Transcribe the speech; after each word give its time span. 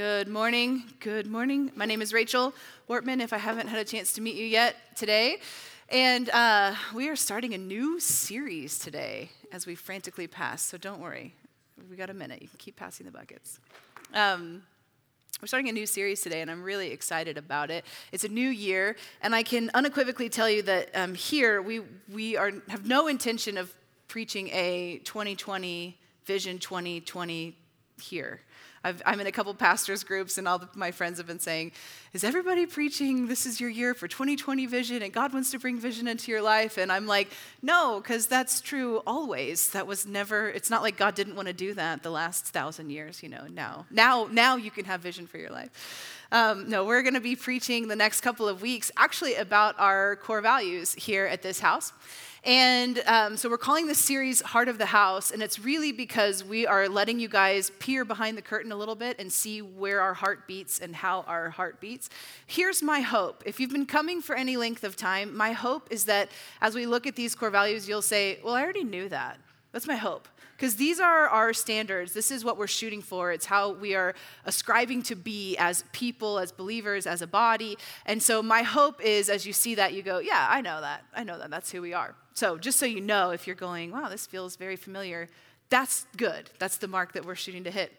Good 0.00 0.28
morning. 0.28 0.84
Good 1.00 1.26
morning. 1.26 1.72
My 1.76 1.84
name 1.84 2.00
is 2.00 2.14
Rachel 2.14 2.54
Wortman, 2.88 3.20
if 3.20 3.34
I 3.34 3.36
haven't 3.36 3.66
had 3.66 3.78
a 3.78 3.84
chance 3.84 4.14
to 4.14 4.22
meet 4.22 4.34
you 4.34 4.46
yet 4.46 4.74
today. 4.96 5.40
And 5.90 6.30
uh, 6.30 6.74
we 6.94 7.10
are 7.10 7.16
starting 7.16 7.52
a 7.52 7.58
new 7.58 8.00
series 8.00 8.78
today 8.78 9.28
as 9.52 9.66
we 9.66 9.74
frantically 9.74 10.26
pass, 10.26 10.62
so 10.62 10.78
don't 10.78 11.00
worry. 11.00 11.34
We 11.90 11.96
got 11.96 12.08
a 12.08 12.14
minute. 12.14 12.40
You 12.40 12.48
can 12.48 12.56
keep 12.56 12.76
passing 12.76 13.04
the 13.04 13.12
buckets. 13.12 13.60
Um, 14.14 14.62
we're 15.42 15.48
starting 15.48 15.68
a 15.68 15.72
new 15.72 15.84
series 15.84 16.22
today, 16.22 16.40
and 16.40 16.50
I'm 16.50 16.62
really 16.62 16.92
excited 16.92 17.36
about 17.36 17.70
it. 17.70 17.84
It's 18.10 18.24
a 18.24 18.28
new 18.28 18.48
year, 18.48 18.96
and 19.20 19.34
I 19.34 19.42
can 19.42 19.70
unequivocally 19.74 20.30
tell 20.30 20.48
you 20.48 20.62
that 20.62 20.88
um, 20.94 21.14
here 21.14 21.60
we, 21.60 21.82
we 22.10 22.38
are, 22.38 22.52
have 22.68 22.86
no 22.86 23.06
intention 23.06 23.58
of 23.58 23.74
preaching 24.08 24.48
a 24.48 25.02
2020 25.04 25.98
Vision 26.24 26.58
2020 26.58 27.54
here. 28.00 28.40
I 28.82 28.94
am 29.12 29.20
in 29.20 29.26
a 29.26 29.32
couple 29.32 29.52
pastors 29.54 30.02
groups, 30.04 30.38
and 30.38 30.48
all 30.48 30.58
the, 30.58 30.68
my 30.74 30.90
friends 30.90 31.18
have 31.18 31.26
been 31.26 31.38
saying, 31.38 31.72
Is 32.14 32.24
everybody 32.24 32.64
preaching 32.64 33.26
this 33.26 33.44
is 33.44 33.60
your 33.60 33.68
year 33.68 33.92
for 33.92 34.08
2020 34.08 34.66
vision, 34.66 35.02
and 35.02 35.12
God 35.12 35.34
wants 35.34 35.50
to 35.50 35.58
bring 35.58 35.78
vision 35.78 36.08
into 36.08 36.30
your 36.30 36.40
life? 36.40 36.78
And 36.78 36.90
I'm 36.90 37.06
like, 37.06 37.28
No, 37.62 38.00
because 38.00 38.26
that's 38.26 38.60
true 38.60 39.02
always. 39.06 39.70
That 39.70 39.86
was 39.86 40.06
never, 40.06 40.48
it's 40.48 40.70
not 40.70 40.82
like 40.82 40.96
God 40.96 41.14
didn't 41.14 41.36
want 41.36 41.48
to 41.48 41.54
do 41.54 41.74
that 41.74 42.02
the 42.02 42.10
last 42.10 42.46
thousand 42.46 42.90
years, 42.90 43.22
you 43.22 43.28
know, 43.28 43.46
now. 43.52 43.86
Now, 43.90 44.28
now 44.30 44.56
you 44.56 44.70
can 44.70 44.86
have 44.86 45.00
vision 45.00 45.26
for 45.26 45.36
your 45.36 45.50
life. 45.50 46.16
Um, 46.32 46.70
no, 46.70 46.84
we're 46.84 47.02
going 47.02 47.14
to 47.14 47.20
be 47.20 47.36
preaching 47.36 47.88
the 47.88 47.96
next 47.96 48.20
couple 48.20 48.48
of 48.48 48.62
weeks 48.62 48.90
actually 48.96 49.34
about 49.34 49.74
our 49.78 50.16
core 50.16 50.40
values 50.40 50.94
here 50.94 51.26
at 51.26 51.42
this 51.42 51.60
house. 51.60 51.92
And 52.42 53.02
um, 53.06 53.36
so 53.36 53.50
we're 53.50 53.58
calling 53.58 53.86
this 53.86 53.98
series 53.98 54.40
Heart 54.40 54.68
of 54.68 54.78
the 54.78 54.86
House, 54.86 55.30
and 55.30 55.42
it's 55.42 55.58
really 55.58 55.92
because 55.92 56.42
we 56.42 56.66
are 56.66 56.88
letting 56.88 57.20
you 57.20 57.28
guys 57.28 57.70
peer 57.78 58.02
behind 58.02 58.38
the 58.38 58.42
curtain 58.42 58.72
a 58.72 58.76
little 58.76 58.94
bit 58.94 59.16
and 59.18 59.30
see 59.30 59.60
where 59.60 60.00
our 60.00 60.14
heart 60.14 60.46
beats 60.46 60.78
and 60.78 60.96
how 60.96 61.20
our 61.22 61.50
heart 61.50 61.80
beats. 61.80 62.08
Here's 62.46 62.82
my 62.82 63.00
hope. 63.00 63.42
If 63.44 63.60
you've 63.60 63.72
been 63.72 63.84
coming 63.84 64.22
for 64.22 64.34
any 64.34 64.56
length 64.56 64.84
of 64.84 64.96
time, 64.96 65.36
my 65.36 65.52
hope 65.52 65.88
is 65.90 66.06
that 66.06 66.30
as 66.62 66.74
we 66.74 66.86
look 66.86 67.06
at 67.06 67.14
these 67.14 67.34
core 67.34 67.50
values, 67.50 67.86
you'll 67.86 68.00
say, 68.00 68.38
Well, 68.42 68.54
I 68.54 68.62
already 68.62 68.84
knew 68.84 69.10
that. 69.10 69.38
That's 69.72 69.86
my 69.86 69.96
hope. 69.96 70.26
Because 70.56 70.76
these 70.76 71.00
are 71.00 71.26
our 71.28 71.52
standards. 71.52 72.12
This 72.12 72.30
is 72.30 72.44
what 72.44 72.58
we're 72.58 72.66
shooting 72.66 73.00
for. 73.00 73.32
It's 73.32 73.46
how 73.46 73.72
we 73.72 73.94
are 73.94 74.14
ascribing 74.44 75.02
to 75.04 75.14
be 75.14 75.56
as 75.56 75.84
people, 75.92 76.38
as 76.38 76.52
believers, 76.52 77.06
as 77.06 77.22
a 77.22 77.26
body. 77.26 77.78
And 78.04 78.22
so, 78.22 78.42
my 78.42 78.62
hope 78.62 79.02
is 79.02 79.28
as 79.28 79.46
you 79.46 79.52
see 79.52 79.74
that, 79.74 79.92
you 79.92 80.02
go, 80.02 80.20
Yeah, 80.20 80.46
I 80.48 80.62
know 80.62 80.80
that. 80.80 81.02
I 81.14 81.24
know 81.24 81.38
that. 81.38 81.50
That's 81.50 81.70
who 81.70 81.82
we 81.82 81.92
are. 81.92 82.14
So, 82.40 82.56
just 82.56 82.78
so 82.78 82.86
you 82.86 83.02
know, 83.02 83.32
if 83.32 83.46
you're 83.46 83.54
going, 83.54 83.90
Wow, 83.90 84.08
this 84.08 84.24
feels 84.24 84.56
very 84.56 84.76
familiar, 84.76 85.28
that's 85.68 86.06
good. 86.16 86.48
That's 86.58 86.78
the 86.78 86.88
mark 86.88 87.12
that 87.12 87.26
we're 87.26 87.34
shooting 87.34 87.64
to 87.64 87.70
hit. 87.70 87.92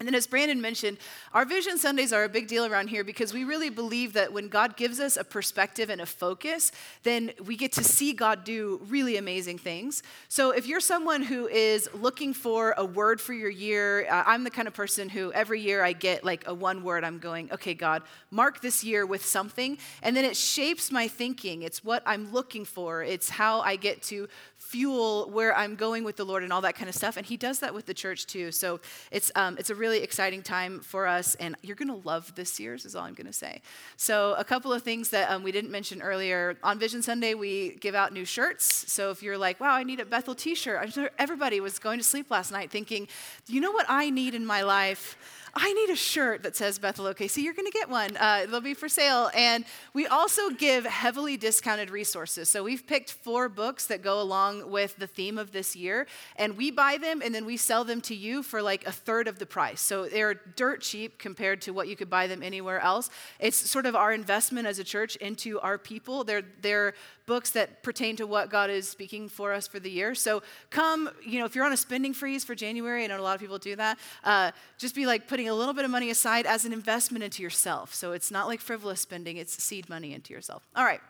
And 0.00 0.08
then, 0.08 0.16
as 0.16 0.26
Brandon 0.26 0.60
mentioned, 0.60 0.98
our 1.32 1.44
Vision 1.44 1.78
Sundays 1.78 2.12
are 2.12 2.24
a 2.24 2.28
big 2.28 2.48
deal 2.48 2.66
around 2.66 2.88
here 2.88 3.04
because 3.04 3.32
we 3.32 3.44
really 3.44 3.70
believe 3.70 4.12
that 4.14 4.32
when 4.32 4.48
God 4.48 4.76
gives 4.76 4.98
us 4.98 5.16
a 5.16 5.22
perspective 5.22 5.88
and 5.88 6.00
a 6.00 6.06
focus, 6.06 6.72
then 7.04 7.30
we 7.44 7.56
get 7.56 7.70
to 7.72 7.84
see 7.84 8.12
God 8.12 8.42
do 8.42 8.80
really 8.88 9.16
amazing 9.16 9.56
things. 9.56 10.02
So, 10.28 10.50
if 10.50 10.66
you're 10.66 10.80
someone 10.80 11.22
who 11.22 11.46
is 11.46 11.88
looking 11.94 12.34
for 12.34 12.74
a 12.76 12.84
word 12.84 13.20
for 13.20 13.34
your 13.34 13.50
year, 13.50 14.08
uh, 14.10 14.24
I'm 14.26 14.42
the 14.42 14.50
kind 14.50 14.66
of 14.66 14.74
person 14.74 15.08
who 15.08 15.32
every 15.32 15.60
year 15.60 15.84
I 15.84 15.92
get 15.92 16.24
like 16.24 16.44
a 16.48 16.54
one 16.54 16.82
word, 16.82 17.04
I'm 17.04 17.20
going, 17.20 17.52
okay, 17.52 17.74
God, 17.74 18.02
mark 18.32 18.60
this 18.60 18.82
year 18.82 19.06
with 19.06 19.24
something. 19.24 19.78
And 20.02 20.16
then 20.16 20.24
it 20.24 20.36
shapes 20.36 20.90
my 20.90 21.06
thinking. 21.06 21.62
It's 21.62 21.84
what 21.84 22.02
I'm 22.04 22.32
looking 22.32 22.64
for, 22.64 23.04
it's 23.04 23.30
how 23.30 23.60
I 23.60 23.76
get 23.76 24.02
to 24.04 24.28
fuel 24.64 25.30
where 25.30 25.56
I'm 25.56 25.76
going 25.76 26.04
with 26.04 26.16
the 26.16 26.24
Lord 26.24 26.42
and 26.42 26.52
all 26.52 26.62
that 26.62 26.74
kind 26.74 26.88
of 26.88 26.94
stuff. 26.94 27.16
And 27.16 27.26
He 27.26 27.36
does 27.36 27.60
that 27.60 27.74
with 27.74 27.86
the 27.86 27.94
church 27.94 28.26
too. 28.26 28.50
So, 28.50 28.80
it's, 29.10 29.30
um, 29.34 29.56
it's 29.58 29.70
a 29.70 29.74
really 29.74 29.98
exciting 29.98 30.42
time 30.42 30.80
for 30.80 31.06
us, 31.06 31.34
and 31.36 31.54
you're 31.62 31.76
going 31.76 31.88
to 31.88 32.06
love 32.06 32.34
this 32.34 32.58
year's, 32.58 32.84
is 32.84 32.96
all 32.96 33.04
I'm 33.04 33.14
going 33.14 33.26
to 33.26 33.32
say. 33.32 33.60
So, 33.96 34.34
a 34.38 34.44
couple 34.44 34.72
of 34.72 34.82
things 34.82 35.10
that 35.10 35.30
um, 35.30 35.42
we 35.42 35.52
didn't 35.52 35.70
mention 35.70 36.02
earlier. 36.02 36.56
On 36.62 36.78
Vision 36.78 37.02
Sunday, 37.02 37.34
we 37.34 37.76
give 37.76 37.94
out 37.94 38.12
new 38.12 38.24
shirts. 38.24 38.90
So, 38.92 39.10
if 39.10 39.22
you're 39.22 39.38
like, 39.38 39.60
wow, 39.60 39.74
I 39.74 39.84
need 39.84 40.00
a 40.00 40.04
Bethel 40.04 40.34
t 40.34 40.54
shirt, 40.54 40.80
I'm 40.82 40.90
sure 40.90 41.10
everybody 41.18 41.60
was 41.60 41.78
going 41.78 41.98
to 41.98 42.04
sleep 42.04 42.30
last 42.30 42.50
night 42.50 42.70
thinking, 42.70 43.06
you 43.46 43.60
know 43.60 43.72
what 43.72 43.86
I 43.88 44.10
need 44.10 44.34
in 44.34 44.44
my 44.46 44.62
life? 44.62 45.16
I 45.56 45.72
need 45.72 45.90
a 45.90 45.96
shirt 45.96 46.42
that 46.42 46.56
says 46.56 46.78
Bethel 46.78 47.04
OKC. 47.06 47.42
You're 47.42 47.54
going 47.54 47.66
to 47.66 47.72
get 47.72 47.88
one. 47.88 48.16
Uh, 48.16 48.46
they'll 48.46 48.60
be 48.60 48.74
for 48.74 48.88
sale. 48.88 49.30
And 49.34 49.64
we 49.92 50.06
also 50.06 50.50
give 50.50 50.84
heavily 50.84 51.36
discounted 51.36 51.90
resources. 51.90 52.48
So 52.48 52.64
we've 52.64 52.86
picked 52.86 53.12
four 53.12 53.48
books 53.48 53.86
that 53.86 54.02
go 54.02 54.20
along 54.20 54.70
with 54.70 54.96
the 54.96 55.06
theme 55.06 55.38
of 55.38 55.52
this 55.52 55.76
year, 55.76 56.06
and 56.36 56.56
we 56.56 56.70
buy 56.70 56.98
them 56.98 57.22
and 57.22 57.34
then 57.34 57.46
we 57.46 57.56
sell 57.56 57.84
them 57.84 58.00
to 58.02 58.14
you 58.14 58.42
for 58.42 58.62
like 58.62 58.86
a 58.86 58.92
third 58.92 59.28
of 59.28 59.38
the 59.38 59.46
price. 59.46 59.80
So 59.80 60.06
they're 60.06 60.34
dirt 60.34 60.80
cheap 60.80 61.18
compared 61.18 61.62
to 61.62 61.72
what 61.72 61.86
you 61.88 61.94
could 61.94 62.10
buy 62.10 62.26
them 62.26 62.42
anywhere 62.42 62.80
else. 62.80 63.10
It's 63.38 63.56
sort 63.56 63.86
of 63.86 63.94
our 63.94 64.12
investment 64.12 64.66
as 64.66 64.78
a 64.78 64.84
church 64.84 65.16
into 65.16 65.60
our 65.60 65.78
people. 65.78 66.24
They're, 66.24 66.42
they're 66.62 66.94
books 67.26 67.50
that 67.50 67.82
pertain 67.82 68.16
to 68.16 68.26
what 68.26 68.50
God 68.50 68.70
is 68.70 68.88
speaking 68.88 69.28
for 69.28 69.52
us 69.52 69.66
for 69.66 69.80
the 69.80 69.90
year. 69.90 70.14
So 70.14 70.42
come, 70.70 71.10
you 71.24 71.38
know, 71.38 71.46
if 71.46 71.54
you're 71.54 71.64
on 71.64 71.72
a 71.72 71.76
spending 71.76 72.12
freeze 72.12 72.44
for 72.44 72.54
January, 72.54 73.04
I 73.04 73.06
know 73.06 73.18
a 73.18 73.22
lot 73.22 73.34
of 73.34 73.40
people 73.40 73.58
do 73.58 73.76
that, 73.76 73.98
uh, 74.24 74.50
just 74.78 74.94
be 74.94 75.06
like 75.06 75.26
putting 75.28 75.48
a 75.48 75.54
little 75.54 75.74
bit 75.74 75.84
of 75.84 75.90
money 75.90 76.10
aside 76.10 76.46
as 76.46 76.64
an 76.64 76.72
investment 76.72 77.24
into 77.24 77.42
yourself. 77.42 77.94
So 77.94 78.12
it's 78.12 78.30
not 78.30 78.46
like 78.46 78.60
frivolous 78.60 79.00
spending, 79.00 79.36
it's 79.36 79.62
seed 79.62 79.88
money 79.88 80.12
into 80.12 80.32
yourself. 80.32 80.66
All 80.76 80.84
right. 80.84 81.00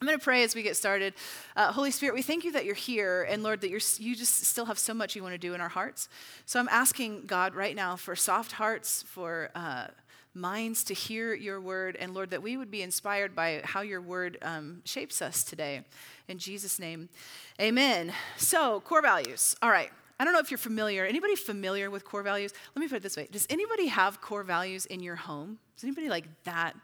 I'm 0.00 0.06
going 0.06 0.16
to 0.16 0.22
pray 0.22 0.44
as 0.44 0.54
we 0.54 0.62
get 0.62 0.76
started. 0.76 1.14
Uh, 1.56 1.72
Holy 1.72 1.90
Spirit, 1.90 2.14
we 2.14 2.22
thank 2.22 2.44
you 2.44 2.52
that 2.52 2.64
you're 2.64 2.76
here, 2.76 3.26
and 3.28 3.42
Lord, 3.42 3.60
that 3.62 3.68
you're, 3.68 3.80
you 3.98 4.14
just 4.14 4.44
still 4.44 4.66
have 4.66 4.78
so 4.78 4.94
much 4.94 5.16
you 5.16 5.24
want 5.24 5.34
to 5.34 5.38
do 5.38 5.54
in 5.54 5.60
our 5.60 5.68
hearts. 5.68 6.08
So 6.46 6.60
I'm 6.60 6.68
asking 6.68 7.26
God 7.26 7.56
right 7.56 7.74
now 7.74 7.96
for 7.96 8.14
soft 8.14 8.52
hearts, 8.52 9.02
for 9.02 9.50
uh, 9.56 9.88
minds 10.38 10.84
to 10.84 10.94
hear 10.94 11.34
your 11.34 11.60
word, 11.60 11.96
and 11.98 12.14
Lord, 12.14 12.30
that 12.30 12.42
we 12.42 12.56
would 12.56 12.70
be 12.70 12.82
inspired 12.82 13.34
by 13.34 13.60
how 13.64 13.80
your 13.80 14.00
word 14.00 14.38
um, 14.42 14.82
shapes 14.84 15.20
us 15.20 15.42
today. 15.42 15.82
In 16.28 16.38
Jesus' 16.38 16.78
name, 16.78 17.08
amen. 17.60 18.12
So, 18.36 18.80
core 18.80 19.02
values. 19.02 19.56
All 19.62 19.70
right. 19.70 19.90
I 20.20 20.24
don't 20.24 20.32
know 20.32 20.40
if 20.40 20.50
you're 20.50 20.58
familiar. 20.58 21.04
Anybody 21.04 21.36
familiar 21.36 21.90
with 21.90 22.04
core 22.04 22.22
values? 22.22 22.52
Let 22.74 22.80
me 22.80 22.88
put 22.88 22.96
it 22.96 23.02
this 23.02 23.16
way 23.16 23.28
Does 23.30 23.46
anybody 23.50 23.86
have 23.86 24.20
core 24.20 24.42
values 24.42 24.86
in 24.86 25.00
your 25.00 25.16
home? 25.16 25.58
Is 25.76 25.84
anybody 25.84 26.08
like 26.08 26.24
that 26.44 26.74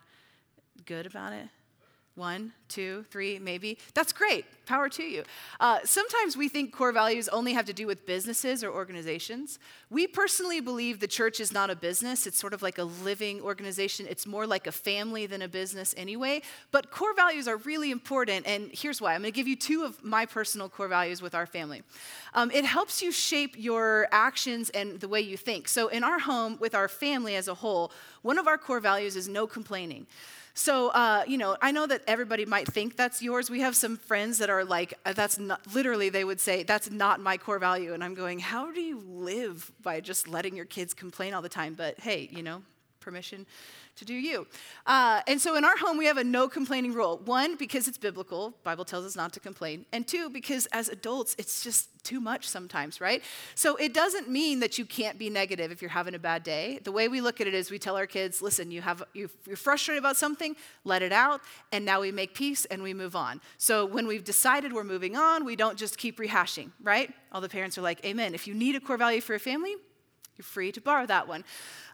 good 0.86 1.06
about 1.06 1.32
it? 1.32 1.48
One, 2.17 2.53
two, 2.69 3.05
three, 3.11 3.41
maybe. 3.41 3.77
That's 3.93 4.13
great. 4.13 4.45
Power 4.67 4.89
to 4.91 5.03
you. 5.03 5.25
Uh, 5.59 5.81
sometimes 5.85 6.37
we 6.37 6.49
think 6.49 6.73
core 6.73 6.93
values 6.93 7.29
only 7.29 7.53
have 7.55 7.67
to 7.67 7.73
do 7.73 7.89
with 7.89 8.07
businesses 8.07 8.63
or 8.63 8.71
organizations. 8.71 9.59
We 9.91 10.07
personally 10.07 10.61
believe 10.61 11.01
the 11.01 11.09
church 11.09 11.41
is 11.41 11.53
not 11.53 11.71
a 11.71 11.77
business, 11.77 12.29
it's 12.29 12.39
sort 12.39 12.55
of 12.55 12.63
like 12.63 12.79
a 12.79 12.85
living 12.85 13.41
organization. 13.41 14.07
It's 14.09 14.29
more 14.29 14.47
like 14.47 14.69
a 14.69 14.73
family 14.73 15.27
than 15.27 15.43
a 15.43 15.49
business 15.49 15.93
anyway. 15.97 16.43
But 16.71 16.93
core 16.93 17.15
values 17.15 17.49
are 17.49 17.57
really 17.57 17.91
important, 17.91 18.47
and 18.47 18.71
here's 18.73 19.01
why. 19.01 19.15
I'm 19.15 19.23
going 19.23 19.33
to 19.33 19.37
give 19.37 19.49
you 19.49 19.57
two 19.57 19.83
of 19.83 20.03
my 20.05 20.25
personal 20.25 20.69
core 20.69 20.89
values 20.89 21.21
with 21.21 21.35
our 21.35 21.47
family. 21.47 21.83
Um, 22.33 22.53
it 22.53 22.65
helps 22.65 23.03
you 23.03 23.11
shape 23.11 23.57
your 23.59 24.07
actions 24.13 24.71
and 24.71 25.01
the 25.01 25.09
way 25.09 25.21
you 25.21 25.37
think. 25.37 25.67
So, 25.67 25.89
in 25.89 26.05
our 26.05 26.21
home, 26.21 26.59
with 26.61 26.77
our 26.77 26.87
family 26.89 27.35
as 27.35 27.49
a 27.49 27.55
whole, 27.55 27.91
one 28.23 28.39
of 28.39 28.47
our 28.47 28.57
core 28.57 28.81
values 28.81 29.17
is 29.17 29.29
no 29.29 29.49
complaining. 29.49 30.07
So, 30.56 30.88
uh, 30.91 31.25
you 31.26 31.37
know, 31.37 31.56
I 31.60 31.72
know 31.72 31.84
that 31.87 32.03
everybody 32.06 32.44
might 32.44 32.69
think 32.69 32.97
that's 32.97 33.20
yours. 33.20 33.50
We 33.50 33.60
have 33.60 33.75
some 33.75 33.97
friends 33.97 34.38
that 34.38 34.50
are 34.50 34.65
like, 34.65 34.94
uh, 35.04 35.12
that's 35.12 35.37
not, 35.37 35.60
literally, 35.75 36.10
they 36.10 36.22
would 36.25 36.41
say, 36.41 36.62
that's 36.62 36.91
not 36.92 37.19
my 37.20 37.37
core 37.37 37.59
value. 37.59 37.92
And 37.92 38.04
I'm 38.04 38.15
going, 38.15 38.38
how 38.38 38.70
do 38.70 38.81
you 38.81 39.00
live 39.00 39.72
by 39.82 40.00
just 40.00 40.28
letting 40.28 40.54
your 40.54 40.65
kids 40.65 40.94
complain 40.94 41.34
all 41.34 41.42
the 41.42 41.48
time? 41.48 41.75
But 41.75 41.98
hey, 41.98 42.28
you 42.31 42.44
know, 42.44 42.62
permission 43.00 43.47
to 43.97 44.05
do 44.05 44.15
you. 44.15 44.47
Uh, 44.87 45.21
and 45.27 45.41
so 45.41 45.56
in 45.56 45.65
our 45.65 45.77
home, 45.77 45.97
we 45.97 46.06
have 46.06 46.16
a 46.16 46.25
no 46.25 46.49
complaining 46.49 46.93
rule. 46.93 47.21
One, 47.25 47.56
because 47.56 47.88
it's 47.88 47.99
biblical, 47.99 48.55
Bible 48.65 48.84
tells 48.84 49.05
us 49.05 49.16
not 49.16 49.32
to 49.34 49.41
complain. 49.41 49.87
And 49.93 50.06
two, 50.06 50.31
because 50.31 50.66
as 50.66 50.88
adults, 50.88 51.34
it's 51.38 51.62
just 51.62 51.88
too 52.04 52.21
much 52.21 52.47
sometimes, 52.47 53.00
right? 53.00 53.22
So 53.54 53.77
it 53.77 53.94
doesn't 53.94 54.28
mean 54.28 54.60
that 54.60 54.78
you 54.78 54.84
can't 54.84 55.19
be 55.19 55.31
negative 55.31 55.72
if 55.72 55.81
you're 55.81 55.91
having 55.91 56.15
a 56.15 56.19
bad 56.19 56.43
day. 56.43 56.81
The 56.84 56.93
way 56.93 57.09
we 57.09 57.21
look 57.21 57.41
at 57.41 57.47
it 57.47 57.54
is 57.54 57.71
we 57.71 57.78
tell 57.78 57.97
our 57.97 58.06
kids, 58.06 58.42
listen, 58.42 58.71
you 58.71 58.83
have, 58.83 59.03
you're 59.15 59.28
frustrated 59.57 60.03
about 60.03 60.16
something, 60.16 60.54
let 60.84 61.03
it 61.03 61.13
out, 61.13 61.41
and 61.72 61.84
now 61.84 62.01
we 62.01 62.13
make 62.13 62.34
peace 62.34 62.66
and 62.66 62.83
we 62.83 62.92
move 62.92 63.16
on. 63.16 63.41
So 63.57 63.86
when 63.86 64.07
we've 64.07 64.24
decided 64.24 64.72
we're 64.72 64.84
moving 64.84 65.16
on, 65.16 65.45
we 65.45 65.57
don't 65.57 65.78
just 65.78 65.97
keep 65.97 66.19
rehashing, 66.19 66.71
right? 66.83 67.13
All 67.33 67.41
the 67.41 67.48
parents 67.48 67.78
are 67.78 67.83
like, 67.83 68.04
amen. 68.04 68.34
If 68.34 68.47
you 68.47 68.54
need 68.54 68.74
a 68.74 68.80
core 68.80 68.98
value 68.98 69.21
for 69.21 69.33
your 69.33 69.41
family, 69.41 69.77
you're 70.36 70.45
free 70.45 70.72
to 70.72 70.81
borrow 70.81 71.07
that 71.07 71.28
one. 71.28 71.45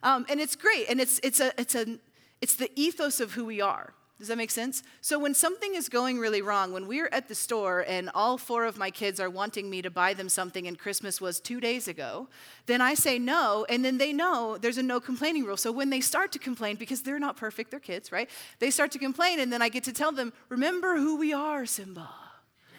Um, 0.02 0.26
and 0.28 0.40
it's 0.40 0.56
great. 0.56 0.88
And 0.88 1.00
it's, 1.00 1.20
it's, 1.22 1.40
a, 1.40 1.52
it's, 1.60 1.74
a, 1.74 1.98
it's 2.40 2.56
the 2.56 2.70
ethos 2.74 3.20
of 3.20 3.32
who 3.32 3.44
we 3.44 3.60
are. 3.60 3.94
Does 4.20 4.28
that 4.28 4.36
make 4.36 4.50
sense? 4.50 4.82
So 5.00 5.18
when 5.18 5.32
something 5.32 5.74
is 5.74 5.88
going 5.88 6.18
really 6.18 6.42
wrong, 6.42 6.74
when 6.74 6.86
we're 6.86 7.08
at 7.10 7.28
the 7.28 7.34
store 7.34 7.86
and 7.88 8.10
all 8.14 8.36
four 8.36 8.66
of 8.66 8.76
my 8.76 8.90
kids 8.90 9.18
are 9.18 9.30
wanting 9.30 9.70
me 9.70 9.80
to 9.80 9.88
buy 9.88 10.12
them 10.12 10.28
something 10.28 10.66
and 10.66 10.78
Christmas 10.78 11.22
was 11.22 11.40
two 11.40 11.58
days 11.58 11.88
ago, 11.88 12.28
then 12.66 12.82
I 12.82 12.92
say 12.92 13.18
no, 13.18 13.64
and 13.70 13.82
then 13.82 13.96
they 13.96 14.12
know 14.12 14.58
there's 14.58 14.76
a 14.76 14.82
no 14.82 15.00
complaining 15.00 15.44
rule. 15.44 15.56
So 15.56 15.72
when 15.72 15.88
they 15.88 16.02
start 16.02 16.32
to 16.32 16.38
complain, 16.38 16.76
because 16.76 17.00
they're 17.00 17.18
not 17.18 17.38
perfect, 17.38 17.70
they're 17.70 17.80
kids, 17.80 18.12
right? 18.12 18.28
They 18.58 18.70
start 18.70 18.90
to 18.92 18.98
complain, 18.98 19.40
and 19.40 19.50
then 19.50 19.62
I 19.62 19.70
get 19.70 19.84
to 19.84 19.92
tell 19.92 20.12
them, 20.12 20.34
remember 20.50 20.98
who 20.98 21.16
we 21.16 21.32
are, 21.32 21.64
Simba. 21.64 22.10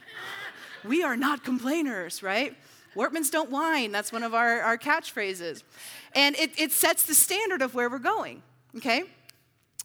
we 0.88 1.02
are 1.02 1.18
not 1.18 1.44
complainers, 1.44 2.22
right? 2.22 2.56
Wortmans 2.96 3.32
don't 3.32 3.50
whine. 3.50 3.92
That's 3.92 4.12
one 4.12 4.24
of 4.24 4.34
our, 4.34 4.62
our 4.62 4.78
catchphrases. 4.78 5.64
And 6.14 6.36
it, 6.36 6.52
it 6.60 6.72
sets 6.72 7.04
the 7.04 7.16
standard 7.16 7.62
of 7.62 7.74
where 7.74 7.90
we're 7.90 8.00
going, 8.00 8.44
okay? 8.78 9.04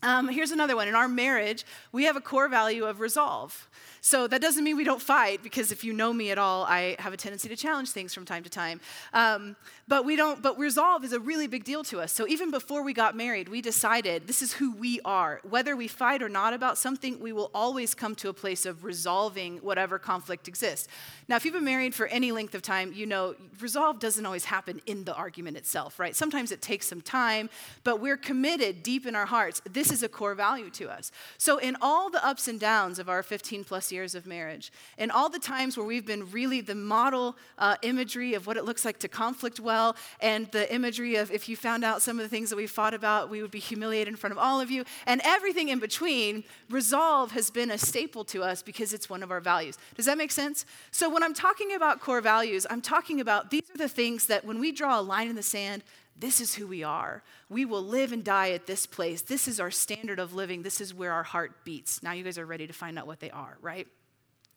Um, 0.02 0.28
here's 0.28 0.50
another 0.50 0.76
one. 0.76 0.88
In 0.88 0.94
our 0.94 1.08
marriage, 1.08 1.64
we 1.92 2.04
have 2.04 2.16
a 2.16 2.20
core 2.20 2.48
value 2.48 2.84
of 2.84 3.00
resolve. 3.00 3.68
So 4.06 4.28
that 4.28 4.40
doesn't 4.40 4.62
mean 4.62 4.76
we 4.76 4.84
don't 4.84 5.02
fight, 5.02 5.42
because 5.42 5.72
if 5.72 5.82
you 5.82 5.92
know 5.92 6.12
me 6.12 6.30
at 6.30 6.38
all, 6.38 6.62
I 6.62 6.94
have 7.00 7.12
a 7.12 7.16
tendency 7.16 7.48
to 7.48 7.56
challenge 7.56 7.90
things 7.90 8.14
from 8.14 8.24
time 8.24 8.44
to 8.44 8.48
time. 8.48 8.80
Um, 9.12 9.56
but 9.88 10.04
we 10.04 10.14
don't. 10.14 10.40
But 10.40 10.56
resolve 10.60 11.04
is 11.04 11.12
a 11.12 11.18
really 11.18 11.48
big 11.48 11.64
deal 11.64 11.82
to 11.84 11.98
us. 11.98 12.12
So 12.12 12.24
even 12.28 12.52
before 12.52 12.84
we 12.84 12.92
got 12.92 13.16
married, 13.16 13.48
we 13.48 13.60
decided 13.60 14.28
this 14.28 14.42
is 14.42 14.52
who 14.52 14.76
we 14.76 15.00
are. 15.04 15.40
Whether 15.42 15.74
we 15.74 15.88
fight 15.88 16.22
or 16.22 16.28
not 16.28 16.54
about 16.54 16.78
something, 16.78 17.18
we 17.18 17.32
will 17.32 17.50
always 17.52 17.96
come 17.96 18.14
to 18.16 18.28
a 18.28 18.32
place 18.32 18.64
of 18.64 18.84
resolving 18.84 19.56
whatever 19.58 19.98
conflict 19.98 20.46
exists. 20.46 20.86
Now, 21.26 21.34
if 21.34 21.44
you've 21.44 21.54
been 21.54 21.64
married 21.64 21.92
for 21.92 22.06
any 22.06 22.30
length 22.30 22.54
of 22.54 22.62
time, 22.62 22.92
you 22.92 23.06
know 23.06 23.34
resolve 23.60 23.98
doesn't 23.98 24.24
always 24.24 24.44
happen 24.44 24.80
in 24.86 25.02
the 25.02 25.16
argument 25.16 25.56
itself, 25.56 25.98
right? 25.98 26.14
Sometimes 26.14 26.52
it 26.52 26.62
takes 26.62 26.86
some 26.86 27.00
time, 27.00 27.50
but 27.82 28.00
we're 28.00 28.16
committed 28.16 28.84
deep 28.84 29.04
in 29.04 29.16
our 29.16 29.26
hearts. 29.26 29.62
This 29.68 29.90
is 29.90 30.04
a 30.04 30.08
core 30.08 30.36
value 30.36 30.70
to 30.70 30.88
us. 30.90 31.10
So 31.38 31.58
in 31.58 31.76
all 31.80 32.08
the 32.08 32.24
ups 32.24 32.46
and 32.46 32.60
downs 32.60 33.00
of 33.00 33.08
our 33.08 33.24
15 33.24 33.64
plus 33.64 33.90
years 33.90 33.95
years 33.96 34.14
of 34.14 34.26
marriage. 34.26 34.66
And 34.98 35.10
all 35.10 35.28
the 35.28 35.38
times 35.38 35.76
where 35.76 35.86
we've 35.86 36.06
been 36.06 36.30
really 36.30 36.60
the 36.60 36.74
model 36.74 37.36
uh, 37.58 37.76
imagery 37.82 38.34
of 38.34 38.46
what 38.46 38.56
it 38.56 38.64
looks 38.64 38.84
like 38.84 38.98
to 39.00 39.08
conflict 39.08 39.58
well, 39.58 39.96
and 40.20 40.42
the 40.52 40.64
imagery 40.72 41.16
of 41.16 41.30
if 41.30 41.48
you 41.48 41.56
found 41.56 41.82
out 41.88 42.02
some 42.02 42.18
of 42.18 42.22
the 42.22 42.28
things 42.28 42.50
that 42.50 42.56
we 42.56 42.66
fought 42.66 42.94
about, 42.94 43.30
we 43.30 43.42
would 43.42 43.50
be 43.50 43.58
humiliated 43.58 44.08
in 44.08 44.16
front 44.16 44.32
of 44.32 44.38
all 44.38 44.60
of 44.60 44.70
you, 44.70 44.84
and 45.06 45.20
everything 45.24 45.68
in 45.68 45.78
between, 45.78 46.44
resolve 46.70 47.32
has 47.32 47.50
been 47.50 47.70
a 47.70 47.78
staple 47.78 48.24
to 48.24 48.42
us 48.42 48.62
because 48.62 48.92
it's 48.92 49.08
one 49.08 49.22
of 49.22 49.30
our 49.30 49.40
values. 49.40 49.78
Does 49.96 50.06
that 50.06 50.18
make 50.18 50.32
sense? 50.32 50.66
So 50.90 51.08
when 51.08 51.22
I'm 51.22 51.34
talking 51.34 51.74
about 51.74 52.00
core 52.00 52.20
values, 52.20 52.66
I'm 52.68 52.82
talking 52.82 53.20
about 53.20 53.50
these 53.50 53.68
are 53.74 53.78
the 53.78 53.88
things 53.88 54.26
that 54.26 54.44
when 54.44 54.60
we 54.60 54.72
draw 54.72 55.00
a 55.00 55.02
line 55.02 55.28
in 55.28 55.36
the 55.36 55.42
sand, 55.42 55.82
this 56.18 56.40
is 56.40 56.54
who 56.54 56.66
we 56.66 56.82
are. 56.82 57.22
We 57.48 57.64
will 57.64 57.82
live 57.82 58.12
and 58.12 58.24
die 58.24 58.50
at 58.50 58.66
this 58.66 58.86
place. 58.86 59.22
This 59.22 59.46
is 59.46 59.60
our 59.60 59.70
standard 59.70 60.18
of 60.18 60.32
living. 60.32 60.62
This 60.62 60.80
is 60.80 60.94
where 60.94 61.12
our 61.12 61.22
heart 61.22 61.64
beats. 61.64 62.02
Now, 62.02 62.12
you 62.12 62.24
guys 62.24 62.38
are 62.38 62.46
ready 62.46 62.66
to 62.66 62.72
find 62.72 62.98
out 62.98 63.06
what 63.06 63.20
they 63.20 63.30
are, 63.30 63.58
right? 63.60 63.86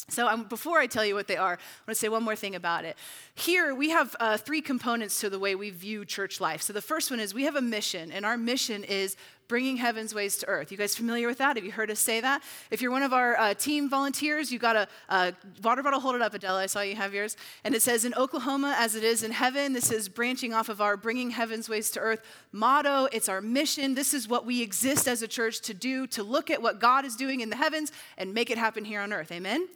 So, 0.08 0.28
um, 0.28 0.46
before 0.46 0.80
I 0.80 0.88
tell 0.88 1.06
you 1.06 1.14
what 1.14 1.28
they 1.28 1.38
are, 1.38 1.54
I 1.54 1.58
want 1.86 1.90
to 1.90 1.96
say 1.96 2.10
one 2.10 2.24
more 2.24 2.36
thing 2.36 2.56
about 2.56 2.86
it. 2.86 2.98
Here, 3.36 3.76
we 3.76 3.90
have 3.90 4.16
uh, 4.20 4.38
three 4.38 4.62
components 4.62 5.20
to 5.20 5.30
the 5.30 5.38
way 5.38 5.54
we 5.56 5.70
view 5.70 6.06
church 6.06 6.40
life. 6.40 6.62
So, 6.62 6.74
the 6.74 6.82
first 6.82 7.12
one 7.12 7.20
is 7.20 7.34
we 7.34 7.44
have 7.44 7.56
a 7.56 7.62
mission, 7.62 8.12
and 8.12 8.26
our 8.26 8.38
mission 8.38 8.84
is 8.84 9.16
bringing 9.50 9.76
heaven's 9.76 10.16
ways 10.16 10.38
to 10.38 10.48
earth. 10.48 10.72
You 10.72 10.78
guys 10.78 10.96
familiar 10.96 11.28
with 11.28 11.40
that? 11.40 11.58
Have 11.58 11.66
you 11.66 11.72
heard 11.72 11.92
us 11.92 12.00
say 12.00 12.22
that? 12.22 12.42
If 12.72 12.82
you're 12.82 12.92
one 12.92 13.04
of 13.04 13.12
our 13.12 13.38
uh, 13.38 13.54
team 13.56 13.90
volunteers, 13.90 14.52
you 14.52 14.60
got 14.60 14.78
a, 14.78 14.88
a 15.10 15.34
water 15.62 15.84
bottle. 15.84 16.00
Hold 16.00 16.16
it 16.16 16.22
up, 16.22 16.34
Adela. 16.34 16.62
I 16.62 16.68
saw 16.68 16.82
you 16.82 16.96
have 16.96 17.14
yours. 17.14 17.36
And 17.66 17.76
it 17.76 17.82
says, 17.82 18.06
In 18.06 18.14
Oklahoma 18.14 18.76
as 18.78 18.96
it 18.96 19.04
is 19.04 19.24
in 19.24 19.32
heaven. 19.32 19.74
This 19.74 19.92
is 19.92 20.08
branching 20.08 20.54
off 20.54 20.70
of 20.70 20.80
our 20.80 20.96
bringing 20.96 21.32
heaven's 21.32 21.68
ways 21.68 21.90
to 21.92 22.00
earth 22.00 22.22
motto. 22.52 23.10
It's 23.12 23.28
our 23.28 23.42
mission. 23.42 23.96
This 23.96 24.14
is 24.14 24.30
what 24.30 24.46
we 24.46 24.62
exist 24.62 25.08
as 25.08 25.22
a 25.24 25.28
church 25.28 25.60
to 25.62 25.74
do, 25.74 26.08
to 26.08 26.24
look 26.24 26.50
at 26.50 26.62
what 26.62 26.80
God 26.80 27.04
is 27.04 27.16
doing 27.16 27.42
in 27.42 27.50
the 27.50 27.58
heavens 27.58 27.92
and 28.18 28.34
make 28.34 28.52
it 28.52 28.58
happen 28.58 28.86
here 28.86 29.02
on 29.02 29.12
earth. 29.12 29.32
Amen? 29.32 29.68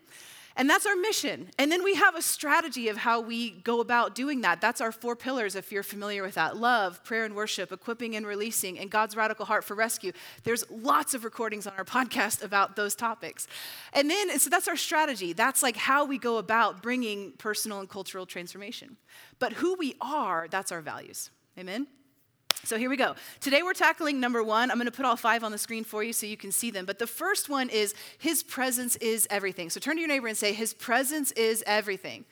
And 0.56 0.70
that's 0.70 0.86
our 0.86 0.96
mission. 0.96 1.50
And 1.58 1.72
then 1.72 1.84
we 1.84 1.96
have 1.96 2.16
a 2.16 2.22
strategy 2.22 2.88
of 2.88 2.98
how 2.98 3.22
we 3.22 3.50
go 3.50 3.80
about 3.80 4.14
doing 4.14 4.42
that. 4.42 4.62
That's 4.62 4.82
our 4.82 4.92
four 4.92 5.16
pillars, 5.16 5.56
if 5.56 5.72
you're 5.72 5.84
familiar 5.84 6.22
with 6.22 6.36
that 6.36 6.58
love, 6.58 7.04
prayer 7.04 7.26
and 7.26 7.36
worship, 7.36 7.72
equipping 7.72 8.16
and 8.16 8.26
releasing, 8.26 8.78
and 8.78 8.90
God's 8.90 9.16
radical 9.16 9.46
heart 9.46 9.64
for 9.64 9.74
rescue. 9.74 10.12
There's 10.44 10.64
lots 10.70 11.16
of 11.16 11.24
recordings 11.24 11.66
on 11.66 11.74
our 11.78 11.86
podcast 11.86 12.44
about 12.44 12.76
those 12.76 12.94
topics. 12.94 13.48
And 13.94 14.10
then, 14.10 14.38
so 14.38 14.50
that's 14.50 14.68
our 14.68 14.78
strategy. 14.78 15.34
That's 15.34 15.64
like 15.64 15.76
how 15.76 16.06
we 16.06 16.20
go 16.20 16.38
about 16.38 16.84
bringing 16.84 17.32
personal 17.34 17.80
and 17.80 17.90
cultural 17.90 18.26
transformation. 18.26 18.98
But 19.40 19.54
who 19.54 19.74
we 19.76 19.96
are, 20.02 20.48
that's 20.50 20.72
our 20.72 20.82
values. 20.82 21.32
Amen? 21.58 21.88
So 22.66 22.78
here 22.78 22.90
we 22.90 22.96
go. 22.96 23.16
Today 23.42 23.62
we're 23.62 23.74
tackling 23.74 24.22
number 24.22 24.42
one. 24.42 24.72
I'm 24.72 24.78
going 24.78 24.86
to 24.86 24.92
put 24.92 25.06
all 25.06 25.18
five 25.18 25.44
on 25.44 25.52
the 25.52 25.58
screen 25.58 25.84
for 25.84 26.02
you 26.02 26.14
so 26.14 26.26
you 26.26 26.38
can 26.38 26.52
see 26.52 26.72
them. 26.72 26.86
But 26.86 26.98
the 26.98 27.08
first 27.08 27.50
one 27.50 27.70
is 27.70 27.94
His 28.18 28.42
presence 28.42 28.96
is 28.98 29.28
everything. 29.30 29.70
So 29.70 29.82
turn 29.82 29.96
to 29.96 30.00
your 30.00 30.08
neighbor 30.08 30.28
and 30.28 30.38
say, 30.38 30.54
His 30.54 30.74
presence 30.74 31.34
is 31.34 31.62
everything. 31.68 32.24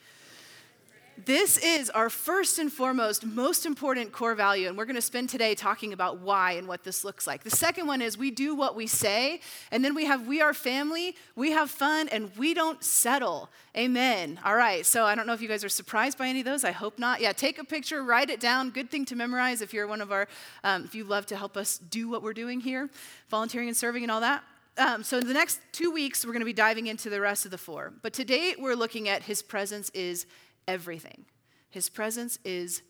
This 1.25 1.57
is 1.59 1.89
our 1.91 2.09
first 2.09 2.57
and 2.57 2.71
foremost, 2.71 3.25
most 3.25 3.65
important 3.65 4.11
core 4.11 4.33
value, 4.33 4.67
and 4.67 4.77
we're 4.77 4.85
going 4.85 4.95
to 4.95 5.01
spend 5.01 5.29
today 5.29 5.53
talking 5.53 5.93
about 5.93 6.19
why 6.19 6.53
and 6.53 6.67
what 6.67 6.83
this 6.83 7.03
looks 7.03 7.27
like. 7.27 7.43
The 7.43 7.51
second 7.51 7.85
one 7.85 8.01
is 8.01 8.17
we 8.17 8.31
do 8.31 8.55
what 8.55 8.75
we 8.75 8.87
say, 8.87 9.41
and 9.71 9.85
then 9.85 9.93
we 9.93 10.05
have 10.05 10.25
we 10.25 10.41
are 10.41 10.53
family, 10.53 11.15
we 11.35 11.51
have 11.51 11.69
fun, 11.69 12.07
and 12.07 12.31
we 12.37 12.53
don't 12.53 12.83
settle. 12.83 13.49
Amen. 13.77 14.39
All 14.43 14.55
right, 14.55 14.85
so 14.85 15.03
I 15.03 15.13
don't 15.13 15.27
know 15.27 15.33
if 15.33 15.41
you 15.41 15.47
guys 15.47 15.63
are 15.63 15.69
surprised 15.69 16.17
by 16.17 16.27
any 16.27 16.39
of 16.39 16.45
those. 16.45 16.63
I 16.63 16.71
hope 16.71 16.97
not. 16.97 17.21
Yeah, 17.21 17.33
take 17.33 17.59
a 17.59 17.63
picture, 17.63 18.03
write 18.03 18.29
it 18.29 18.39
down. 18.39 18.71
Good 18.71 18.89
thing 18.89 19.05
to 19.05 19.15
memorize 19.15 19.61
if 19.61 19.73
you're 19.73 19.87
one 19.87 20.01
of 20.01 20.11
our, 20.11 20.27
um, 20.63 20.85
if 20.85 20.95
you 20.95 21.03
love 21.03 21.27
to 21.27 21.35
help 21.35 21.55
us 21.55 21.77
do 21.77 22.09
what 22.09 22.23
we're 22.23 22.33
doing 22.33 22.61
here, 22.61 22.89
volunteering 23.29 23.67
and 23.67 23.77
serving 23.77 24.03
and 24.03 24.11
all 24.11 24.21
that. 24.21 24.43
Um, 24.77 25.03
so, 25.03 25.17
in 25.17 25.27
the 25.27 25.33
next 25.33 25.59
two 25.73 25.91
weeks, 25.91 26.25
we're 26.25 26.31
going 26.31 26.39
to 26.41 26.45
be 26.45 26.53
diving 26.53 26.87
into 26.87 27.09
the 27.09 27.19
rest 27.19 27.43
of 27.45 27.51
the 27.51 27.57
four. 27.57 27.91
But 28.01 28.13
today, 28.13 28.55
we're 28.57 28.75
looking 28.75 29.09
at 29.09 29.23
His 29.23 29.41
presence 29.43 29.89
is 29.89 30.25
everything. 30.71 31.25
His 31.69 31.89
presence 31.89 32.39
is 32.45 32.81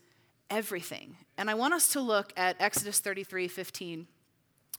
everything. 0.48 1.16
And 1.36 1.50
I 1.50 1.54
want 1.54 1.74
us 1.74 1.88
to 1.94 2.00
look 2.00 2.32
at 2.36 2.56
Exodus 2.60 3.00
33 3.00 3.48
15 3.48 4.06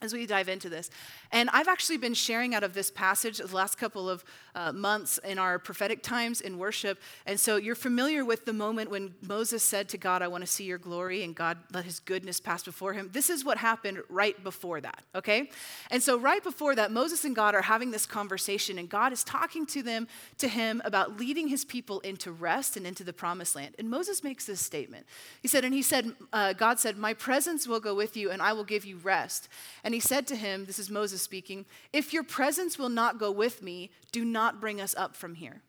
as 0.04 0.14
we 0.14 0.26
dive 0.26 0.50
into 0.50 0.70
this. 0.70 0.90
And 1.32 1.50
I've 1.52 1.68
actually 1.68 1.98
been 1.98 2.14
sharing 2.14 2.54
out 2.54 2.64
of 2.64 2.74
this 2.74 2.92
passage 2.92 3.38
the 3.38 3.56
last 3.56 3.78
couple 3.78 4.10
of 4.10 4.24
uh, 4.54 4.72
months 4.72 5.18
in 5.24 5.40
our 5.40 5.58
prophetic 5.58 6.04
times 6.04 6.42
in 6.42 6.58
worship. 6.58 7.00
And 7.26 7.40
so 7.40 7.56
you're 7.56 7.74
familiar 7.74 8.24
with 8.26 8.46
the 8.46 8.54
moment 8.54 8.92
when 8.92 9.16
Moses 9.22 9.64
said 9.64 9.90
to 9.90 9.98
God, 9.98 10.22
I 10.22 10.28
want 10.28 10.44
to 10.44 10.48
see 10.48 10.66
your 10.66 10.78
glory, 10.78 11.24
and 11.24 11.34
God 11.34 11.58
let 11.74 11.86
his 11.86 12.00
goodness 12.00 12.40
pass 12.40 12.64
before 12.64 12.94
him. 12.94 13.10
This 13.14 13.30
is 13.30 13.44
what 13.44 13.58
happened 13.58 14.00
right 14.10 14.42
before 14.44 14.82
that, 14.82 15.04
okay? 15.16 15.50
And 15.90 16.04
so 16.04 16.20
right 16.20 16.44
before 16.44 16.76
that, 16.76 16.92
Moses 16.92 17.26
and 17.26 17.36
God 17.36 17.56
are 17.56 17.62
having 17.62 17.92
this 17.92 18.06
conversation, 18.06 18.78
and 18.78 18.90
God 18.90 19.14
is 19.14 19.24
talking 19.24 19.66
to 19.68 19.82
them, 19.82 20.08
to 20.38 20.48
him 20.48 20.82
about 20.86 21.18
leading 21.18 21.48
his 21.48 21.66
people 21.66 22.00
into 22.02 22.32
rest 22.32 22.78
and 22.78 22.86
into 22.86 23.04
the 23.04 23.14
promised 23.14 23.56
land. 23.56 23.74
And 23.80 23.90
Moses 23.90 24.24
makes 24.24 24.46
this 24.46 24.60
statement. 24.60 25.06
He 25.42 25.48
said, 25.48 25.64
and 25.64 25.74
he 25.74 25.82
said, 25.82 26.14
uh, 26.32 26.54
God 26.54 26.80
said, 26.80 26.98
My 26.98 27.14
presence 27.14 27.68
will 27.68 27.80
go 27.80 27.96
with 27.96 28.18
you, 28.18 28.30
and 28.30 28.42
I 28.42 28.54
will 28.54 28.64
give 28.64 28.86
you 28.86 28.98
rest. 28.98 29.48
And 29.94 30.02
he 30.02 30.08
said 30.08 30.26
to 30.26 30.36
him, 30.36 30.66
This 30.66 30.80
is 30.80 30.90
Moses 30.90 31.22
speaking, 31.22 31.68
If 31.94 32.14
your 32.14 32.24
presence 32.24 32.80
will 32.80 32.90
not 32.90 33.20
go 33.20 33.30
with 33.30 33.62
me, 33.62 33.92
do 34.12 34.26
not 34.26 34.60
bring 34.60 34.82
us 34.82 34.96
up 34.98 35.16
from 35.16 35.36
here. 35.36 35.62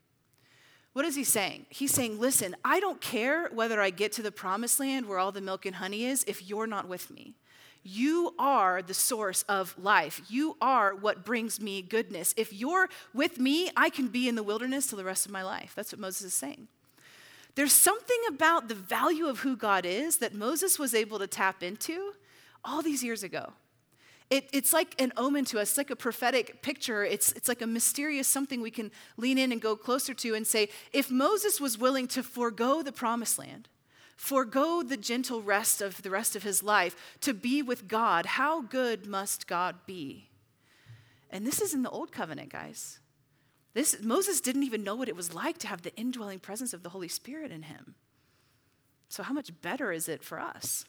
What 0.93 1.05
is 1.05 1.15
he 1.15 1.23
saying? 1.23 1.67
He's 1.69 1.93
saying, 1.93 2.19
Listen, 2.19 2.55
I 2.65 2.79
don't 2.79 2.99
care 2.99 3.49
whether 3.49 3.79
I 3.79 3.91
get 3.91 4.11
to 4.13 4.23
the 4.23 4.31
promised 4.31 4.79
land 4.79 5.05
where 5.05 5.19
all 5.19 5.31
the 5.31 5.41
milk 5.41 5.67
and 5.67 5.75
honey 5.75 6.05
is 6.05 6.23
if 6.23 6.49
you're 6.49 6.65
not 6.65 6.87
with 6.87 7.11
me. 7.11 7.35
You 7.83 8.33
are 8.39 8.81
the 8.81 8.95
source 8.95 9.43
of 9.43 9.75
life. 9.77 10.19
You 10.27 10.57
are 10.59 10.95
what 10.95 11.23
brings 11.23 11.61
me 11.61 11.83
goodness. 11.83 12.33
If 12.35 12.51
you're 12.51 12.89
with 13.13 13.37
me, 13.37 13.69
I 13.77 13.91
can 13.91 14.07
be 14.07 14.27
in 14.27 14.33
the 14.33 14.41
wilderness 14.41 14.87
till 14.87 14.97
the 14.97 15.03
rest 15.03 15.27
of 15.27 15.31
my 15.31 15.43
life. 15.43 15.73
That's 15.75 15.93
what 15.93 15.99
Moses 15.99 16.23
is 16.23 16.33
saying. 16.33 16.67
There's 17.53 17.73
something 17.73 18.21
about 18.27 18.69
the 18.69 18.73
value 18.73 19.27
of 19.27 19.41
who 19.41 19.55
God 19.55 19.85
is 19.85 20.17
that 20.17 20.33
Moses 20.33 20.79
was 20.79 20.95
able 20.95 21.19
to 21.19 21.27
tap 21.27 21.61
into 21.61 22.13
all 22.63 22.81
these 22.81 23.03
years 23.03 23.21
ago. 23.21 23.53
It, 24.29 24.49
it's 24.51 24.73
like 24.73 24.99
an 24.99 25.13
omen 25.17 25.45
to 25.45 25.59
us, 25.59 25.69
it's 25.69 25.77
like 25.77 25.91
a 25.91 25.95
prophetic 25.95 26.61
picture. 26.61 27.03
It's, 27.03 27.31
it's 27.33 27.47
like 27.47 27.61
a 27.61 27.67
mysterious 27.67 28.27
something 28.27 28.61
we 28.61 28.71
can 28.71 28.91
lean 29.17 29.37
in 29.37 29.51
and 29.51 29.61
go 29.61 29.75
closer 29.75 30.13
to 30.15 30.33
and 30.33 30.47
say, 30.47 30.69
if 30.91 31.11
Moses 31.11 31.61
was 31.61 31.77
willing 31.77 32.07
to 32.07 32.23
forego 32.23 32.81
the 32.81 32.91
promised 32.91 33.37
land, 33.37 33.69
forego 34.15 34.81
the 34.81 34.97
gentle 34.97 35.41
rest 35.41 35.81
of 35.81 36.01
the 36.01 36.09
rest 36.09 36.35
of 36.35 36.43
his 36.43 36.63
life 36.63 36.95
to 37.21 37.33
be 37.33 37.61
with 37.61 37.87
God, 37.87 38.25
how 38.25 38.61
good 38.61 39.05
must 39.05 39.47
God 39.47 39.75
be? 39.85 40.29
And 41.29 41.45
this 41.45 41.61
is 41.61 41.73
in 41.73 41.83
the 41.83 41.89
old 41.89 42.11
covenant, 42.11 42.49
guys. 42.49 42.99
This, 43.73 43.97
Moses 44.01 44.39
didn't 44.39 44.63
even 44.63 44.83
know 44.83 44.95
what 44.95 45.09
it 45.09 45.15
was 45.15 45.33
like 45.33 45.57
to 45.59 45.67
have 45.67 45.81
the 45.81 45.95
indwelling 45.95 46.39
presence 46.39 46.73
of 46.73 46.81
the 46.81 46.89
Holy 46.89 47.09
Spirit 47.09 47.51
in 47.51 47.63
him. 47.63 47.95
So, 49.09 49.21
how 49.21 49.33
much 49.33 49.51
better 49.61 49.91
is 49.91 50.07
it 50.07 50.23
for 50.23 50.39
us? 50.39 50.85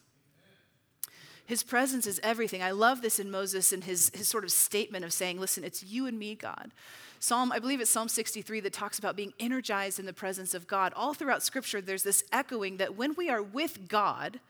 His 1.46 1.62
presence 1.62 2.06
is 2.06 2.20
everything. 2.22 2.62
I 2.62 2.72
love 2.72 3.02
this 3.02 3.18
in 3.18 3.30
Moses 3.30 3.72
and 3.72 3.84
his, 3.84 4.10
his 4.14 4.28
sort 4.28 4.44
of 4.44 4.50
statement 4.50 5.04
of 5.04 5.12
saying, 5.12 5.40
listen, 5.40 5.64
it's 5.64 5.82
you 5.82 6.06
and 6.06 6.18
me, 6.18 6.34
God. 6.34 6.72
Psalm, 7.20 7.52
I 7.52 7.58
believe 7.58 7.80
it's 7.80 7.90
Psalm 7.90 8.08
63 8.08 8.60
that 8.60 8.72
talks 8.72 8.98
about 8.98 9.16
being 9.16 9.32
energized 9.38 9.98
in 9.98 10.06
the 10.06 10.12
presence 10.12 10.54
of 10.54 10.66
God. 10.66 10.92
All 10.94 11.14
throughout 11.14 11.42
Scripture, 11.42 11.80
there's 11.80 12.02
this 12.02 12.24
echoing 12.32 12.76
that 12.76 12.96
when 12.96 13.14
we 13.14 13.30
are 13.30 13.42
with 13.42 13.88
God, 13.88 14.40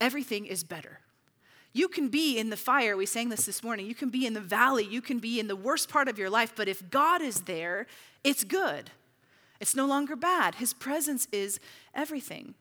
everything 0.00 0.46
is 0.46 0.64
better. 0.64 1.00
You 1.72 1.88
can 1.88 2.08
be 2.08 2.38
in 2.38 2.50
the 2.50 2.56
fire, 2.56 2.96
we 2.96 3.06
sang 3.06 3.30
this 3.30 3.46
this 3.46 3.62
morning. 3.62 3.86
You 3.86 3.94
can 3.94 4.10
be 4.10 4.26
in 4.26 4.34
the 4.34 4.40
valley, 4.40 4.84
you 4.84 5.00
can 5.00 5.20
be 5.20 5.40
in 5.40 5.48
the 5.48 5.56
worst 5.56 5.88
part 5.88 6.08
of 6.08 6.18
your 6.18 6.28
life, 6.28 6.52
but 6.54 6.68
if 6.68 6.90
God 6.90 7.22
is 7.22 7.42
there, 7.42 7.86
it's 8.22 8.44
good. 8.44 8.90
It's 9.58 9.74
no 9.74 9.86
longer 9.86 10.16
bad. 10.16 10.56
His 10.56 10.74
presence 10.74 11.28
is 11.32 11.60
everything. 11.94 12.54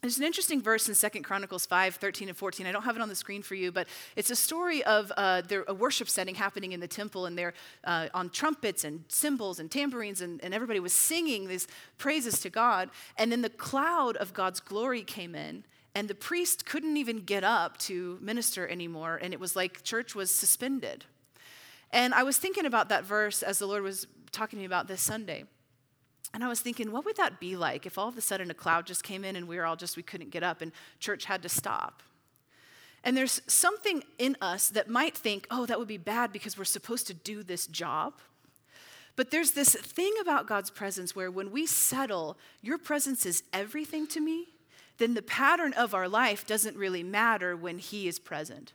There's 0.00 0.16
an 0.16 0.24
interesting 0.24 0.62
verse 0.62 0.88
in 0.88 0.94
Second 0.94 1.24
Chronicles 1.24 1.66
5, 1.66 1.96
13 1.96 2.28
and 2.28 2.36
14. 2.36 2.66
I 2.66 2.72
don't 2.72 2.84
have 2.84 2.96
it 2.96 3.02
on 3.02 3.10
the 3.10 3.14
screen 3.14 3.42
for 3.42 3.54
you, 3.54 3.70
but 3.70 3.86
it's 4.16 4.30
a 4.30 4.36
story 4.36 4.82
of 4.84 5.12
uh, 5.14 5.42
there, 5.42 5.64
a 5.68 5.74
worship 5.74 6.08
setting 6.08 6.34
happening 6.34 6.72
in 6.72 6.80
the 6.80 6.88
temple, 6.88 7.26
and 7.26 7.36
they're 7.36 7.52
uh, 7.84 8.08
on 8.14 8.30
trumpets 8.30 8.84
and 8.84 9.04
cymbals 9.08 9.60
and 9.60 9.70
tambourines, 9.70 10.22
and, 10.22 10.42
and 10.42 10.54
everybody 10.54 10.80
was 10.80 10.94
singing 10.94 11.48
these 11.48 11.68
praises 11.98 12.40
to 12.40 12.48
God. 12.48 12.88
And 13.18 13.30
then 13.30 13.42
the 13.42 13.50
cloud 13.50 14.16
of 14.16 14.32
God's 14.32 14.58
glory 14.58 15.02
came 15.02 15.34
in, 15.34 15.64
and 15.94 16.08
the 16.08 16.14
priest 16.14 16.64
couldn't 16.64 16.96
even 16.96 17.18
get 17.18 17.44
up 17.44 17.76
to 17.80 18.18
minister 18.22 18.66
anymore, 18.66 19.18
and 19.20 19.34
it 19.34 19.40
was 19.40 19.54
like 19.54 19.82
church 19.82 20.14
was 20.14 20.30
suspended. 20.30 21.04
And 21.90 22.14
I 22.14 22.22
was 22.22 22.38
thinking 22.38 22.64
about 22.64 22.88
that 22.88 23.04
verse 23.04 23.42
as 23.42 23.58
the 23.58 23.66
Lord 23.66 23.82
was 23.82 24.06
talking 24.32 24.56
to 24.56 24.60
me 24.60 24.66
about 24.66 24.88
this 24.88 25.02
Sunday. 25.02 25.44
And 26.32 26.44
I 26.44 26.48
was 26.48 26.60
thinking, 26.60 26.92
what 26.92 27.04
would 27.04 27.16
that 27.16 27.40
be 27.40 27.56
like 27.56 27.86
if 27.86 27.98
all 27.98 28.08
of 28.08 28.16
a 28.16 28.20
sudden 28.20 28.50
a 28.50 28.54
cloud 28.54 28.86
just 28.86 29.02
came 29.02 29.24
in 29.24 29.36
and 29.36 29.48
we 29.48 29.56
were 29.56 29.64
all 29.64 29.76
just, 29.76 29.96
we 29.96 30.02
couldn't 30.02 30.30
get 30.30 30.42
up 30.42 30.60
and 30.60 30.72
church 31.00 31.24
had 31.24 31.42
to 31.42 31.48
stop? 31.48 32.02
And 33.02 33.16
there's 33.16 33.40
something 33.46 34.04
in 34.18 34.36
us 34.40 34.68
that 34.68 34.88
might 34.88 35.16
think, 35.16 35.46
oh, 35.50 35.66
that 35.66 35.78
would 35.78 35.88
be 35.88 35.96
bad 35.96 36.32
because 36.32 36.58
we're 36.58 36.64
supposed 36.64 37.06
to 37.06 37.14
do 37.14 37.42
this 37.42 37.66
job. 37.66 38.14
But 39.16 39.30
there's 39.30 39.52
this 39.52 39.74
thing 39.74 40.12
about 40.20 40.46
God's 40.46 40.70
presence 40.70 41.16
where 41.16 41.30
when 41.30 41.50
we 41.50 41.66
settle, 41.66 42.36
your 42.62 42.78
presence 42.78 43.26
is 43.26 43.42
everything 43.52 44.06
to 44.08 44.20
me, 44.20 44.48
then 44.98 45.14
the 45.14 45.22
pattern 45.22 45.72
of 45.72 45.94
our 45.94 46.08
life 46.08 46.46
doesn't 46.46 46.76
really 46.76 47.02
matter 47.02 47.56
when 47.56 47.78
He 47.78 48.06
is 48.06 48.18
present. 48.18 48.74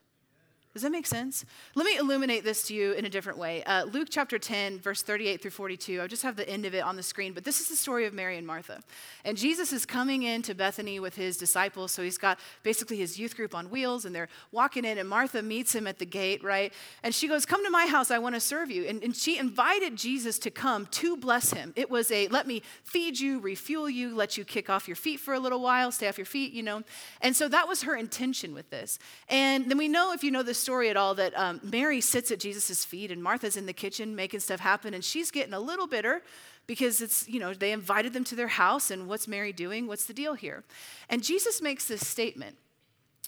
Does 0.76 0.82
that 0.82 0.92
make 0.92 1.08
sense? 1.08 1.46
Let 1.74 1.86
me 1.86 1.96
illuminate 1.96 2.44
this 2.44 2.64
to 2.64 2.74
you 2.74 2.92
in 2.92 3.06
a 3.06 3.10
different 3.10 3.40
way. 3.40 3.64
Uh, 3.64 3.86
Luke 3.86 4.10
chapter 4.12 4.38
10, 4.38 4.82
verse 4.82 5.02
38 5.02 5.42
through 5.42 5.52
42. 5.52 6.02
I 6.02 6.08
just 6.08 6.24
have 6.24 6.36
the 6.36 6.48
end 6.50 6.66
of 6.66 6.76
it 6.76 6.84
on 6.84 6.98
the 6.98 7.02
screen, 7.02 7.32
but 7.32 7.46
this 7.46 7.62
is 7.62 7.70
the 7.70 7.78
story 7.78 8.06
of 8.06 8.14
Mary 8.14 8.38
and 8.38 8.46
Martha. 8.46 8.82
And 9.24 9.38
Jesus 9.38 9.72
is 9.72 9.86
coming 9.86 10.24
into 10.24 10.54
Bethany 10.54 11.00
with 11.00 11.16
his 11.16 11.38
disciples. 11.38 11.94
So 11.94 12.04
he's 12.04 12.18
got 12.18 12.42
basically 12.62 12.98
his 12.98 13.18
youth 13.18 13.38
group 13.38 13.56
on 13.56 13.70
wheels, 13.70 14.04
and 14.04 14.14
they're 14.14 14.28
walking 14.52 14.84
in, 14.84 14.98
and 14.98 15.08
Martha 15.08 15.42
meets 15.42 15.74
him 15.74 15.88
at 15.88 15.98
the 15.98 16.06
gate, 16.06 16.44
right? 16.44 16.74
And 17.04 17.16
she 17.16 17.30
goes, 17.30 17.46
Come 17.46 17.64
to 17.64 17.72
my 17.72 17.86
house, 17.86 18.12
I 18.12 18.18
want 18.18 18.36
to 18.36 18.42
serve 18.42 18.70
you. 18.70 18.84
And, 18.84 19.02
and 19.02 19.16
she 19.16 19.38
invited 19.38 19.96
Jesus 19.96 20.38
to 20.40 20.52
come 20.52 20.88
to 20.88 21.16
bless 21.16 21.54
him. 21.54 21.72
It 21.78 21.90
was 21.90 22.12
a 22.12 22.28
let 22.28 22.48
me 22.48 22.62
feed 22.84 23.18
you, 23.18 23.40
refuel 23.40 23.90
you, 23.90 24.14
let 24.14 24.38
you 24.38 24.44
kick 24.44 24.70
off 24.70 24.90
your 24.90 24.98
feet 24.98 25.22
for 25.22 25.34
a 25.34 25.40
little 25.40 25.62
while, 25.62 25.94
stay 25.94 26.10
off 26.10 26.18
your 26.18 26.26
feet, 26.26 26.52
you 26.52 26.64
know. 26.64 26.84
And 27.22 27.34
so 27.34 27.48
that 27.48 27.66
was 27.66 27.84
her 27.84 27.96
intention 27.96 28.54
with 28.54 28.70
this. 28.72 29.00
And 29.30 29.72
then 29.72 29.78
we 29.78 29.88
know, 29.88 30.12
if 30.12 30.22
you 30.22 30.32
know 30.32 30.44
this 30.44 30.65
story 30.66 30.90
at 30.90 30.98
all 30.98 31.14
that 31.14 31.38
um, 31.38 31.60
Mary 31.62 32.02
sits 32.02 32.32
at 32.32 32.40
Jesus' 32.40 32.84
feet 32.84 33.12
and 33.12 33.22
Martha's 33.22 33.56
in 33.56 33.68
the 33.68 33.74
kitchen 33.74 34.16
making 34.16 34.40
stuff 34.40 34.60
happen, 34.60 34.96
and 34.96 35.04
she's 35.06 35.30
getting 35.30 35.54
a 35.54 35.60
little 35.60 35.86
bitter 35.86 36.24
because 36.66 37.02
it's, 37.02 37.30
you 37.30 37.40
know, 37.40 37.54
they 37.54 37.72
invited 37.72 38.14
them 38.14 38.24
to 38.24 38.36
their 38.36 38.48
house, 38.48 38.90
and 38.90 39.08
what's 39.08 39.28
Mary 39.28 39.54
doing? 39.54 39.86
What's 39.86 40.06
the 40.06 40.14
deal 40.14 40.34
here? 40.34 40.64
And 41.08 41.24
Jesus 41.24 41.62
makes 41.62 41.88
this 41.88 42.08
statement. 42.08 42.56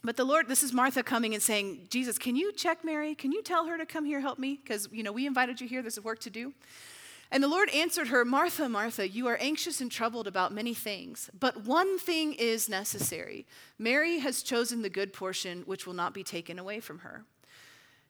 But 0.04 0.18
the 0.18 0.24
Lord, 0.24 0.48
this 0.48 0.64
is 0.64 0.74
Martha 0.74 1.04
coming 1.04 1.36
and 1.36 1.44
saying, 1.44 1.88
Jesus, 1.92 2.18
can 2.18 2.36
you 2.36 2.52
check 2.52 2.84
Mary? 2.84 3.14
Can 3.14 3.32
you 3.32 3.44
tell 3.44 3.68
her 3.68 3.78
to 3.78 3.86
come 3.86 4.06
here, 4.06 4.20
help 4.20 4.40
me? 4.40 4.60
Because, 4.64 4.90
you 4.92 5.04
know, 5.04 5.12
we 5.12 5.28
invited 5.28 5.62
you 5.62 5.68
here, 5.68 5.84
there's 5.84 6.00
work 6.02 6.20
to 6.22 6.32
do. 6.32 6.54
And 7.30 7.44
the 7.44 7.48
Lord 7.48 7.70
answered 7.72 8.08
her, 8.08 8.24
Martha, 8.24 8.70
Martha, 8.70 9.08
you 9.08 9.28
are 9.28 9.38
anxious 9.38 9.82
and 9.82 9.92
troubled 9.92 10.28
about 10.28 10.54
many 10.54 10.74
things, 10.74 11.30
but 11.38 11.66
one 11.66 12.00
thing 12.00 12.34
is 12.34 12.70
necessary. 12.70 13.46
Mary 13.78 14.20
has 14.20 14.42
chosen 14.42 14.82
the 14.82 14.90
good 14.90 15.12
portion, 15.12 15.64
which 15.66 15.86
will 15.86 15.94
not 15.94 16.14
be 16.14 16.24
taken 16.24 16.58
away 16.58 16.80
from 16.80 17.00
her. 17.00 17.26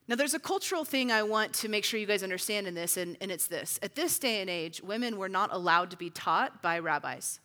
Now, 0.06 0.14
there's 0.14 0.34
a 0.34 0.38
cultural 0.38 0.84
thing 0.84 1.12
I 1.12 1.22
want 1.22 1.52
to 1.54 1.68
make 1.68 1.84
sure 1.84 2.00
you 2.00 2.06
guys 2.06 2.22
understand 2.22 2.66
in 2.66 2.74
this, 2.74 2.96
and, 2.96 3.16
and 3.20 3.30
it's 3.30 3.46
this. 3.46 3.78
At 3.82 3.94
this 3.94 4.18
day 4.18 4.40
and 4.40 4.48
age, 4.48 4.82
women 4.82 5.18
were 5.18 5.28
not 5.28 5.52
allowed 5.52 5.90
to 5.90 5.98
be 5.98 6.08
taught 6.08 6.62
by 6.62 6.78
rabbis. 6.78 7.40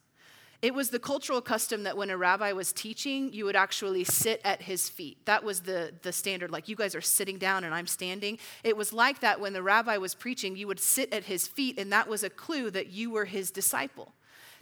It 0.63 0.73
was 0.73 0.91
the 0.91 0.97
cultural 0.97 1.41
custom 1.41 1.83
that 1.83 1.97
when 1.97 2.09
a 2.09 2.15
rabbi 2.15 2.53
was 2.53 2.71
teaching, 2.71 3.33
you 3.33 3.43
would 3.43 3.55
actually 3.57 4.05
sit 4.05 4.39
at 4.45 4.61
his 4.61 4.87
feet. 4.87 5.17
That 5.25 5.43
was 5.43 5.59
the, 5.59 5.91
the 6.03 6.13
standard, 6.13 6.51
like 6.51 6.69
you 6.69 6.77
guys 6.77 6.95
are 6.95 7.01
sitting 7.01 7.37
down 7.37 7.65
and 7.65 7.75
I'm 7.75 7.85
standing. 7.85 8.39
It 8.63 8.77
was 8.77 8.93
like 8.93 9.19
that 9.19 9.41
when 9.41 9.51
the 9.51 9.61
rabbi 9.61 9.97
was 9.97 10.15
preaching, 10.15 10.55
you 10.55 10.67
would 10.67 10.79
sit 10.79 11.13
at 11.13 11.25
his 11.25 11.49
feet, 11.49 11.77
and 11.77 11.91
that 11.91 12.07
was 12.07 12.23
a 12.23 12.29
clue 12.29 12.71
that 12.71 12.87
you 12.87 13.11
were 13.11 13.25
his 13.25 13.51
disciple. 13.51 14.13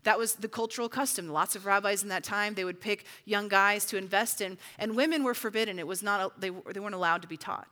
That 0.02 0.18
was 0.18 0.34
the 0.34 0.48
cultural 0.48 0.90
custom. 0.90 1.30
Lots 1.30 1.56
of 1.56 1.68
rabbis 1.68 2.02
in 2.02 2.10
that 2.10 2.24
time, 2.24 2.56
they 2.56 2.66
would 2.66 2.82
pick 2.82 3.06
young 3.26 3.48
guys 3.48 3.86
to 3.86 3.98
invest 3.98 4.42
in, 4.42 4.58
and 4.80 4.96
women 4.96 5.24
were 5.24 5.36
forbidden. 5.36 5.78
It 5.78 5.86
was 5.86 6.02
not, 6.02 6.42
they, 6.42 6.50
they 6.50 6.80
weren't 6.80 6.96
allowed 6.96 7.22
to 7.22 7.28
be 7.28 7.38
taught. 7.38 7.68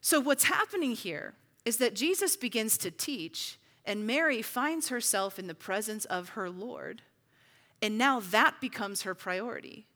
So, 0.00 0.20
what's 0.20 0.44
happening 0.44 0.92
here 0.92 1.34
is 1.66 1.76
that 1.76 1.94
Jesus 1.94 2.34
begins 2.34 2.78
to 2.78 2.90
teach, 2.90 3.58
and 3.84 4.06
Mary 4.06 4.40
finds 4.40 4.88
herself 4.88 5.38
in 5.38 5.48
the 5.48 5.54
presence 5.54 6.06
of 6.06 6.30
her 6.30 6.48
Lord. 6.48 7.02
And 7.80 7.98
now 7.98 8.20
that 8.20 8.60
becomes 8.60 9.02
her 9.02 9.14
priority. 9.14 9.86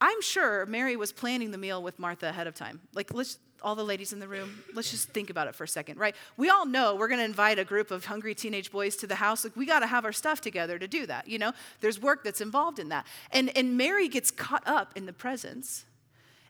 I'm 0.00 0.22
sure 0.22 0.64
Mary 0.66 0.96
was 0.96 1.12
planning 1.12 1.50
the 1.50 1.58
meal 1.58 1.82
with 1.82 1.98
Martha 1.98 2.28
ahead 2.28 2.46
of 2.46 2.54
time. 2.54 2.80
Like, 2.94 3.12
let's, 3.12 3.38
all 3.62 3.74
the 3.74 3.84
ladies 3.84 4.14
in 4.14 4.18
the 4.18 4.28
room, 4.28 4.62
let's 4.74 4.90
just 4.90 5.10
think 5.10 5.28
about 5.28 5.46
it 5.46 5.54
for 5.54 5.64
a 5.64 5.68
second, 5.68 5.98
right? 5.98 6.16
We 6.38 6.48
all 6.48 6.64
know 6.64 6.94
we're 6.94 7.08
gonna 7.08 7.24
invite 7.24 7.58
a 7.58 7.64
group 7.64 7.90
of 7.90 8.06
hungry 8.06 8.34
teenage 8.34 8.72
boys 8.72 8.96
to 8.96 9.06
the 9.06 9.16
house. 9.16 9.44
Like, 9.44 9.56
we 9.56 9.66
gotta 9.66 9.86
have 9.86 10.06
our 10.06 10.12
stuff 10.12 10.40
together 10.40 10.78
to 10.78 10.88
do 10.88 11.04
that, 11.06 11.28
you 11.28 11.38
know? 11.38 11.52
There's 11.80 12.00
work 12.00 12.24
that's 12.24 12.40
involved 12.40 12.78
in 12.78 12.88
that. 12.88 13.06
And, 13.30 13.54
and 13.54 13.76
Mary 13.76 14.08
gets 14.08 14.30
caught 14.30 14.66
up 14.66 14.92
in 14.96 15.04
the 15.04 15.12
presence. 15.12 15.84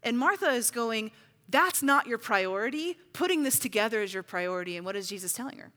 And 0.05 0.17
Martha 0.17 0.51
is 0.51 0.71
going, 0.71 1.11
that's 1.49 1.83
not 1.83 2.07
your 2.07 2.19
priority. 2.19 2.97
Putting 3.13 3.43
this 3.43 3.59
together 3.59 4.01
is 4.01 4.15
your 4.15 4.23
priority. 4.23 4.77
And 4.77 4.87
what 4.87 4.95
is 4.95 5.09
Jesus 5.09 5.33
telling 5.33 5.59
her? 5.59 5.73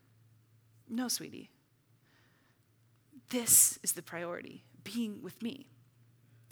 No, 0.87 1.07
sweetie. 1.07 1.49
This 3.31 3.79
is 3.81 3.93
the 3.93 4.03
priority 4.03 4.63
being 4.83 5.21
with 5.21 5.41
me. 5.41 5.67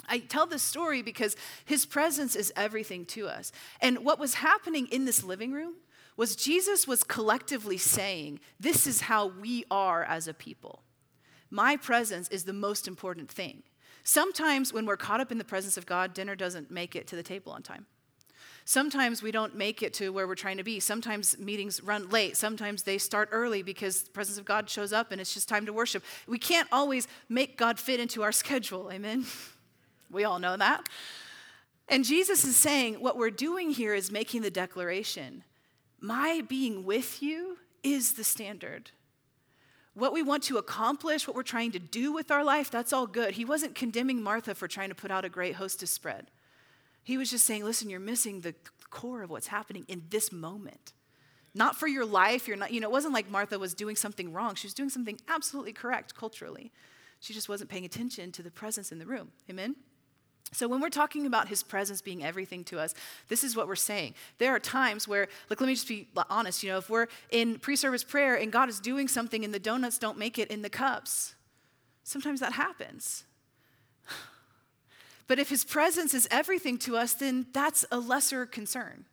I 0.08 0.18
tell 0.18 0.46
this 0.46 0.62
story 0.62 1.02
because 1.02 1.36
his 1.64 1.86
presence 1.86 2.34
is 2.34 2.52
everything 2.56 3.04
to 3.06 3.28
us. 3.28 3.52
And 3.80 4.04
what 4.04 4.18
was 4.18 4.34
happening 4.34 4.86
in 4.88 5.04
this 5.04 5.22
living 5.22 5.52
room 5.52 5.74
was 6.16 6.36
Jesus 6.36 6.86
was 6.86 7.04
collectively 7.04 7.78
saying, 7.78 8.40
This 8.58 8.86
is 8.86 9.02
how 9.02 9.28
we 9.28 9.64
are 9.70 10.04
as 10.04 10.28
a 10.28 10.34
people. 10.34 10.82
My 11.50 11.76
presence 11.76 12.28
is 12.28 12.44
the 12.44 12.52
most 12.52 12.88
important 12.88 13.30
thing. 13.30 13.62
Sometimes 14.04 14.72
when 14.72 14.86
we're 14.86 14.96
caught 14.96 15.20
up 15.20 15.30
in 15.30 15.38
the 15.38 15.44
presence 15.44 15.76
of 15.76 15.86
God, 15.86 16.12
dinner 16.12 16.34
doesn't 16.34 16.70
make 16.70 16.96
it 16.96 17.06
to 17.08 17.16
the 17.16 17.22
table 17.22 17.52
on 17.52 17.62
time. 17.62 17.86
Sometimes 18.64 19.22
we 19.22 19.32
don't 19.32 19.56
make 19.56 19.82
it 19.82 19.92
to 19.94 20.10
where 20.10 20.26
we're 20.26 20.34
trying 20.34 20.56
to 20.56 20.62
be. 20.62 20.78
Sometimes 20.78 21.38
meetings 21.38 21.82
run 21.82 22.08
late. 22.10 22.36
Sometimes 22.36 22.84
they 22.84 22.98
start 22.98 23.28
early 23.32 23.62
because 23.62 24.02
the 24.02 24.10
presence 24.10 24.38
of 24.38 24.44
God 24.44 24.70
shows 24.70 24.92
up 24.92 25.10
and 25.10 25.20
it's 25.20 25.34
just 25.34 25.48
time 25.48 25.66
to 25.66 25.72
worship. 25.72 26.04
We 26.26 26.38
can't 26.38 26.68
always 26.70 27.08
make 27.28 27.56
God 27.58 27.78
fit 27.78 27.98
into 27.98 28.22
our 28.22 28.32
schedule. 28.42 28.90
Amen? 28.92 29.26
We 30.10 30.24
all 30.24 30.38
know 30.38 30.56
that. 30.56 30.88
And 31.88 32.04
Jesus 32.04 32.44
is 32.44 32.56
saying 32.56 32.94
what 32.94 33.16
we're 33.16 33.30
doing 33.30 33.70
here 33.70 33.94
is 33.94 34.10
making 34.10 34.42
the 34.42 34.50
declaration 34.50 35.44
My 36.00 36.42
being 36.48 36.84
with 36.84 37.22
you 37.22 37.58
is 37.82 38.14
the 38.14 38.24
standard. 38.24 38.90
What 39.94 40.14
we 40.14 40.22
want 40.22 40.42
to 40.44 40.56
accomplish, 40.56 41.26
what 41.26 41.36
we're 41.36 41.42
trying 41.42 41.72
to 41.72 41.78
do 41.78 42.12
with 42.12 42.30
our 42.30 42.42
life, 42.42 42.70
that's 42.70 42.92
all 42.92 43.06
good. 43.06 43.34
He 43.34 43.44
wasn't 43.44 43.74
condemning 43.74 44.22
Martha 44.22 44.54
for 44.54 44.66
trying 44.66 44.88
to 44.88 44.94
put 44.94 45.10
out 45.10 45.24
a 45.24 45.28
great 45.28 45.56
hostess 45.56 45.90
spread. 45.90 46.28
He 47.02 47.16
was 47.16 47.30
just 47.30 47.44
saying, 47.44 47.64
listen, 47.64 47.90
you're 47.90 48.00
missing 48.00 48.40
the 48.40 48.54
core 48.90 49.22
of 49.22 49.30
what's 49.30 49.48
happening 49.48 49.84
in 49.88 50.02
this 50.10 50.30
moment. 50.32 50.92
Not 51.54 51.76
for 51.76 51.86
your 51.86 52.06
life, 52.06 52.48
you're 52.48 52.56
not, 52.56 52.72
you 52.72 52.80
know, 52.80 52.88
it 52.88 52.92
wasn't 52.92 53.12
like 53.12 53.30
Martha 53.30 53.58
was 53.58 53.74
doing 53.74 53.96
something 53.96 54.32
wrong. 54.32 54.54
She 54.54 54.66
was 54.66 54.74
doing 54.74 54.88
something 54.88 55.18
absolutely 55.28 55.72
correct 55.72 56.14
culturally. 56.14 56.72
She 57.20 57.34
just 57.34 57.48
wasn't 57.48 57.70
paying 57.70 57.84
attention 57.84 58.32
to 58.32 58.42
the 58.42 58.50
presence 58.50 58.90
in 58.90 58.98
the 58.98 59.06
room. 59.06 59.32
Amen? 59.50 59.76
So, 60.54 60.68
when 60.68 60.80
we're 60.80 60.90
talking 60.90 61.24
about 61.24 61.48
his 61.48 61.62
presence 61.62 62.02
being 62.02 62.22
everything 62.22 62.62
to 62.64 62.78
us, 62.78 62.94
this 63.28 63.42
is 63.42 63.56
what 63.56 63.68
we're 63.68 63.74
saying. 63.74 64.14
There 64.36 64.54
are 64.54 64.58
times 64.58 65.08
where, 65.08 65.28
like, 65.48 65.60
let 65.60 65.66
me 65.66 65.74
just 65.74 65.88
be 65.88 66.08
honest, 66.28 66.62
you 66.62 66.70
know, 66.70 66.78
if 66.78 66.90
we're 66.90 67.06
in 67.30 67.58
pre 67.58 67.74
service 67.74 68.04
prayer 68.04 68.34
and 68.34 68.52
God 68.52 68.68
is 68.68 68.78
doing 68.78 69.08
something 69.08 69.44
and 69.44 69.54
the 69.54 69.58
donuts 69.58 69.98
don't 69.98 70.18
make 70.18 70.38
it 70.38 70.50
in 70.50 70.60
the 70.60 70.68
cups, 70.68 71.36
sometimes 72.02 72.40
that 72.40 72.52
happens. 72.52 73.24
But 75.28 75.38
if 75.38 75.48
his 75.48 75.64
presence 75.64 76.14
is 76.14 76.28
everything 76.30 76.78
to 76.78 76.96
us, 76.96 77.14
then 77.14 77.46
that's 77.52 77.84
a 77.90 77.98
lesser 77.98 78.46
concern. 78.46 79.04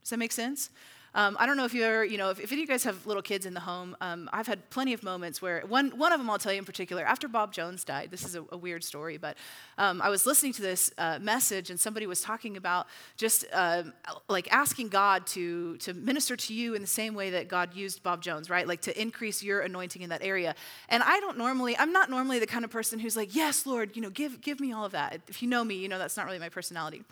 Does 0.00 0.10
that 0.10 0.18
make 0.18 0.32
sense? 0.32 0.70
Um, 1.18 1.36
I 1.40 1.46
don't 1.46 1.56
know 1.56 1.64
if 1.64 1.74
you 1.74 1.82
ever, 1.82 2.04
you 2.04 2.16
know, 2.16 2.30
if, 2.30 2.38
if, 2.38 2.52
any 2.52 2.62
of 2.62 2.68
you 2.68 2.72
guys 2.72 2.84
have 2.84 3.04
little 3.04 3.24
kids 3.24 3.44
in 3.44 3.52
the 3.52 3.58
home, 3.58 3.96
um, 4.00 4.30
I've 4.32 4.46
had 4.46 4.70
plenty 4.70 4.92
of 4.92 5.02
moments 5.02 5.42
where, 5.42 5.62
one, 5.66 5.90
one 5.98 6.12
of 6.12 6.20
them 6.20 6.30
I'll 6.30 6.38
tell 6.38 6.52
you 6.52 6.60
in 6.60 6.64
particular, 6.64 7.02
after 7.02 7.26
Bob 7.26 7.52
Jones 7.52 7.82
died, 7.82 8.12
this 8.12 8.24
is 8.24 8.36
a, 8.36 8.44
a 8.52 8.56
weird 8.56 8.84
story, 8.84 9.16
but 9.16 9.36
um, 9.78 10.00
I 10.00 10.10
was 10.10 10.26
listening 10.26 10.52
to 10.52 10.62
this 10.62 10.92
uh, 10.96 11.18
message 11.20 11.70
and 11.70 11.80
somebody 11.80 12.06
was 12.06 12.20
talking 12.20 12.56
about 12.56 12.86
just 13.16 13.44
uh, 13.52 13.82
like 14.28 14.46
asking 14.52 14.90
God 14.90 15.26
to, 15.28 15.76
to 15.78 15.92
minister 15.92 16.36
to 16.36 16.54
you 16.54 16.76
in 16.76 16.82
the 16.82 16.86
same 16.86 17.14
way 17.14 17.30
that 17.30 17.48
God 17.48 17.74
used 17.74 18.00
Bob 18.04 18.22
Jones, 18.22 18.48
right? 18.48 18.68
Like 18.68 18.82
to 18.82 19.02
increase 19.02 19.42
your 19.42 19.62
anointing 19.62 20.02
in 20.02 20.10
that 20.10 20.22
area. 20.22 20.54
And 20.88 21.02
I 21.02 21.18
don't 21.18 21.36
normally, 21.36 21.76
I'm 21.76 21.90
not 21.90 22.10
normally 22.10 22.38
the 22.38 22.46
kind 22.46 22.64
of 22.64 22.70
person 22.70 23.00
who's 23.00 23.16
like, 23.16 23.34
yes, 23.34 23.66
Lord, 23.66 23.96
you 23.96 24.02
know, 24.02 24.10
give, 24.10 24.40
give 24.40 24.60
me 24.60 24.72
all 24.72 24.84
of 24.84 24.92
that. 24.92 25.20
If 25.26 25.42
you 25.42 25.48
know 25.48 25.64
me, 25.64 25.74
you 25.74 25.88
know 25.88 25.98
that's 25.98 26.16
not 26.16 26.26
really 26.26 26.38
my 26.38 26.48
personality. 26.48 27.02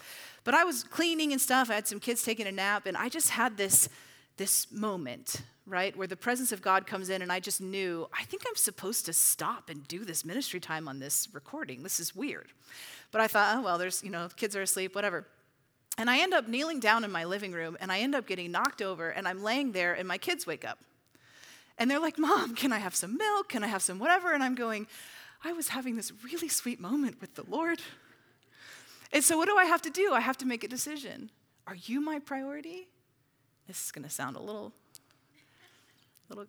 But 0.47 0.55
I 0.55 0.63
was 0.63 0.85
cleaning 0.85 1.33
and 1.33 1.41
stuff. 1.41 1.71
I 1.71 1.75
had 1.75 1.89
some 1.89 1.99
kids 1.99 2.23
taking 2.23 2.47
a 2.47 2.53
nap, 2.53 2.87
and 2.87 2.97
I 2.97 3.09
just 3.09 3.31
had 3.31 3.57
this, 3.57 3.89
this 4.37 4.71
moment, 4.71 5.43
right? 5.67 5.97
Where 5.97 6.07
the 6.07 6.17
presence 6.17 6.53
of 6.53 6.63
God 6.63 6.87
comes 6.87 7.11
in, 7.11 7.23
and 7.23 7.33
I 7.33 7.41
just 7.41 7.61
knew, 7.61 8.09
I 8.17 8.25
think 8.25 8.43
I'm 8.47 8.57
supposed 8.57 9.07
to 9.07 9.13
stop 9.13 9.69
and 9.69 9.87
do 9.89 10.05
this 10.05 10.25
ministry 10.25 10.61
time 10.61 10.89
on 10.89 10.99
this 10.99 11.29
recording. 11.33 11.83
This 11.83 12.01
is 12.01 12.15
weird. 12.15 12.49
But 13.13 13.21
I 13.21 13.27
thought, 13.27 13.57
oh, 13.57 13.63
well, 13.63 13.79
there's, 13.79 14.03
you 14.03 14.11
know, 14.11 14.29
kids 14.37 14.55
are 14.55 14.63
asleep, 14.63 14.95
whatever. 14.95 15.27
And 15.99 16.11
I 16.11 16.19
end 16.19 16.35
up 16.35 16.47
kneeling 16.47 16.81
down 16.81 17.05
in 17.05 17.11
my 17.11 17.25
living 17.25 17.53
room, 17.53 17.77
and 17.81 17.91
I 17.91 18.01
end 18.01 18.15
up 18.15 18.27
getting 18.27 18.53
knocked 18.53 18.83
over, 18.83 19.11
and 19.11 19.27
I'm 19.27 19.43
laying 19.43 19.73
there, 19.73 19.95
and 19.95 20.07
my 20.07 20.19
kids 20.19 20.47
wake 20.47 20.65
up. 20.65 20.79
And 21.79 21.91
they're 21.91 22.01
like, 22.01 22.19
Mom, 22.19 22.55
can 22.55 22.73
I 22.73 22.79
have 22.79 22.95
some 22.95 23.17
milk? 23.17 23.49
Can 23.49 23.65
I 23.65 23.67
have 23.67 23.83
some 23.83 23.99
whatever? 23.99 24.33
And 24.33 24.43
I'm 24.43 24.55
going, 24.55 24.87
I 25.45 25.53
was 25.53 25.69
having 25.69 25.97
this 25.97 26.13
really 26.25 26.49
sweet 26.49 26.81
moment 26.81 27.21
with 27.21 27.35
the 27.35 27.45
Lord. 27.49 27.81
And 29.13 29.23
so, 29.23 29.37
what 29.37 29.49
do 29.49 29.57
I 29.57 29.67
have 29.67 29.83
to 29.83 29.91
do? 29.91 30.13
I 30.13 30.21
have 30.21 30.39
to 30.39 30.47
make 30.47 30.65
a 30.65 30.69
decision. 30.69 31.31
Are 31.67 31.75
you 31.75 32.01
my 32.01 32.19
priority? 32.19 32.89
This 33.67 33.85
is 33.85 33.93
going 33.93 34.05
to 34.05 34.11
sound 34.11 34.37
a 34.37 34.41
little 34.41 34.73
little 36.29 36.47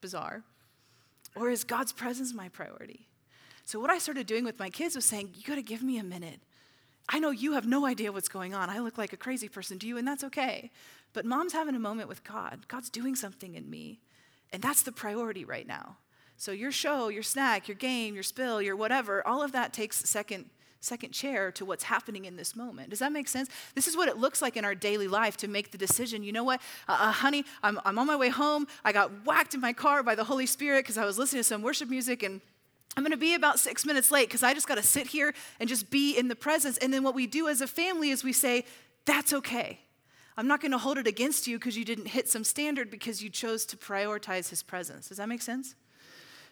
bizarre. 0.00 0.42
Or 1.34 1.50
is 1.50 1.64
God's 1.64 1.92
presence 1.92 2.32
my 2.32 2.48
priority? 2.48 3.06
So, 3.64 3.78
what 3.78 3.90
I 3.90 3.98
started 3.98 4.26
doing 4.26 4.44
with 4.44 4.58
my 4.58 4.70
kids 4.70 4.96
was 4.96 5.04
saying, 5.04 5.30
You 5.34 5.44
got 5.44 5.56
to 5.56 5.62
give 5.62 5.82
me 5.82 5.98
a 5.98 6.04
minute. 6.04 6.40
I 7.08 7.18
know 7.18 7.30
you 7.30 7.52
have 7.52 7.66
no 7.66 7.86
idea 7.86 8.12
what's 8.12 8.28
going 8.28 8.54
on. 8.54 8.70
I 8.70 8.80
look 8.80 8.98
like 8.98 9.12
a 9.12 9.16
crazy 9.16 9.48
person 9.48 9.78
to 9.78 9.86
you, 9.86 9.96
and 9.96 10.06
that's 10.06 10.24
okay. 10.24 10.70
But 11.14 11.24
mom's 11.24 11.54
having 11.54 11.74
a 11.74 11.78
moment 11.78 12.08
with 12.08 12.22
God. 12.22 12.66
God's 12.68 12.90
doing 12.90 13.14
something 13.14 13.54
in 13.54 13.68
me, 13.68 14.00
and 14.52 14.62
that's 14.62 14.82
the 14.82 14.92
priority 14.92 15.44
right 15.44 15.66
now. 15.66 15.96
So, 16.36 16.52
your 16.52 16.72
show, 16.72 17.08
your 17.08 17.22
snack, 17.22 17.68
your 17.68 17.76
game, 17.76 18.14
your 18.14 18.22
spill, 18.22 18.62
your 18.62 18.76
whatever, 18.76 19.26
all 19.26 19.42
of 19.42 19.52
that 19.52 19.72
takes 19.72 19.98
second 20.08 20.48
second 20.80 21.12
chair 21.12 21.50
to 21.52 21.64
what's 21.64 21.84
happening 21.84 22.24
in 22.24 22.36
this 22.36 22.54
moment. 22.54 22.90
Does 22.90 23.00
that 23.00 23.12
make 23.12 23.28
sense? 23.28 23.48
This 23.74 23.88
is 23.88 23.96
what 23.96 24.08
it 24.08 24.16
looks 24.16 24.40
like 24.40 24.56
in 24.56 24.64
our 24.64 24.74
daily 24.74 25.08
life 25.08 25.36
to 25.38 25.48
make 25.48 25.72
the 25.72 25.78
decision. 25.78 26.22
You 26.22 26.32
know 26.32 26.44
what, 26.44 26.60
uh, 26.88 26.96
uh, 27.00 27.12
honey, 27.12 27.44
I'm, 27.62 27.80
I'm 27.84 27.98
on 27.98 28.06
my 28.06 28.16
way 28.16 28.28
home. 28.28 28.66
I 28.84 28.92
got 28.92 29.26
whacked 29.26 29.54
in 29.54 29.60
my 29.60 29.72
car 29.72 30.02
by 30.02 30.14
the 30.14 30.24
Holy 30.24 30.46
Spirit 30.46 30.84
because 30.84 30.98
I 30.98 31.04
was 31.04 31.18
listening 31.18 31.40
to 31.40 31.44
some 31.44 31.62
worship 31.62 31.88
music 31.88 32.22
and 32.22 32.40
I'm 32.96 33.02
going 33.02 33.12
to 33.12 33.16
be 33.16 33.34
about 33.34 33.58
six 33.58 33.84
minutes 33.84 34.10
late 34.10 34.28
because 34.28 34.42
I 34.42 34.54
just 34.54 34.66
got 34.66 34.76
to 34.76 34.82
sit 34.82 35.08
here 35.08 35.34
and 35.60 35.68
just 35.68 35.90
be 35.90 36.16
in 36.16 36.28
the 36.28 36.36
presence. 36.36 36.78
And 36.78 36.92
then 36.92 37.02
what 37.02 37.14
we 37.14 37.26
do 37.26 37.48
as 37.48 37.60
a 37.60 37.66
family 37.66 38.10
is 38.10 38.24
we 38.24 38.32
say, 38.32 38.64
that's 39.04 39.32
okay. 39.32 39.80
I'm 40.36 40.46
not 40.46 40.60
going 40.60 40.72
to 40.72 40.78
hold 40.78 40.98
it 40.98 41.06
against 41.06 41.46
you 41.46 41.58
because 41.58 41.76
you 41.76 41.84
didn't 41.84 42.06
hit 42.06 42.28
some 42.28 42.44
standard 42.44 42.90
because 42.90 43.22
you 43.22 43.28
chose 43.28 43.66
to 43.66 43.76
prioritize 43.76 44.48
his 44.50 44.62
presence. 44.62 45.08
Does 45.08 45.18
that 45.18 45.28
make 45.28 45.42
sense? 45.42 45.74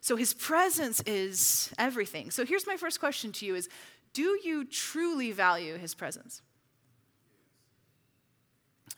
So 0.00 0.14
his 0.14 0.34
presence 0.34 1.00
is 1.06 1.72
everything. 1.78 2.30
So 2.30 2.44
here's 2.44 2.66
my 2.66 2.76
first 2.76 3.00
question 3.00 3.32
to 3.32 3.46
you 3.46 3.54
is 3.54 3.68
do 4.16 4.40
you 4.42 4.64
truly 4.64 5.30
value 5.30 5.76
his 5.76 5.94
presence? 5.94 6.40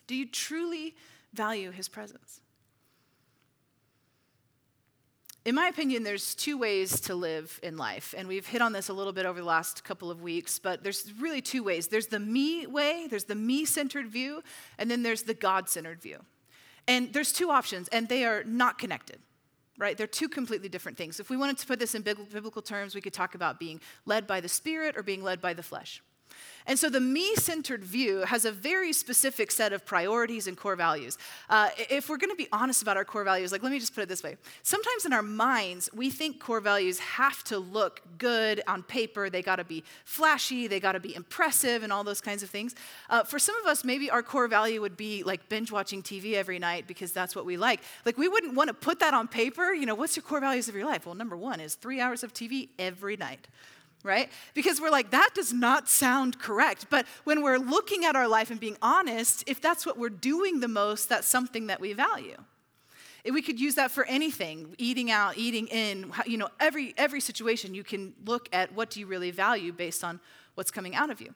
Do 0.06 0.14
you 0.14 0.26
truly 0.26 0.94
value 1.32 1.72
his 1.72 1.88
presence? 1.88 2.40
In 5.44 5.56
my 5.56 5.66
opinion, 5.66 6.04
there's 6.04 6.36
two 6.36 6.56
ways 6.56 7.00
to 7.00 7.16
live 7.16 7.58
in 7.64 7.76
life. 7.76 8.14
And 8.16 8.28
we've 8.28 8.46
hit 8.46 8.62
on 8.62 8.72
this 8.72 8.90
a 8.90 8.92
little 8.92 9.12
bit 9.12 9.26
over 9.26 9.40
the 9.40 9.44
last 9.44 9.82
couple 9.82 10.08
of 10.08 10.22
weeks, 10.22 10.60
but 10.60 10.84
there's 10.84 11.12
really 11.18 11.42
two 11.42 11.64
ways. 11.64 11.88
There's 11.88 12.06
the 12.06 12.20
me 12.20 12.68
way, 12.68 13.08
there's 13.10 13.24
the 13.24 13.34
me 13.34 13.64
centered 13.64 14.06
view, 14.06 14.44
and 14.78 14.88
then 14.88 15.02
there's 15.02 15.24
the 15.24 15.34
God 15.34 15.68
centered 15.68 16.00
view. 16.00 16.20
And 16.86 17.12
there's 17.12 17.32
two 17.32 17.50
options, 17.50 17.88
and 17.88 18.08
they 18.08 18.24
are 18.24 18.44
not 18.44 18.78
connected 18.78 19.18
right? 19.78 19.96
They're 19.96 20.06
two 20.06 20.28
completely 20.28 20.68
different 20.68 20.98
things. 20.98 21.20
If 21.20 21.30
we 21.30 21.36
wanted 21.36 21.56
to 21.58 21.66
put 21.66 21.78
this 21.78 21.94
in 21.94 22.02
biblical 22.02 22.62
terms, 22.62 22.94
we 22.94 23.00
could 23.00 23.12
talk 23.12 23.34
about 23.34 23.58
being 23.58 23.80
led 24.04 24.26
by 24.26 24.40
the 24.40 24.48
Spirit 24.48 24.96
or 24.96 25.02
being 25.02 25.22
led 25.22 25.40
by 25.40 25.54
the 25.54 25.62
flesh. 25.62 26.02
And 26.66 26.78
so 26.78 26.90
the 26.90 27.00
me 27.00 27.34
centered 27.34 27.82
view 27.82 28.20
has 28.20 28.44
a 28.44 28.52
very 28.52 28.92
specific 28.92 29.50
set 29.50 29.72
of 29.72 29.86
priorities 29.86 30.46
and 30.46 30.54
core 30.56 30.76
values. 30.76 31.16
Uh, 31.48 31.70
if 31.88 32.10
we're 32.10 32.18
going 32.18 32.30
to 32.30 32.36
be 32.36 32.46
honest 32.52 32.82
about 32.82 32.98
our 32.98 33.06
core 33.06 33.24
values, 33.24 33.52
like 33.52 33.62
let 33.62 33.72
me 33.72 33.78
just 33.78 33.94
put 33.94 34.02
it 34.02 34.08
this 34.08 34.22
way 34.22 34.36
sometimes 34.62 35.06
in 35.06 35.14
our 35.14 35.22
minds, 35.22 35.88
we 35.94 36.10
think 36.10 36.40
core 36.40 36.60
values 36.60 36.98
have 36.98 37.42
to 37.44 37.58
look 37.58 38.02
good 38.18 38.62
on 38.68 38.82
paper, 38.82 39.30
they 39.30 39.40
got 39.40 39.56
to 39.56 39.64
be 39.64 39.82
flashy, 40.04 40.66
they 40.66 40.78
got 40.78 40.92
to 40.92 41.00
be 41.00 41.14
impressive, 41.14 41.82
and 41.82 41.92
all 41.92 42.04
those 42.04 42.20
kinds 42.20 42.42
of 42.42 42.50
things. 42.50 42.74
Uh, 43.08 43.24
for 43.24 43.38
some 43.38 43.56
of 43.62 43.66
us, 43.66 43.82
maybe 43.82 44.10
our 44.10 44.22
core 44.22 44.46
value 44.46 44.82
would 44.82 44.96
be 44.96 45.22
like 45.22 45.48
binge 45.48 45.72
watching 45.72 46.02
TV 46.02 46.34
every 46.34 46.58
night 46.58 46.86
because 46.86 47.12
that's 47.12 47.34
what 47.34 47.46
we 47.46 47.56
like. 47.56 47.80
Like 48.04 48.18
we 48.18 48.28
wouldn't 48.28 48.54
want 48.54 48.68
to 48.68 48.74
put 48.74 49.00
that 49.00 49.14
on 49.14 49.26
paper. 49.26 49.72
You 49.72 49.86
know, 49.86 49.94
what's 49.94 50.16
your 50.16 50.22
core 50.22 50.40
values 50.40 50.68
of 50.68 50.74
your 50.74 50.84
life? 50.84 51.06
Well, 51.06 51.14
number 51.14 51.36
one 51.36 51.60
is 51.60 51.76
three 51.76 52.00
hours 52.00 52.22
of 52.22 52.34
TV 52.34 52.68
every 52.78 53.16
night 53.16 53.48
right? 54.02 54.30
Because 54.54 54.80
we're 54.80 54.90
like, 54.90 55.10
that 55.10 55.30
does 55.34 55.52
not 55.52 55.88
sound 55.88 56.38
correct. 56.38 56.86
But 56.90 57.06
when 57.24 57.42
we're 57.42 57.58
looking 57.58 58.04
at 58.04 58.16
our 58.16 58.28
life 58.28 58.50
and 58.50 58.60
being 58.60 58.76
honest, 58.80 59.44
if 59.46 59.60
that's 59.60 59.84
what 59.84 59.98
we're 59.98 60.08
doing 60.08 60.60
the 60.60 60.68
most, 60.68 61.08
that's 61.08 61.26
something 61.26 61.66
that 61.66 61.80
we 61.80 61.92
value. 61.92 62.36
If 63.24 63.34
we 63.34 63.42
could 63.42 63.60
use 63.60 63.74
that 63.74 63.90
for 63.90 64.04
anything, 64.04 64.74
eating 64.78 65.10
out, 65.10 65.36
eating 65.36 65.66
in, 65.66 66.12
you 66.26 66.38
know, 66.38 66.48
every, 66.60 66.94
every 66.96 67.20
situation, 67.20 67.74
you 67.74 67.84
can 67.84 68.14
look 68.24 68.48
at 68.52 68.72
what 68.74 68.90
do 68.90 69.00
you 69.00 69.06
really 69.06 69.30
value 69.30 69.72
based 69.72 70.04
on 70.04 70.20
what's 70.54 70.70
coming 70.70 70.94
out 70.94 71.10
of 71.10 71.20
you. 71.20 71.34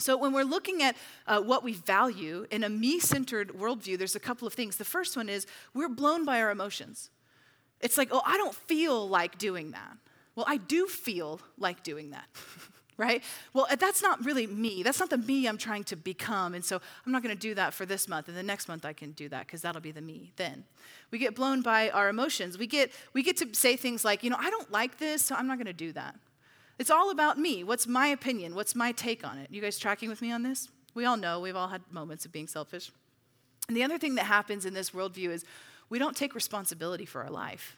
So, 0.00 0.16
when 0.16 0.32
we're 0.32 0.44
looking 0.44 0.80
at 0.84 0.96
uh, 1.26 1.40
what 1.40 1.64
we 1.64 1.72
value 1.72 2.46
in 2.52 2.62
a 2.62 2.68
me 2.68 3.00
centered 3.00 3.48
worldview, 3.48 3.98
there's 3.98 4.14
a 4.14 4.20
couple 4.20 4.46
of 4.46 4.54
things. 4.54 4.76
The 4.76 4.84
first 4.84 5.16
one 5.16 5.28
is 5.28 5.44
we're 5.74 5.88
blown 5.88 6.24
by 6.24 6.40
our 6.40 6.52
emotions. 6.52 7.10
It's 7.80 7.98
like, 7.98 8.10
oh, 8.12 8.22
I 8.24 8.36
don't 8.36 8.54
feel 8.54 9.08
like 9.08 9.38
doing 9.38 9.72
that. 9.72 9.96
Well, 10.38 10.46
I 10.48 10.58
do 10.58 10.86
feel 10.86 11.40
like 11.58 11.82
doing 11.82 12.10
that. 12.10 12.28
right? 12.96 13.24
Well, 13.54 13.66
uh, 13.68 13.74
that's 13.74 14.00
not 14.00 14.24
really 14.24 14.46
me. 14.46 14.84
That's 14.84 15.00
not 15.00 15.10
the 15.10 15.18
me 15.18 15.48
I'm 15.48 15.58
trying 15.58 15.82
to 15.82 15.96
become. 15.96 16.54
And 16.54 16.64
so 16.64 16.80
I'm 17.04 17.10
not 17.10 17.24
going 17.24 17.34
to 17.34 17.40
do 17.40 17.56
that 17.56 17.74
for 17.74 17.84
this 17.84 18.06
month. 18.06 18.28
And 18.28 18.36
the 18.36 18.42
next 18.44 18.68
month 18.68 18.84
I 18.84 18.92
can 18.92 19.10
do 19.10 19.28
that 19.30 19.48
because 19.48 19.62
that'll 19.62 19.80
be 19.80 19.90
the 19.90 20.00
me 20.00 20.30
then. 20.36 20.62
We 21.10 21.18
get 21.18 21.34
blown 21.34 21.60
by 21.60 21.90
our 21.90 22.08
emotions. 22.08 22.56
We 22.56 22.68
get, 22.68 22.92
we 23.14 23.24
get 23.24 23.36
to 23.38 23.52
say 23.52 23.74
things 23.74 24.04
like, 24.04 24.22
you 24.22 24.30
know, 24.30 24.36
I 24.38 24.48
don't 24.48 24.70
like 24.70 24.98
this, 24.98 25.24
so 25.24 25.34
I'm 25.34 25.48
not 25.48 25.56
going 25.56 25.66
to 25.66 25.72
do 25.72 25.90
that. 25.94 26.14
It's 26.78 26.92
all 26.92 27.10
about 27.10 27.36
me. 27.36 27.64
What's 27.64 27.88
my 27.88 28.06
opinion? 28.06 28.54
What's 28.54 28.76
my 28.76 28.92
take 28.92 29.26
on 29.26 29.38
it? 29.38 29.48
You 29.50 29.60
guys 29.60 29.76
tracking 29.76 30.08
with 30.08 30.22
me 30.22 30.30
on 30.30 30.44
this? 30.44 30.68
We 30.94 31.04
all 31.04 31.16
know 31.16 31.40
we've 31.40 31.56
all 31.56 31.66
had 31.66 31.82
moments 31.90 32.24
of 32.24 32.30
being 32.30 32.46
selfish. 32.46 32.92
And 33.66 33.76
the 33.76 33.82
other 33.82 33.98
thing 33.98 34.14
that 34.14 34.26
happens 34.26 34.64
in 34.64 34.72
this 34.72 34.90
worldview 34.90 35.30
is 35.30 35.44
we 35.88 35.98
don't 35.98 36.16
take 36.16 36.36
responsibility 36.36 37.06
for 37.06 37.24
our 37.24 37.30
life 37.30 37.76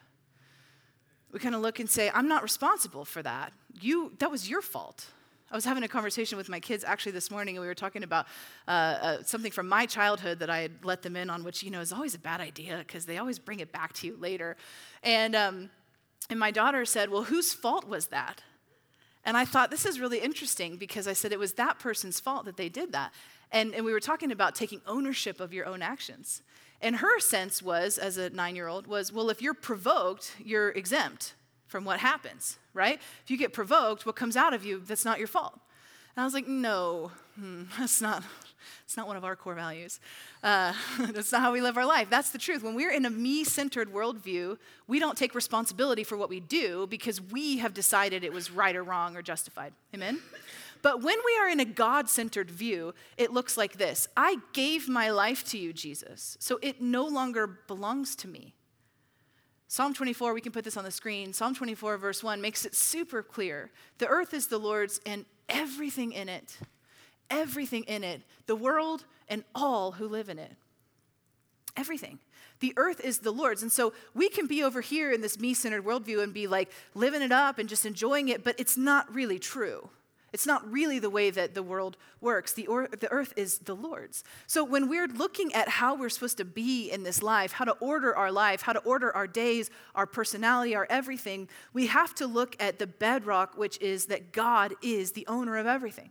we 1.32 1.38
kind 1.38 1.54
of 1.54 1.60
look 1.60 1.78
and 1.80 1.88
say, 1.88 2.10
I'm 2.12 2.28
not 2.28 2.42
responsible 2.42 3.04
for 3.04 3.22
that. 3.22 3.52
You, 3.80 4.12
that 4.18 4.30
was 4.30 4.48
your 4.48 4.62
fault. 4.62 5.06
I 5.50 5.56
was 5.56 5.64
having 5.64 5.82
a 5.82 5.88
conversation 5.88 6.38
with 6.38 6.48
my 6.48 6.60
kids 6.60 6.84
actually 6.84 7.12
this 7.12 7.30
morning, 7.30 7.56
and 7.56 7.60
we 7.60 7.66
were 7.66 7.74
talking 7.74 8.04
about 8.04 8.26
uh, 8.68 8.70
uh, 8.70 9.22
something 9.24 9.50
from 9.50 9.68
my 9.68 9.84
childhood 9.84 10.38
that 10.38 10.48
I 10.48 10.60
had 10.60 10.84
let 10.84 11.02
them 11.02 11.16
in 11.16 11.28
on, 11.28 11.42
which 11.42 11.64
you 11.64 11.72
know 11.72 11.80
is 11.80 11.92
always 11.92 12.14
a 12.14 12.20
bad 12.20 12.40
idea 12.40 12.78
because 12.78 13.04
they 13.04 13.18
always 13.18 13.40
bring 13.40 13.58
it 13.58 13.72
back 13.72 13.92
to 13.94 14.06
you 14.06 14.16
later. 14.16 14.56
And 15.02 15.34
um, 15.34 15.70
and 16.28 16.38
my 16.38 16.52
daughter 16.52 16.84
said, 16.84 17.10
"Well, 17.10 17.24
whose 17.24 17.52
fault 17.52 17.88
was 17.88 18.08
that?" 18.08 18.44
And 19.24 19.36
I 19.36 19.44
thought 19.44 19.70
this 19.70 19.84
is 19.84 20.00
really 20.00 20.18
interesting 20.18 20.76
because 20.76 21.06
I 21.06 21.12
said 21.12 21.32
it 21.32 21.38
was 21.38 21.54
that 21.54 21.78
person's 21.78 22.20
fault 22.20 22.46
that 22.46 22.56
they 22.56 22.68
did 22.68 22.92
that. 22.92 23.12
And, 23.52 23.74
and 23.74 23.84
we 23.84 23.92
were 23.92 24.00
talking 24.00 24.32
about 24.32 24.54
taking 24.54 24.80
ownership 24.86 25.40
of 25.40 25.52
your 25.52 25.66
own 25.66 25.82
actions. 25.82 26.42
And 26.80 26.96
her 26.96 27.20
sense 27.20 27.62
was, 27.62 27.98
as 27.98 28.16
a 28.16 28.30
nine 28.30 28.56
year 28.56 28.68
old, 28.68 28.86
was 28.86 29.12
well, 29.12 29.28
if 29.28 29.42
you're 29.42 29.54
provoked, 29.54 30.34
you're 30.42 30.70
exempt 30.70 31.34
from 31.66 31.84
what 31.84 32.00
happens, 32.00 32.58
right? 32.72 33.00
If 33.22 33.30
you 33.30 33.36
get 33.36 33.52
provoked, 33.52 34.06
what 34.06 34.16
comes 34.16 34.36
out 34.36 34.54
of 34.54 34.64
you, 34.64 34.80
that's 34.80 35.04
not 35.04 35.18
your 35.18 35.28
fault. 35.28 35.60
And 36.16 36.22
I 36.22 36.24
was 36.24 36.34
like, 36.34 36.48
no, 36.48 37.12
hmm, 37.36 37.64
that's 37.78 38.00
not. 38.00 38.22
It's 38.84 38.96
not 38.96 39.06
one 39.06 39.16
of 39.16 39.24
our 39.24 39.36
core 39.36 39.54
values. 39.54 40.00
Uh, 40.42 40.72
that's 41.12 41.32
not 41.32 41.40
how 41.40 41.52
we 41.52 41.60
live 41.60 41.76
our 41.76 41.86
life. 41.86 42.10
That's 42.10 42.30
the 42.30 42.38
truth. 42.38 42.62
When 42.62 42.74
we're 42.74 42.90
in 42.90 43.06
a 43.06 43.10
me 43.10 43.44
centered 43.44 43.92
worldview, 43.92 44.58
we 44.86 44.98
don't 44.98 45.16
take 45.16 45.34
responsibility 45.34 46.04
for 46.04 46.16
what 46.16 46.28
we 46.28 46.40
do 46.40 46.86
because 46.88 47.20
we 47.20 47.58
have 47.58 47.72
decided 47.72 48.24
it 48.24 48.32
was 48.32 48.50
right 48.50 48.74
or 48.74 48.82
wrong 48.82 49.16
or 49.16 49.22
justified. 49.22 49.72
Amen? 49.94 50.18
But 50.82 51.02
when 51.02 51.16
we 51.24 51.38
are 51.40 51.48
in 51.48 51.60
a 51.60 51.64
God 51.64 52.08
centered 52.08 52.50
view, 52.50 52.94
it 53.16 53.32
looks 53.32 53.56
like 53.56 53.74
this 53.74 54.08
I 54.16 54.38
gave 54.52 54.88
my 54.88 55.10
life 55.10 55.44
to 55.50 55.58
you, 55.58 55.72
Jesus, 55.72 56.36
so 56.40 56.58
it 56.62 56.80
no 56.80 57.06
longer 57.06 57.46
belongs 57.46 58.16
to 58.16 58.28
me. 58.28 58.54
Psalm 59.68 59.94
24, 59.94 60.34
we 60.34 60.40
can 60.40 60.50
put 60.50 60.64
this 60.64 60.76
on 60.76 60.82
the 60.82 60.90
screen. 60.90 61.32
Psalm 61.32 61.54
24, 61.54 61.96
verse 61.96 62.24
1, 62.24 62.40
makes 62.40 62.64
it 62.64 62.74
super 62.74 63.22
clear. 63.22 63.70
The 63.98 64.08
earth 64.08 64.34
is 64.34 64.48
the 64.48 64.58
Lord's 64.58 65.00
and 65.06 65.24
everything 65.50 66.12
in 66.12 66.28
it, 66.28 66.56
everything 67.28 67.84
in 67.84 68.04
it, 68.04 68.22
the 68.46 68.56
world 68.56 69.04
and 69.28 69.44
all 69.54 69.92
who 69.92 70.08
live 70.08 70.28
in 70.28 70.38
it. 70.38 70.52
Everything. 71.76 72.18
The 72.60 72.74
earth 72.76 73.00
is 73.00 73.18
the 73.20 73.30
Lord's. 73.30 73.62
And 73.62 73.72
so 73.72 73.92
we 74.14 74.28
can 74.28 74.46
be 74.46 74.62
over 74.62 74.80
here 74.80 75.12
in 75.12 75.20
this 75.20 75.38
me 75.38 75.54
centered 75.54 75.84
worldview 75.84 76.22
and 76.22 76.34
be 76.34 76.46
like 76.46 76.70
living 76.94 77.22
it 77.22 77.32
up 77.32 77.58
and 77.58 77.68
just 77.68 77.86
enjoying 77.86 78.28
it, 78.28 78.44
but 78.44 78.58
it's 78.58 78.76
not 78.76 79.12
really 79.14 79.38
true. 79.38 79.88
It's 80.32 80.46
not 80.46 80.70
really 80.70 80.98
the 80.98 81.10
way 81.10 81.30
that 81.30 81.54
the 81.54 81.62
world 81.62 81.96
works. 82.20 82.52
The, 82.52 82.66
or, 82.66 82.88
the 82.88 83.10
earth 83.10 83.32
is 83.36 83.58
the 83.58 83.74
Lord's. 83.74 84.22
So 84.46 84.62
when 84.64 84.88
we're 84.88 85.08
looking 85.08 85.52
at 85.54 85.68
how 85.68 85.94
we're 85.96 86.08
supposed 86.08 86.36
to 86.38 86.44
be 86.44 86.90
in 86.90 87.02
this 87.02 87.22
life, 87.22 87.52
how 87.52 87.64
to 87.64 87.72
order 87.80 88.14
our 88.16 88.30
life, 88.30 88.62
how 88.62 88.72
to 88.72 88.80
order 88.80 89.14
our 89.14 89.26
days, 89.26 89.70
our 89.94 90.06
personality, 90.06 90.74
our 90.74 90.86
everything, 90.88 91.48
we 91.72 91.86
have 91.88 92.14
to 92.16 92.26
look 92.26 92.56
at 92.60 92.78
the 92.78 92.86
bedrock, 92.86 93.56
which 93.56 93.80
is 93.80 94.06
that 94.06 94.32
God 94.32 94.74
is 94.82 95.12
the 95.12 95.26
owner 95.26 95.56
of 95.56 95.66
everything. 95.66 96.10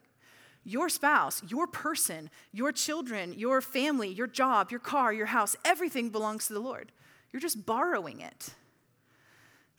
Your 0.65 0.89
spouse, 0.89 1.41
your 1.47 1.67
person, 1.67 2.29
your 2.51 2.71
children, 2.71 3.34
your 3.38 3.62
family, 3.62 4.10
your 4.10 4.27
job, 4.27 4.71
your 4.71 4.82
car, 4.82 5.13
your 5.13 5.27
house, 5.27 5.55
everything 5.63 6.10
belongs 6.10 6.47
to 6.47 6.53
the 6.53 6.60
Lord. 6.60 6.91
You're 7.32 7.39
just 7.39 7.65
borrowing 7.65 8.19
it. 8.19 8.49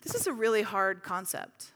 This 0.03 0.15
is 0.15 0.27
a 0.27 0.33
really 0.33 0.63
hard 0.63 1.03
concept. 1.03 1.73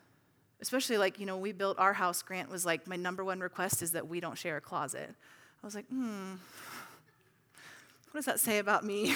Especially 0.64 0.96
like, 0.96 1.20
you 1.20 1.26
know, 1.26 1.36
we 1.36 1.52
built 1.52 1.78
our 1.78 1.92
house, 1.92 2.22
Grant 2.22 2.50
was 2.50 2.64
like, 2.64 2.86
my 2.86 2.96
number 2.96 3.22
one 3.22 3.40
request 3.40 3.82
is 3.82 3.92
that 3.92 4.08
we 4.08 4.18
don't 4.18 4.38
share 4.38 4.56
a 4.56 4.62
closet. 4.62 5.10
I 5.62 5.66
was 5.66 5.74
like, 5.74 5.86
hmm, 5.88 6.36
what 8.10 8.14
does 8.14 8.24
that 8.24 8.40
say 8.40 8.56
about 8.56 8.82
me? 8.82 9.14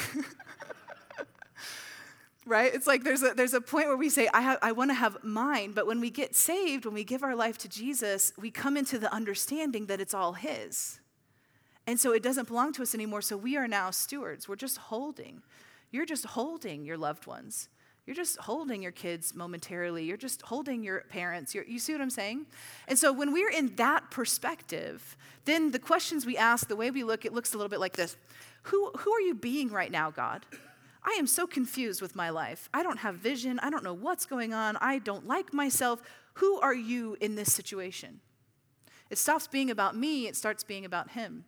right? 2.44 2.74
It's 2.74 2.86
like 2.86 3.02
there's 3.02 3.22
a, 3.22 3.32
there's 3.34 3.54
a 3.54 3.62
point 3.62 3.86
where 3.86 3.96
we 3.96 4.10
say, 4.10 4.28
I, 4.34 4.58
I 4.60 4.72
want 4.72 4.90
to 4.90 4.94
have 4.94 5.24
mine. 5.24 5.72
But 5.72 5.86
when 5.86 6.00
we 6.00 6.10
get 6.10 6.36
saved, 6.36 6.84
when 6.84 6.92
we 6.92 7.02
give 7.02 7.22
our 7.22 7.34
life 7.34 7.56
to 7.58 7.68
Jesus, 7.68 8.34
we 8.38 8.50
come 8.50 8.76
into 8.76 8.98
the 8.98 9.10
understanding 9.10 9.86
that 9.86 10.02
it's 10.02 10.12
all 10.12 10.34
His. 10.34 11.00
And 11.86 11.98
so 11.98 12.12
it 12.12 12.22
doesn't 12.22 12.48
belong 12.48 12.74
to 12.74 12.82
us 12.82 12.94
anymore. 12.94 13.22
So 13.22 13.38
we 13.38 13.56
are 13.56 13.66
now 13.66 13.90
stewards. 13.90 14.46
We're 14.46 14.56
just 14.56 14.76
holding. 14.76 15.40
You're 15.90 16.04
just 16.04 16.26
holding 16.26 16.84
your 16.84 16.98
loved 16.98 17.26
ones. 17.26 17.70
You're 18.08 18.14
just 18.14 18.38
holding 18.38 18.80
your 18.80 18.90
kids 18.90 19.34
momentarily. 19.34 20.02
You're 20.02 20.16
just 20.16 20.40
holding 20.40 20.82
your 20.82 21.02
parents. 21.10 21.54
You're, 21.54 21.64
you 21.64 21.78
see 21.78 21.92
what 21.92 22.00
I'm 22.00 22.08
saying? 22.08 22.46
And 22.88 22.98
so 22.98 23.12
when 23.12 23.34
we're 23.34 23.50
in 23.50 23.76
that 23.76 24.10
perspective, 24.10 25.14
then 25.44 25.72
the 25.72 25.78
questions 25.78 26.24
we 26.24 26.34
ask, 26.34 26.68
the 26.68 26.74
way 26.74 26.90
we 26.90 27.04
look, 27.04 27.26
it 27.26 27.34
looks 27.34 27.52
a 27.52 27.58
little 27.58 27.68
bit 27.68 27.80
like 27.80 27.96
this 27.96 28.16
Who, 28.62 28.92
who 28.92 29.12
are 29.12 29.20
you 29.20 29.34
being 29.34 29.68
right 29.68 29.92
now, 29.92 30.10
God? 30.10 30.46
I 31.04 31.16
am 31.18 31.26
so 31.26 31.46
confused 31.46 32.00
with 32.00 32.16
my 32.16 32.30
life. 32.30 32.70
I 32.72 32.82
don't 32.82 33.00
have 33.00 33.16
vision. 33.16 33.58
I 33.58 33.68
don't 33.68 33.84
know 33.84 33.92
what's 33.92 34.24
going 34.24 34.54
on. 34.54 34.78
I 34.78 35.00
don't 35.00 35.26
like 35.26 35.52
myself. 35.52 36.00
Who 36.36 36.58
are 36.60 36.74
you 36.74 37.18
in 37.20 37.34
this 37.34 37.52
situation? 37.52 38.20
It 39.10 39.18
stops 39.18 39.46
being 39.46 39.70
about 39.70 39.94
me, 39.94 40.28
it 40.28 40.34
starts 40.34 40.64
being 40.64 40.86
about 40.86 41.10
Him. 41.10 41.44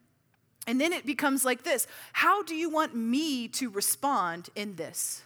And 0.67 0.79
then 0.79 0.93
it 0.93 1.07
becomes 1.07 1.43
like 1.43 1.63
this 1.63 1.87
How 2.13 2.43
do 2.43 2.55
you 2.55 2.69
want 2.69 2.95
me 2.95 3.49
to 3.49 3.71
respond 3.71 4.51
in 4.55 4.77
this? 4.77 5.23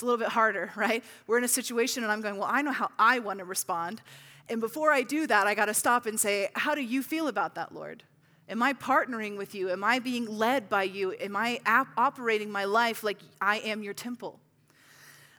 It's 0.00 0.02
a 0.02 0.06
little 0.06 0.18
bit 0.18 0.28
harder, 0.28 0.70
right? 0.76 1.04
We're 1.26 1.36
in 1.36 1.44
a 1.44 1.48
situation 1.48 2.04
and 2.04 2.10
I'm 2.10 2.22
going, 2.22 2.38
Well, 2.38 2.48
I 2.50 2.62
know 2.62 2.72
how 2.72 2.88
I 2.98 3.18
want 3.18 3.40
to 3.40 3.44
respond. 3.44 4.00
And 4.48 4.58
before 4.58 4.92
I 4.92 5.02
do 5.02 5.26
that, 5.26 5.46
I 5.46 5.54
got 5.54 5.66
to 5.66 5.74
stop 5.74 6.06
and 6.06 6.18
say, 6.18 6.48
How 6.54 6.74
do 6.74 6.80
you 6.80 7.02
feel 7.02 7.28
about 7.28 7.54
that, 7.56 7.74
Lord? 7.74 8.02
Am 8.48 8.62
I 8.62 8.72
partnering 8.72 9.36
with 9.36 9.54
you? 9.54 9.68
Am 9.70 9.84
I 9.84 9.98
being 9.98 10.24
led 10.24 10.70
by 10.70 10.84
you? 10.84 11.12
Am 11.20 11.36
I 11.36 11.60
ap- 11.66 11.92
operating 11.98 12.50
my 12.50 12.64
life 12.64 13.04
like 13.04 13.18
I 13.42 13.58
am 13.58 13.82
your 13.82 13.92
temple? 13.92 14.40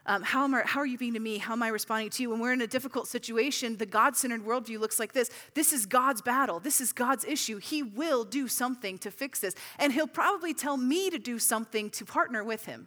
Um, 0.06 0.22
how, 0.22 0.44
am 0.44 0.54
I, 0.54 0.62
how 0.64 0.78
are 0.78 0.86
you 0.86 0.96
being 0.96 1.14
to 1.14 1.20
me? 1.20 1.38
How 1.38 1.54
am 1.54 1.62
I 1.64 1.68
responding 1.68 2.10
to 2.10 2.22
you? 2.22 2.30
When 2.30 2.38
we're 2.38 2.52
in 2.52 2.60
a 2.60 2.68
difficult 2.68 3.08
situation, 3.08 3.78
the 3.78 3.86
God 3.86 4.16
centered 4.16 4.44
worldview 4.46 4.78
looks 4.78 5.00
like 5.00 5.12
this 5.12 5.28
this 5.54 5.72
is 5.72 5.86
God's 5.86 6.22
battle, 6.22 6.60
this 6.60 6.80
is 6.80 6.92
God's 6.92 7.24
issue. 7.24 7.56
He 7.56 7.82
will 7.82 8.22
do 8.22 8.46
something 8.46 8.96
to 8.98 9.10
fix 9.10 9.40
this. 9.40 9.56
And 9.80 9.92
He'll 9.92 10.06
probably 10.06 10.54
tell 10.54 10.76
me 10.76 11.10
to 11.10 11.18
do 11.18 11.40
something 11.40 11.90
to 11.90 12.04
partner 12.04 12.44
with 12.44 12.66
Him 12.66 12.86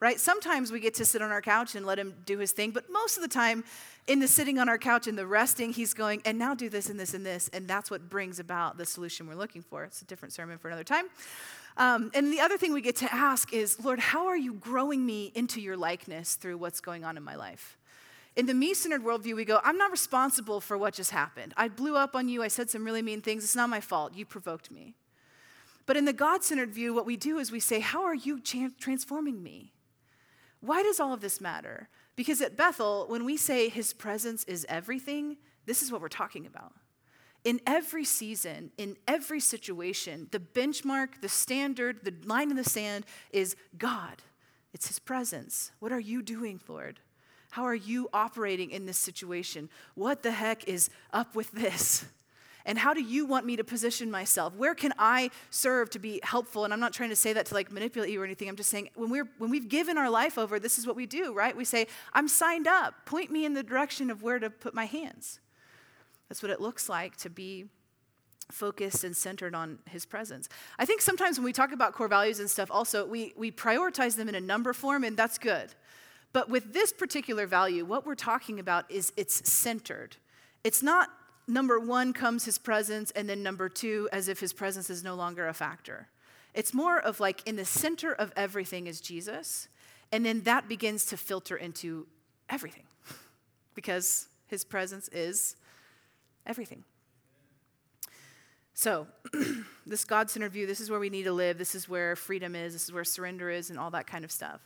right? 0.00 0.18
Sometimes 0.18 0.72
we 0.72 0.80
get 0.80 0.94
to 0.94 1.04
sit 1.04 1.20
on 1.20 1.30
our 1.30 1.42
couch 1.42 1.74
and 1.74 1.84
let 1.84 1.98
him 1.98 2.14
do 2.24 2.38
his 2.38 2.52
thing, 2.52 2.70
but 2.70 2.90
most 2.90 3.16
of 3.16 3.22
the 3.22 3.28
time, 3.28 3.62
in 4.06 4.18
the 4.18 4.26
sitting 4.26 4.58
on 4.58 4.68
our 4.68 4.78
couch 4.78 5.06
and 5.06 5.16
the 5.16 5.26
resting, 5.26 5.72
he's 5.72 5.94
going, 5.94 6.22
and 6.24 6.38
now 6.38 6.54
do 6.54 6.68
this 6.68 6.88
and 6.88 6.98
this 6.98 7.14
and 7.14 7.24
this, 7.24 7.48
and 7.52 7.68
that's 7.68 7.90
what 7.90 8.08
brings 8.08 8.40
about 8.40 8.78
the 8.78 8.86
solution 8.86 9.28
we're 9.28 9.34
looking 9.34 9.62
for. 9.62 9.84
It's 9.84 10.02
a 10.02 10.06
different 10.06 10.32
sermon 10.32 10.58
for 10.58 10.68
another 10.68 10.84
time. 10.84 11.04
Um, 11.76 12.10
and 12.14 12.32
the 12.32 12.40
other 12.40 12.58
thing 12.58 12.72
we 12.72 12.80
get 12.80 12.96
to 12.96 13.14
ask 13.14 13.52
is, 13.52 13.82
Lord, 13.84 14.00
how 14.00 14.26
are 14.26 14.36
you 14.36 14.54
growing 14.54 15.04
me 15.04 15.32
into 15.34 15.60
your 15.60 15.76
likeness 15.76 16.34
through 16.34 16.58
what's 16.58 16.80
going 16.80 17.04
on 17.04 17.16
in 17.16 17.22
my 17.22 17.36
life? 17.36 17.76
In 18.36 18.46
the 18.46 18.54
me 18.54 18.74
centered 18.74 19.02
worldview, 19.02 19.36
we 19.36 19.44
go, 19.44 19.60
I'm 19.64 19.76
not 19.76 19.90
responsible 19.90 20.60
for 20.60 20.78
what 20.78 20.94
just 20.94 21.10
happened. 21.10 21.52
I 21.56 21.68
blew 21.68 21.96
up 21.96 22.16
on 22.16 22.28
you. 22.28 22.42
I 22.42 22.48
said 22.48 22.70
some 22.70 22.84
really 22.84 23.02
mean 23.02 23.20
things. 23.20 23.44
It's 23.44 23.56
not 23.56 23.68
my 23.68 23.80
fault. 23.80 24.14
You 24.14 24.24
provoked 24.24 24.70
me. 24.70 24.94
But 25.86 25.96
in 25.96 26.04
the 26.04 26.12
God 26.12 26.44
centered 26.44 26.72
view, 26.72 26.94
what 26.94 27.06
we 27.06 27.16
do 27.16 27.38
is 27.38 27.50
we 27.50 27.60
say, 27.60 27.80
How 27.80 28.04
are 28.04 28.14
you 28.14 28.40
transforming 28.40 29.42
me? 29.42 29.72
Why 30.60 30.82
does 30.82 31.00
all 31.00 31.12
of 31.12 31.20
this 31.20 31.40
matter? 31.40 31.88
Because 32.16 32.40
at 32.40 32.56
Bethel, 32.56 33.06
when 33.08 33.24
we 33.24 33.36
say 33.36 33.68
his 33.68 33.92
presence 33.92 34.44
is 34.44 34.66
everything, 34.68 35.38
this 35.66 35.82
is 35.82 35.90
what 35.90 36.00
we're 36.00 36.08
talking 36.08 36.46
about. 36.46 36.74
In 37.44 37.60
every 37.66 38.04
season, 38.04 38.70
in 38.76 38.96
every 39.08 39.40
situation, 39.40 40.28
the 40.30 40.40
benchmark, 40.40 41.22
the 41.22 41.28
standard, 41.28 42.04
the 42.04 42.14
line 42.26 42.50
in 42.50 42.56
the 42.56 42.64
sand 42.64 43.06
is 43.32 43.56
God. 43.78 44.22
It's 44.74 44.88
his 44.88 44.98
presence. 44.98 45.72
What 45.78 45.92
are 45.92 46.00
you 46.00 46.22
doing, 46.22 46.60
Lord? 46.68 47.00
How 47.50 47.64
are 47.64 47.74
you 47.74 48.08
operating 48.12 48.70
in 48.70 48.86
this 48.86 48.98
situation? 48.98 49.70
What 49.94 50.22
the 50.22 50.32
heck 50.32 50.68
is 50.68 50.90
up 51.12 51.34
with 51.34 51.50
this? 51.52 52.04
And 52.66 52.78
how 52.78 52.94
do 52.94 53.02
you 53.02 53.26
want 53.26 53.46
me 53.46 53.56
to 53.56 53.64
position 53.64 54.10
myself? 54.10 54.54
Where 54.54 54.74
can 54.74 54.92
I 54.98 55.30
serve 55.50 55.90
to 55.90 55.98
be 55.98 56.20
helpful? 56.22 56.64
And 56.64 56.72
I'm 56.72 56.80
not 56.80 56.92
trying 56.92 57.10
to 57.10 57.16
say 57.16 57.32
that 57.32 57.46
to 57.46 57.54
like 57.54 57.72
manipulate 57.72 58.10
you 58.10 58.20
or 58.20 58.24
anything. 58.24 58.48
I'm 58.48 58.56
just 58.56 58.70
saying 58.70 58.90
when 58.94 59.10
we're 59.10 59.28
when 59.38 59.50
we've 59.50 59.68
given 59.68 59.96
our 59.96 60.10
life 60.10 60.38
over, 60.38 60.58
this 60.58 60.78
is 60.78 60.86
what 60.86 60.96
we 60.96 61.06
do, 61.06 61.32
right? 61.32 61.56
We 61.56 61.64
say, 61.64 61.86
I'm 62.12 62.28
signed 62.28 62.66
up. 62.66 63.06
Point 63.06 63.30
me 63.30 63.44
in 63.44 63.54
the 63.54 63.62
direction 63.62 64.10
of 64.10 64.22
where 64.22 64.38
to 64.38 64.50
put 64.50 64.74
my 64.74 64.84
hands. 64.84 65.40
That's 66.28 66.42
what 66.42 66.50
it 66.50 66.60
looks 66.60 66.88
like 66.88 67.16
to 67.18 67.30
be 67.30 67.66
focused 68.52 69.04
and 69.04 69.16
centered 69.16 69.54
on 69.54 69.78
his 69.88 70.04
presence. 70.04 70.48
I 70.78 70.84
think 70.84 71.00
sometimes 71.00 71.38
when 71.38 71.44
we 71.44 71.52
talk 71.52 71.72
about 71.72 71.92
core 71.92 72.08
values 72.08 72.40
and 72.40 72.50
stuff, 72.50 72.70
also 72.70 73.06
we, 73.06 73.32
we 73.36 73.50
prioritize 73.50 74.16
them 74.16 74.28
in 74.28 74.34
a 74.34 74.40
number 74.40 74.72
form, 74.72 75.04
and 75.04 75.16
that's 75.16 75.38
good. 75.38 75.74
But 76.32 76.48
with 76.48 76.72
this 76.72 76.92
particular 76.92 77.46
value, 77.46 77.84
what 77.84 78.06
we're 78.06 78.14
talking 78.14 78.60
about 78.60 78.90
is 78.90 79.12
it's 79.16 79.50
centered. 79.50 80.16
It's 80.62 80.82
not 80.82 81.08
number 81.50 81.78
one 81.78 82.12
comes 82.12 82.44
his 82.44 82.58
presence, 82.58 83.10
and 83.12 83.28
then 83.28 83.42
number 83.42 83.68
two, 83.68 84.08
as 84.12 84.28
if 84.28 84.40
his 84.40 84.52
presence 84.52 84.88
is 84.90 85.04
no 85.04 85.14
longer 85.14 85.48
a 85.48 85.54
factor. 85.54 86.08
It's 86.54 86.74
more 86.74 86.98
of 86.98 87.20
like 87.20 87.46
in 87.46 87.56
the 87.56 87.64
center 87.64 88.12
of 88.12 88.32
everything 88.36 88.86
is 88.86 89.00
Jesus, 89.00 89.68
and 90.12 90.24
then 90.24 90.42
that 90.42 90.68
begins 90.68 91.06
to 91.06 91.16
filter 91.16 91.56
into 91.56 92.06
everything 92.48 92.84
because 93.74 94.28
his 94.46 94.64
presence 94.64 95.08
is 95.08 95.56
everything. 96.46 96.84
So, 98.74 99.06
this 99.86 100.04
God 100.04 100.30
centered 100.30 100.52
view, 100.52 100.66
this 100.66 100.80
is 100.80 100.90
where 100.90 100.98
we 100.98 101.10
need 101.10 101.24
to 101.24 101.32
live, 101.32 101.58
this 101.58 101.74
is 101.74 101.88
where 101.88 102.16
freedom 102.16 102.56
is, 102.56 102.72
this 102.72 102.84
is 102.84 102.92
where 102.92 103.04
surrender 103.04 103.50
is, 103.50 103.70
and 103.70 103.78
all 103.78 103.90
that 103.90 104.06
kind 104.06 104.24
of 104.24 104.32
stuff. 104.32 104.60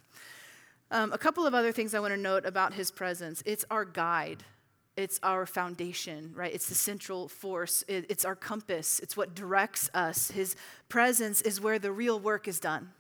Um, 0.91 1.13
a 1.13 1.19
couple 1.19 1.47
of 1.47 1.55
other 1.55 1.73
things 1.73 1.95
I 1.95 2.01
want 2.01 2.15
to 2.15 2.21
note 2.21 2.47
about 2.47 2.75
his 2.75 2.91
presence 2.91 3.43
it's 3.45 3.65
our 3.71 3.85
guide 3.85 4.45
it's 4.97 5.19
our 5.23 5.47
foundation, 5.47 6.33
right? 6.35 6.55
It's 6.55 6.69
the 6.69 6.75
central 6.75 7.29
force. 7.29 7.85
It's 7.89 8.25
our 8.25 8.37
compass. 8.37 9.01
It's 9.01 9.17
what 9.17 9.35
directs 9.35 9.91
us. 9.93 10.31
His 10.31 10.57
presence 10.89 11.41
is 11.41 11.61
where 11.61 11.79
the 11.79 11.91
real 11.91 12.21
work 12.21 12.47
is 12.47 12.61
done. 12.61 12.91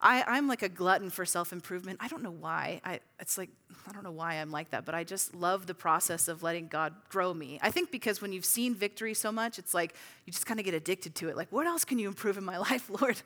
I, 0.00 0.38
am 0.38 0.46
like 0.46 0.62
a 0.62 0.68
glutton 0.68 1.10
for 1.10 1.24
self 1.24 1.52
improvement. 1.52 1.98
I 2.00 2.06
don't 2.06 2.22
know 2.22 2.30
why. 2.30 2.80
I, 2.84 3.00
it's 3.18 3.36
like, 3.36 3.50
I 3.88 3.92
don't 3.92 4.04
know 4.04 4.12
why 4.12 4.34
I'm 4.34 4.52
like 4.52 4.70
that, 4.70 4.84
but 4.84 4.94
I 4.94 5.02
just 5.02 5.34
love 5.34 5.66
the 5.66 5.74
process 5.74 6.28
of 6.28 6.44
letting 6.44 6.68
God 6.68 6.94
grow 7.08 7.34
me. 7.34 7.58
I 7.62 7.72
think 7.72 7.90
because 7.90 8.22
when 8.22 8.32
you've 8.32 8.44
seen 8.44 8.76
victory 8.76 9.12
so 9.12 9.32
much, 9.32 9.58
it's 9.58 9.74
like 9.74 9.94
you 10.24 10.32
just 10.32 10.46
kind 10.46 10.60
of 10.60 10.64
get 10.64 10.74
addicted 10.74 11.16
to 11.16 11.28
it. 11.28 11.36
Like, 11.36 11.50
what 11.50 11.66
else 11.66 11.84
can 11.84 11.98
you 11.98 12.06
improve 12.06 12.38
in 12.38 12.44
my 12.44 12.58
life, 12.70 12.88
Lord? 13.00 13.20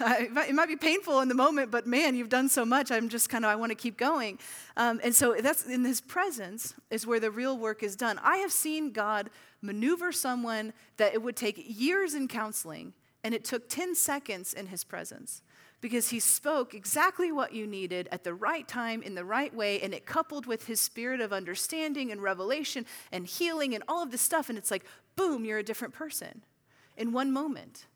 it 0.00 0.54
might 0.54 0.68
be 0.68 0.76
painful 0.76 1.20
in 1.20 1.28
the 1.28 1.34
moment, 1.36 1.70
but 1.70 1.86
man, 1.86 2.16
you've 2.16 2.28
done 2.28 2.48
so 2.48 2.64
much. 2.64 2.90
I'm 2.90 3.08
just 3.08 3.28
kind 3.28 3.44
of, 3.44 3.50
I 3.50 3.54
want 3.54 3.70
to 3.70 3.76
keep 3.76 3.96
going. 3.96 4.40
Um, 4.76 5.00
and 5.04 5.14
so 5.14 5.36
that's 5.40 5.66
in 5.66 5.84
His 5.84 6.00
presence 6.00 6.74
is 6.90 7.06
where 7.06 7.20
the 7.20 7.30
real 7.30 7.56
work 7.56 7.84
is 7.84 7.94
done. 7.94 8.18
I 8.24 8.38
have 8.38 8.50
seen 8.50 8.90
God 8.90 9.30
maneuver 9.62 10.10
someone 10.10 10.72
that 10.96 11.14
it 11.14 11.22
would 11.22 11.36
take 11.36 11.62
years 11.64 12.14
in 12.14 12.26
counseling, 12.26 12.92
and 13.22 13.34
it 13.34 13.44
took 13.44 13.68
10 13.68 13.94
seconds 13.94 14.52
in 14.52 14.66
His 14.66 14.82
presence 14.82 15.42
because 15.80 16.10
he 16.10 16.20
spoke 16.20 16.74
exactly 16.74 17.32
what 17.32 17.52
you 17.52 17.66
needed 17.66 18.08
at 18.12 18.24
the 18.24 18.34
right 18.34 18.66
time 18.68 19.02
in 19.02 19.14
the 19.14 19.24
right 19.24 19.54
way 19.54 19.80
and 19.80 19.94
it 19.94 20.06
coupled 20.06 20.46
with 20.46 20.66
his 20.66 20.80
spirit 20.80 21.20
of 21.20 21.32
understanding 21.32 22.12
and 22.12 22.22
revelation 22.22 22.84
and 23.12 23.26
healing 23.26 23.74
and 23.74 23.84
all 23.88 24.02
of 24.02 24.10
this 24.10 24.20
stuff 24.20 24.48
and 24.48 24.58
it's 24.58 24.70
like 24.70 24.84
boom 25.16 25.44
you're 25.44 25.58
a 25.58 25.62
different 25.62 25.94
person 25.94 26.42
in 26.96 27.12
one 27.12 27.32
moment. 27.32 27.86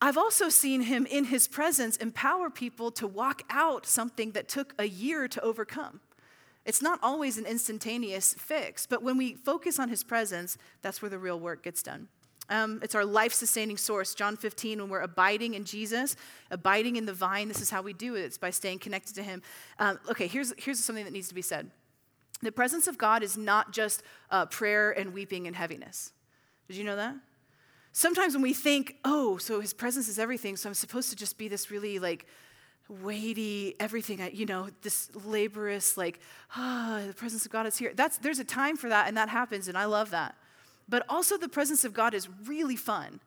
I've 0.00 0.18
also 0.18 0.48
seen 0.48 0.82
him 0.82 1.06
in 1.06 1.24
his 1.24 1.48
presence 1.48 1.96
empower 1.96 2.50
people 2.50 2.90
to 2.92 3.06
walk 3.06 3.42
out 3.48 3.86
something 3.86 4.32
that 4.32 4.48
took 4.48 4.74
a 4.78 4.86
year 4.86 5.26
to 5.28 5.40
overcome. 5.40 6.00
It's 6.66 6.82
not 6.82 6.98
always 7.02 7.38
an 7.38 7.46
instantaneous 7.46 8.34
fix 8.34 8.86
but 8.86 9.02
when 9.02 9.16
we 9.16 9.34
focus 9.34 9.78
on 9.78 9.88
his 9.88 10.02
presence 10.02 10.58
that's 10.82 11.00
where 11.00 11.10
the 11.10 11.18
real 11.18 11.38
work 11.38 11.62
gets 11.62 11.82
done 11.82 12.08
um, 12.48 12.80
it's 12.82 12.94
our 12.94 13.04
life 13.04 13.32
sustaining 13.32 13.76
source. 13.76 14.14
John 14.14 14.36
15, 14.36 14.80
when 14.80 14.88
we're 14.88 15.00
abiding 15.00 15.54
in 15.54 15.64
Jesus, 15.64 16.16
abiding 16.50 16.96
in 16.96 17.06
the 17.06 17.12
vine, 17.12 17.48
this 17.48 17.60
is 17.60 17.70
how 17.70 17.82
we 17.82 17.92
do 17.92 18.14
it. 18.14 18.20
It's 18.20 18.38
by 18.38 18.50
staying 18.50 18.78
connected 18.78 19.14
to 19.16 19.22
Him. 19.22 19.42
Um, 19.78 19.98
okay, 20.10 20.26
here's, 20.26 20.52
here's 20.58 20.78
something 20.78 21.04
that 21.04 21.12
needs 21.12 21.28
to 21.28 21.34
be 21.34 21.42
said 21.42 21.70
the 22.42 22.52
presence 22.52 22.86
of 22.86 22.98
God 22.98 23.22
is 23.22 23.36
not 23.38 23.72
just 23.72 24.02
uh, 24.30 24.44
prayer 24.46 24.90
and 24.90 25.14
weeping 25.14 25.46
and 25.46 25.56
heaviness. 25.56 26.12
Did 26.68 26.76
you 26.76 26.84
know 26.84 26.96
that? 26.96 27.14
Sometimes 27.92 28.34
when 28.34 28.42
we 28.42 28.52
think, 28.52 28.96
oh, 29.06 29.38
so 29.38 29.60
His 29.60 29.72
presence 29.72 30.06
is 30.06 30.18
everything, 30.18 30.56
so 30.56 30.68
I'm 30.68 30.74
supposed 30.74 31.08
to 31.10 31.16
just 31.16 31.38
be 31.38 31.48
this 31.48 31.70
really 31.70 31.98
like, 31.98 32.26
weighty, 32.88 33.74
everything, 33.80 34.20
you 34.32 34.46
know, 34.46 34.68
this 34.82 35.10
laborious, 35.14 35.96
like, 35.96 36.20
ah, 36.54 37.02
the 37.06 37.14
presence 37.14 37.44
of 37.44 37.50
God 37.50 37.66
is 37.66 37.76
here. 37.76 37.92
That's, 37.94 38.18
there's 38.18 38.38
a 38.38 38.44
time 38.44 38.76
for 38.76 38.88
that, 38.88 39.08
and 39.08 39.16
that 39.16 39.28
happens, 39.28 39.66
and 39.66 39.76
I 39.76 39.86
love 39.86 40.10
that. 40.10 40.36
But 40.88 41.04
also, 41.08 41.36
the 41.36 41.48
presence 41.48 41.84
of 41.84 41.92
God 41.92 42.14
is 42.14 42.28
really 42.46 42.76
fun. 42.76 43.20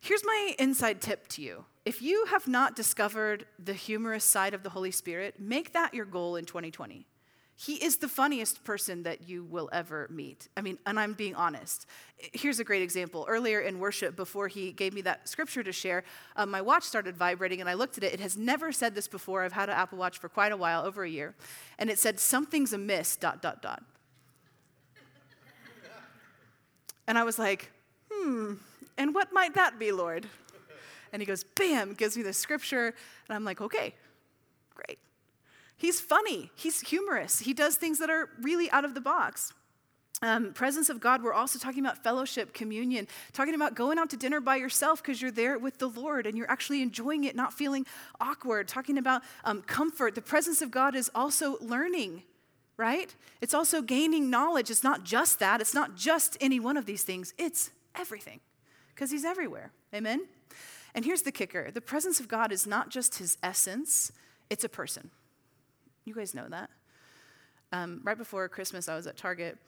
Here's 0.00 0.24
my 0.24 0.54
inside 0.58 1.00
tip 1.00 1.28
to 1.28 1.42
you. 1.42 1.64
If 1.84 2.02
you 2.02 2.26
have 2.26 2.46
not 2.46 2.76
discovered 2.76 3.46
the 3.58 3.72
humorous 3.72 4.24
side 4.24 4.54
of 4.54 4.62
the 4.62 4.70
Holy 4.70 4.90
Spirit, 4.90 5.40
make 5.40 5.72
that 5.72 5.94
your 5.94 6.04
goal 6.04 6.36
in 6.36 6.44
2020. 6.44 7.06
He 7.60 7.74
is 7.74 7.96
the 7.96 8.06
funniest 8.06 8.62
person 8.62 9.02
that 9.02 9.28
you 9.28 9.42
will 9.42 9.68
ever 9.72 10.06
meet. 10.12 10.46
I 10.56 10.60
mean, 10.60 10.78
and 10.86 10.98
I'm 10.98 11.14
being 11.14 11.34
honest. 11.34 11.86
Here's 12.16 12.60
a 12.60 12.64
great 12.64 12.82
example. 12.82 13.26
Earlier 13.28 13.58
in 13.58 13.80
worship, 13.80 14.14
before 14.14 14.46
he 14.46 14.70
gave 14.70 14.94
me 14.94 15.00
that 15.00 15.28
scripture 15.28 15.64
to 15.64 15.72
share, 15.72 16.04
um, 16.36 16.52
my 16.52 16.60
watch 16.60 16.84
started 16.84 17.16
vibrating 17.16 17.60
and 17.60 17.68
I 17.68 17.74
looked 17.74 17.98
at 17.98 18.04
it. 18.04 18.14
It 18.14 18.20
has 18.20 18.36
never 18.36 18.70
said 18.70 18.94
this 18.94 19.08
before. 19.08 19.42
I've 19.42 19.54
had 19.54 19.68
an 19.68 19.74
Apple 19.74 19.98
Watch 19.98 20.18
for 20.18 20.28
quite 20.28 20.52
a 20.52 20.56
while, 20.56 20.84
over 20.84 21.02
a 21.02 21.10
year. 21.10 21.34
And 21.80 21.90
it 21.90 21.98
said, 21.98 22.20
Something's 22.20 22.72
amiss, 22.72 23.16
dot, 23.16 23.42
dot, 23.42 23.60
dot. 23.60 23.82
And 27.08 27.18
I 27.18 27.24
was 27.24 27.38
like, 27.38 27.70
Hmm, 28.12 28.54
and 28.96 29.14
what 29.14 29.32
might 29.32 29.54
that 29.54 29.78
be, 29.78 29.90
Lord? 29.90 30.26
And 31.12 31.20
he 31.20 31.26
goes, 31.26 31.42
Bam, 31.42 31.94
gives 31.94 32.16
me 32.16 32.22
the 32.22 32.32
scripture. 32.32 32.94
And 33.28 33.34
I'm 33.34 33.44
like, 33.44 33.60
Okay, 33.60 33.94
great. 34.74 34.98
He's 35.76 36.00
funny, 36.00 36.52
he's 36.54 36.80
humorous, 36.82 37.40
he 37.40 37.52
does 37.52 37.74
things 37.76 37.98
that 37.98 38.10
are 38.10 38.28
really 38.40 38.70
out 38.70 38.84
of 38.84 38.94
the 38.94 39.00
box. 39.00 39.52
Um, 40.20 40.52
presence 40.52 40.88
of 40.88 40.98
God, 40.98 41.22
we're 41.22 41.32
also 41.32 41.60
talking 41.60 41.78
about 41.78 42.02
fellowship, 42.02 42.52
communion, 42.52 43.06
talking 43.32 43.54
about 43.54 43.76
going 43.76 43.98
out 43.98 44.10
to 44.10 44.16
dinner 44.16 44.40
by 44.40 44.56
yourself 44.56 45.00
because 45.00 45.22
you're 45.22 45.30
there 45.30 45.58
with 45.58 45.78
the 45.78 45.86
Lord 45.86 46.26
and 46.26 46.36
you're 46.36 46.50
actually 46.50 46.82
enjoying 46.82 47.22
it, 47.22 47.36
not 47.36 47.52
feeling 47.52 47.86
awkward, 48.20 48.66
talking 48.66 48.98
about 48.98 49.22
um, 49.44 49.62
comfort. 49.62 50.16
The 50.16 50.22
presence 50.22 50.60
of 50.60 50.72
God 50.72 50.96
is 50.96 51.08
also 51.14 51.56
learning, 51.60 52.24
right? 52.78 53.14
It's 53.42 53.52
also 53.52 53.82
gaining 53.82 54.30
knowledge. 54.30 54.70
It's 54.70 54.84
not 54.84 55.04
just 55.04 55.40
that, 55.40 55.60
it's 55.60 55.74
not 55.74 55.96
just 55.96 56.38
any 56.40 56.58
one 56.58 56.78
of 56.78 56.86
these 56.86 57.02
things, 57.02 57.34
it's 57.36 57.70
everything 57.94 58.40
because 58.94 59.10
He's 59.10 59.26
everywhere. 59.26 59.72
Amen? 59.94 60.26
And 60.94 61.04
here's 61.04 61.22
the 61.22 61.32
kicker 61.32 61.70
the 61.70 61.82
presence 61.82 62.18
of 62.20 62.28
God 62.28 62.50
is 62.50 62.66
not 62.66 62.88
just 62.88 63.18
His 63.18 63.36
essence, 63.42 64.10
it's 64.48 64.64
a 64.64 64.68
person. 64.68 65.10
You 66.06 66.14
guys 66.14 66.34
know 66.34 66.48
that. 66.48 66.70
Um, 67.70 68.00
right 68.02 68.16
before 68.16 68.48
Christmas, 68.48 68.88
I 68.88 68.96
was 68.96 69.06
at 69.06 69.18
Target 69.18 69.58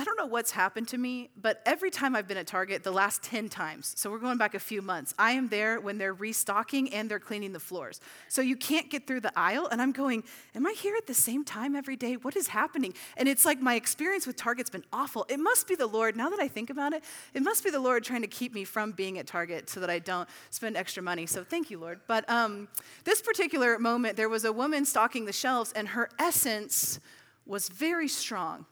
I 0.00 0.04
don't 0.04 0.16
know 0.16 0.24
what's 0.24 0.50
happened 0.50 0.88
to 0.88 0.96
me, 0.96 1.28
but 1.36 1.60
every 1.66 1.90
time 1.90 2.16
I've 2.16 2.26
been 2.26 2.38
at 2.38 2.46
Target, 2.46 2.82
the 2.82 2.90
last 2.90 3.22
10 3.22 3.50
times, 3.50 3.92
so 3.98 4.10
we're 4.10 4.18
going 4.18 4.38
back 4.38 4.54
a 4.54 4.58
few 4.58 4.80
months, 4.80 5.12
I 5.18 5.32
am 5.32 5.48
there 5.48 5.78
when 5.78 5.98
they're 5.98 6.14
restocking 6.14 6.94
and 6.94 7.06
they're 7.10 7.18
cleaning 7.18 7.52
the 7.52 7.60
floors. 7.60 8.00
So 8.26 8.40
you 8.40 8.56
can't 8.56 8.88
get 8.88 9.06
through 9.06 9.20
the 9.20 9.38
aisle, 9.38 9.68
and 9.70 9.82
I'm 9.82 9.92
going, 9.92 10.24
Am 10.54 10.66
I 10.66 10.72
here 10.72 10.96
at 10.96 11.06
the 11.06 11.12
same 11.12 11.44
time 11.44 11.76
every 11.76 11.96
day? 11.96 12.14
What 12.14 12.34
is 12.34 12.48
happening? 12.48 12.94
And 13.18 13.28
it's 13.28 13.44
like 13.44 13.60
my 13.60 13.74
experience 13.74 14.26
with 14.26 14.36
Target's 14.36 14.70
been 14.70 14.86
awful. 14.90 15.26
It 15.28 15.38
must 15.38 15.68
be 15.68 15.74
the 15.74 15.86
Lord, 15.86 16.16
now 16.16 16.30
that 16.30 16.40
I 16.40 16.48
think 16.48 16.70
about 16.70 16.94
it, 16.94 17.04
it 17.34 17.42
must 17.42 17.62
be 17.62 17.68
the 17.68 17.78
Lord 17.78 18.02
trying 18.02 18.22
to 18.22 18.26
keep 18.26 18.54
me 18.54 18.64
from 18.64 18.92
being 18.92 19.18
at 19.18 19.26
Target 19.26 19.68
so 19.68 19.80
that 19.80 19.90
I 19.90 19.98
don't 19.98 20.26
spend 20.48 20.78
extra 20.78 21.02
money. 21.02 21.26
So 21.26 21.44
thank 21.44 21.70
you, 21.70 21.78
Lord. 21.78 22.00
But 22.06 22.26
um, 22.30 22.68
this 23.04 23.20
particular 23.20 23.78
moment, 23.78 24.16
there 24.16 24.30
was 24.30 24.46
a 24.46 24.52
woman 24.52 24.86
stocking 24.86 25.26
the 25.26 25.32
shelves, 25.34 25.74
and 25.74 25.88
her 25.88 26.08
essence 26.18 27.00
was 27.44 27.68
very 27.68 28.08
strong. 28.08 28.64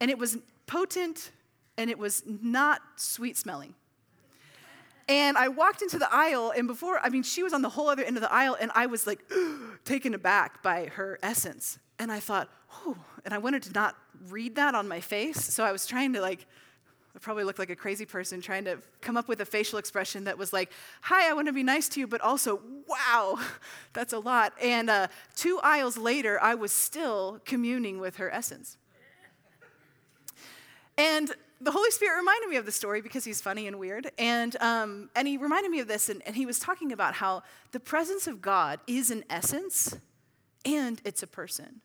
And 0.00 0.10
it 0.10 0.18
was 0.18 0.38
potent 0.66 1.30
and 1.78 1.90
it 1.90 1.98
was 1.98 2.22
not 2.26 2.80
sweet 2.96 3.36
smelling. 3.36 3.74
And 5.08 5.38
I 5.38 5.48
walked 5.48 5.82
into 5.82 5.98
the 5.98 6.12
aisle, 6.12 6.52
and 6.56 6.66
before, 6.66 6.98
I 7.00 7.10
mean, 7.10 7.22
she 7.22 7.44
was 7.44 7.52
on 7.52 7.62
the 7.62 7.68
whole 7.68 7.88
other 7.88 8.02
end 8.02 8.16
of 8.16 8.22
the 8.22 8.32
aisle, 8.32 8.56
and 8.60 8.72
I 8.74 8.86
was 8.86 9.06
like 9.06 9.20
taken 9.84 10.14
aback 10.14 10.62
by 10.62 10.86
her 10.94 11.18
essence. 11.22 11.78
And 11.98 12.10
I 12.10 12.18
thought, 12.18 12.48
oh, 12.84 12.96
and 13.24 13.32
I 13.32 13.38
wanted 13.38 13.62
to 13.64 13.72
not 13.72 13.96
read 14.28 14.56
that 14.56 14.74
on 14.74 14.88
my 14.88 15.00
face. 15.00 15.42
So 15.42 15.64
I 15.64 15.70
was 15.70 15.86
trying 15.86 16.12
to, 16.14 16.20
like, 16.20 16.46
I 17.14 17.18
probably 17.20 17.44
looked 17.44 17.58
like 17.58 17.70
a 17.70 17.76
crazy 17.76 18.04
person 18.04 18.40
trying 18.40 18.64
to 18.64 18.78
come 19.00 19.16
up 19.16 19.28
with 19.28 19.40
a 19.40 19.46
facial 19.46 19.78
expression 19.78 20.24
that 20.24 20.36
was 20.36 20.52
like, 20.52 20.70
hi, 21.00 21.30
I 21.30 21.32
want 21.32 21.46
to 21.46 21.52
be 21.52 21.62
nice 21.62 21.88
to 21.90 22.00
you, 22.00 22.06
but 22.06 22.20
also, 22.20 22.60
wow, 22.86 23.38
that's 23.92 24.12
a 24.12 24.18
lot. 24.18 24.52
And 24.60 24.90
uh, 24.90 25.06
two 25.36 25.60
aisles 25.62 25.96
later, 25.96 26.38
I 26.42 26.56
was 26.56 26.72
still 26.72 27.40
communing 27.44 28.00
with 28.00 28.16
her 28.16 28.30
essence. 28.30 28.76
And 30.98 31.32
the 31.60 31.70
Holy 31.70 31.90
Spirit 31.90 32.18
reminded 32.18 32.48
me 32.48 32.56
of 32.56 32.66
the 32.66 32.72
story 32.72 33.00
because 33.00 33.24
he's 33.24 33.40
funny 33.40 33.66
and 33.66 33.78
weird. 33.78 34.10
And, 34.18 34.56
um, 34.60 35.10
and 35.14 35.26
he 35.26 35.36
reminded 35.36 35.70
me 35.70 35.80
of 35.80 35.88
this, 35.88 36.08
and, 36.08 36.22
and 36.26 36.36
he 36.36 36.46
was 36.46 36.58
talking 36.58 36.92
about 36.92 37.14
how 37.14 37.42
the 37.72 37.80
presence 37.80 38.26
of 38.26 38.42
God 38.42 38.80
is 38.86 39.10
an 39.10 39.24
essence 39.30 39.96
and 40.64 41.00
it's 41.04 41.22
a 41.22 41.26
person. 41.26 41.80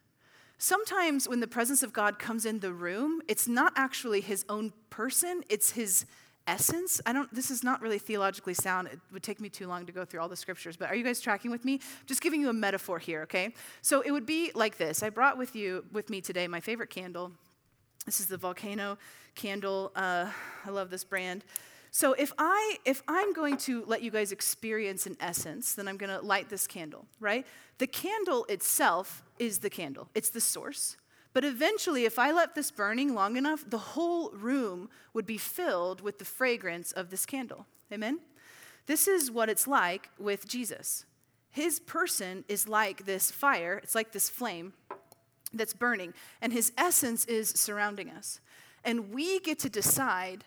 Sometimes 0.57 1.27
when 1.27 1.39
the 1.39 1.47
presence 1.47 1.83
of 1.83 1.93
God 1.93 2.19
comes 2.19 2.45
in 2.45 2.59
the 2.59 2.73
room, 2.73 3.21
it's 3.27 3.47
not 3.47 3.73
actually 3.75 4.21
his 4.21 4.45
own 4.47 4.73
person, 4.89 5.43
it's 5.49 5.71
his 5.71 6.05
essence. 6.47 7.01
I 7.05 7.13
don't 7.13 7.33
this 7.33 7.49
is 7.49 7.63
not 7.63 7.81
really 7.81 7.99
theologically 7.99 8.53
sound. 8.53 8.87
It 8.87 8.99
would 9.11 9.23
take 9.23 9.39
me 9.39 9.49
too 9.49 9.67
long 9.67 9.85
to 9.85 9.91
go 9.91 10.05
through 10.05 10.21
all 10.21 10.29
the 10.29 10.35
scriptures, 10.35 10.75
but 10.75 10.89
are 10.89 10.95
you 10.95 11.03
guys 11.03 11.19
tracking 11.19 11.49
with 11.51 11.65
me? 11.65 11.79
Just 12.05 12.21
giving 12.21 12.41
you 12.41 12.49
a 12.49 12.53
metaphor 12.53 12.99
here, 12.99 13.21
okay? 13.23 13.53
So 13.81 14.01
it 14.01 14.11
would 14.11 14.25
be 14.25 14.51
like 14.53 14.77
this. 14.77 15.01
I 15.01 15.09
brought 15.09 15.37
with 15.37 15.55
you 15.55 15.85
with 15.91 16.09
me 16.09 16.21
today 16.21 16.47
my 16.47 16.59
favorite 16.59 16.89
candle. 16.89 17.31
This 18.05 18.19
is 18.19 18.27
the 18.27 18.37
volcano 18.37 18.97
candle. 19.35 19.91
Uh, 19.95 20.27
I 20.65 20.69
love 20.69 20.89
this 20.89 21.03
brand. 21.03 21.43
So 21.91 22.13
if 22.13 22.31
I 22.37 22.77
if 22.85 23.03
I'm 23.07 23.33
going 23.33 23.57
to 23.57 23.83
let 23.85 24.01
you 24.01 24.11
guys 24.11 24.31
experience 24.31 25.05
an 25.05 25.17
essence, 25.19 25.73
then 25.73 25.87
I'm 25.87 25.97
going 25.97 26.09
to 26.09 26.25
light 26.25 26.49
this 26.49 26.65
candle, 26.65 27.05
right? 27.19 27.45
The 27.79 27.87
candle 27.87 28.45
itself 28.45 29.23
is 29.39 29.59
the 29.59 29.69
candle. 29.69 30.09
It's 30.15 30.29
the 30.29 30.41
source. 30.41 30.95
But 31.33 31.43
eventually 31.43 32.05
if 32.05 32.17
I 32.17 32.31
left 32.31 32.55
this 32.55 32.71
burning 32.71 33.13
long 33.13 33.35
enough, 33.35 33.69
the 33.69 33.77
whole 33.77 34.31
room 34.31 34.89
would 35.13 35.25
be 35.25 35.37
filled 35.37 36.01
with 36.01 36.17
the 36.17 36.25
fragrance 36.25 36.91
of 36.93 37.09
this 37.09 37.25
candle. 37.25 37.65
Amen. 37.91 38.19
This 38.85 39.07
is 39.07 39.29
what 39.29 39.49
it's 39.49 39.67
like 39.67 40.09
with 40.17 40.47
Jesus. 40.47 41.05
His 41.49 41.79
person 41.79 42.45
is 42.47 42.67
like 42.67 43.05
this 43.05 43.31
fire, 43.31 43.79
it's 43.83 43.95
like 43.95 44.13
this 44.13 44.29
flame 44.29 44.73
that's 45.53 45.73
burning, 45.73 46.13
and 46.41 46.53
his 46.53 46.71
essence 46.77 47.25
is 47.25 47.49
surrounding 47.49 48.09
us. 48.09 48.39
And 48.83 49.13
we 49.13 49.39
get 49.39 49.59
to 49.59 49.69
decide 49.69 50.43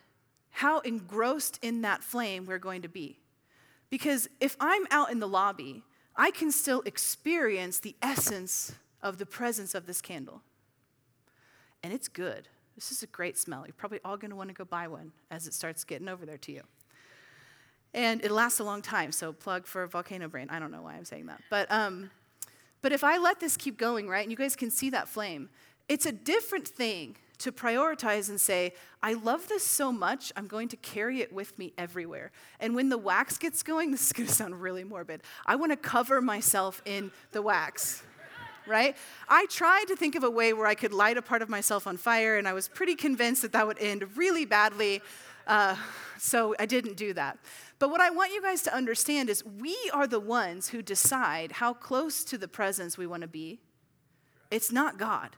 how 0.50 0.80
engrossed 0.80 1.58
in 1.62 1.82
that 1.82 2.02
flame 2.02 2.46
we're 2.46 2.58
going 2.58 2.82
to 2.82 2.88
be. 2.88 3.18
Because 3.90 4.28
if 4.40 4.56
I'm 4.60 4.86
out 4.90 5.10
in 5.10 5.20
the 5.20 5.28
lobby, 5.28 5.84
I 6.16 6.30
can 6.30 6.50
still 6.50 6.82
experience 6.82 7.78
the 7.78 7.96
essence 8.02 8.72
of 9.02 9.18
the 9.18 9.26
presence 9.26 9.74
of 9.74 9.86
this 9.86 10.00
candle. 10.00 10.42
And 11.82 11.92
it's 11.92 12.08
good. 12.08 12.48
This 12.74 12.90
is 12.90 13.02
a 13.02 13.06
great 13.06 13.36
smell. 13.36 13.64
You're 13.66 13.74
probably 13.74 14.00
all 14.04 14.16
going 14.16 14.30
to 14.30 14.36
want 14.36 14.48
to 14.48 14.54
go 14.54 14.64
buy 14.64 14.88
one 14.88 15.12
as 15.30 15.46
it 15.46 15.54
starts 15.54 15.84
getting 15.84 16.08
over 16.08 16.24
there 16.24 16.38
to 16.38 16.52
you. 16.52 16.62
And 17.92 18.24
it 18.24 18.32
lasts 18.32 18.58
a 18.58 18.64
long 18.64 18.82
time, 18.82 19.12
so 19.12 19.32
plug 19.32 19.66
for 19.66 19.86
Volcano 19.86 20.28
brand. 20.28 20.50
I 20.50 20.58
don't 20.58 20.72
know 20.72 20.82
why 20.82 20.94
I'm 20.94 21.04
saying 21.04 21.26
that. 21.26 21.40
But 21.50 21.70
um, 21.70 22.10
but 22.84 22.92
if 22.92 23.02
I 23.02 23.16
let 23.16 23.40
this 23.40 23.56
keep 23.56 23.78
going, 23.78 24.10
right, 24.10 24.20
and 24.20 24.30
you 24.30 24.36
guys 24.36 24.54
can 24.54 24.70
see 24.70 24.90
that 24.90 25.08
flame, 25.08 25.48
it's 25.88 26.04
a 26.04 26.12
different 26.12 26.68
thing 26.68 27.16
to 27.38 27.50
prioritize 27.50 28.28
and 28.28 28.38
say, 28.38 28.74
I 29.02 29.14
love 29.14 29.48
this 29.48 29.66
so 29.66 29.90
much, 29.90 30.34
I'm 30.36 30.46
going 30.46 30.68
to 30.68 30.76
carry 30.76 31.22
it 31.22 31.32
with 31.32 31.58
me 31.58 31.72
everywhere. 31.78 32.30
And 32.60 32.74
when 32.74 32.90
the 32.90 32.98
wax 32.98 33.38
gets 33.38 33.62
going, 33.62 33.90
this 33.90 34.02
is 34.02 34.12
going 34.12 34.26
to 34.26 34.34
sound 34.34 34.60
really 34.60 34.84
morbid. 34.84 35.22
I 35.46 35.56
want 35.56 35.72
to 35.72 35.78
cover 35.78 36.20
myself 36.20 36.82
in 36.84 37.10
the 37.32 37.40
wax. 37.40 38.02
Right? 38.66 38.98
I 39.30 39.46
tried 39.46 39.86
to 39.88 39.96
think 39.96 40.14
of 40.14 40.22
a 40.22 40.30
way 40.30 40.52
where 40.52 40.66
I 40.66 40.74
could 40.74 40.92
light 40.92 41.16
a 41.16 41.22
part 41.22 41.40
of 41.40 41.48
myself 41.48 41.86
on 41.86 41.96
fire, 41.96 42.36
and 42.36 42.46
I 42.46 42.52
was 42.52 42.68
pretty 42.68 42.96
convinced 42.96 43.40
that 43.40 43.52
that 43.52 43.66
would 43.66 43.78
end 43.78 44.14
really 44.14 44.44
badly. 44.44 45.00
Uh, 45.46 45.76
so 46.18 46.54
I 46.58 46.66
didn't 46.66 46.96
do 46.96 47.12
that. 47.14 47.38
But 47.78 47.90
what 47.90 48.00
I 48.00 48.10
want 48.10 48.32
you 48.32 48.40
guys 48.40 48.62
to 48.62 48.74
understand 48.74 49.28
is 49.28 49.44
we 49.44 49.76
are 49.92 50.06
the 50.06 50.20
ones 50.20 50.68
who 50.68 50.80
decide 50.80 51.52
how 51.52 51.74
close 51.74 52.24
to 52.24 52.38
the 52.38 52.48
presence 52.48 52.96
we 52.96 53.06
want 53.06 53.22
to 53.22 53.28
be. 53.28 53.60
It's 54.50 54.72
not 54.72 54.98
God. 54.98 55.30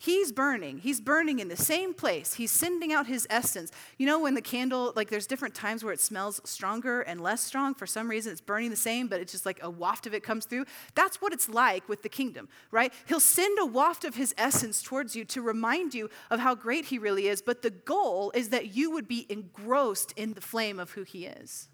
He's 0.00 0.30
burning. 0.30 0.78
He's 0.78 1.00
burning 1.00 1.40
in 1.40 1.48
the 1.48 1.56
same 1.56 1.92
place. 1.92 2.34
He's 2.34 2.52
sending 2.52 2.92
out 2.92 3.08
his 3.08 3.26
essence. 3.28 3.72
You 3.96 4.06
know, 4.06 4.20
when 4.20 4.34
the 4.34 4.40
candle, 4.40 4.92
like 4.94 5.10
there's 5.10 5.26
different 5.26 5.56
times 5.56 5.82
where 5.82 5.92
it 5.92 6.00
smells 6.00 6.40
stronger 6.44 7.00
and 7.00 7.20
less 7.20 7.40
strong. 7.40 7.74
For 7.74 7.86
some 7.86 8.08
reason, 8.08 8.30
it's 8.30 8.40
burning 8.40 8.70
the 8.70 8.76
same, 8.76 9.08
but 9.08 9.20
it's 9.20 9.32
just 9.32 9.44
like 9.44 9.58
a 9.60 9.68
waft 9.68 10.06
of 10.06 10.14
it 10.14 10.22
comes 10.22 10.44
through. 10.44 10.66
That's 10.94 11.20
what 11.20 11.32
it's 11.32 11.48
like 11.48 11.88
with 11.88 12.04
the 12.04 12.08
kingdom, 12.08 12.48
right? 12.70 12.92
He'll 13.06 13.18
send 13.18 13.58
a 13.58 13.66
waft 13.66 14.04
of 14.04 14.14
his 14.14 14.32
essence 14.38 14.82
towards 14.82 15.16
you 15.16 15.24
to 15.26 15.42
remind 15.42 15.94
you 15.94 16.10
of 16.30 16.38
how 16.38 16.54
great 16.54 16.84
he 16.86 16.98
really 17.00 17.26
is. 17.26 17.42
But 17.42 17.62
the 17.62 17.70
goal 17.70 18.30
is 18.36 18.50
that 18.50 18.76
you 18.76 18.92
would 18.92 19.08
be 19.08 19.26
engrossed 19.28 20.12
in 20.12 20.34
the 20.34 20.40
flame 20.40 20.78
of 20.78 20.92
who 20.92 21.02
he 21.02 21.26
is 21.26 21.68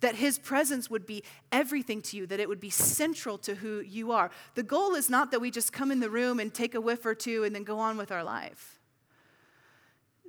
that 0.00 0.14
His 0.14 0.38
presence 0.38 0.90
would 0.90 1.06
be 1.06 1.22
everything 1.52 2.02
to 2.02 2.16
you, 2.16 2.26
that 2.26 2.40
it 2.40 2.48
would 2.48 2.60
be 2.60 2.70
central 2.70 3.38
to 3.38 3.54
who 3.54 3.80
you 3.80 4.12
are. 4.12 4.30
The 4.54 4.62
goal 4.62 4.94
is 4.94 5.10
not 5.10 5.30
that 5.30 5.40
we 5.40 5.50
just 5.50 5.72
come 5.72 5.90
in 5.90 6.00
the 6.00 6.10
room 6.10 6.40
and 6.40 6.52
take 6.52 6.74
a 6.74 6.80
whiff 6.80 7.04
or 7.06 7.14
two 7.14 7.44
and 7.44 7.54
then 7.54 7.64
go 7.64 7.78
on 7.78 7.96
with 7.96 8.10
our 8.10 8.24
life. 8.24 8.78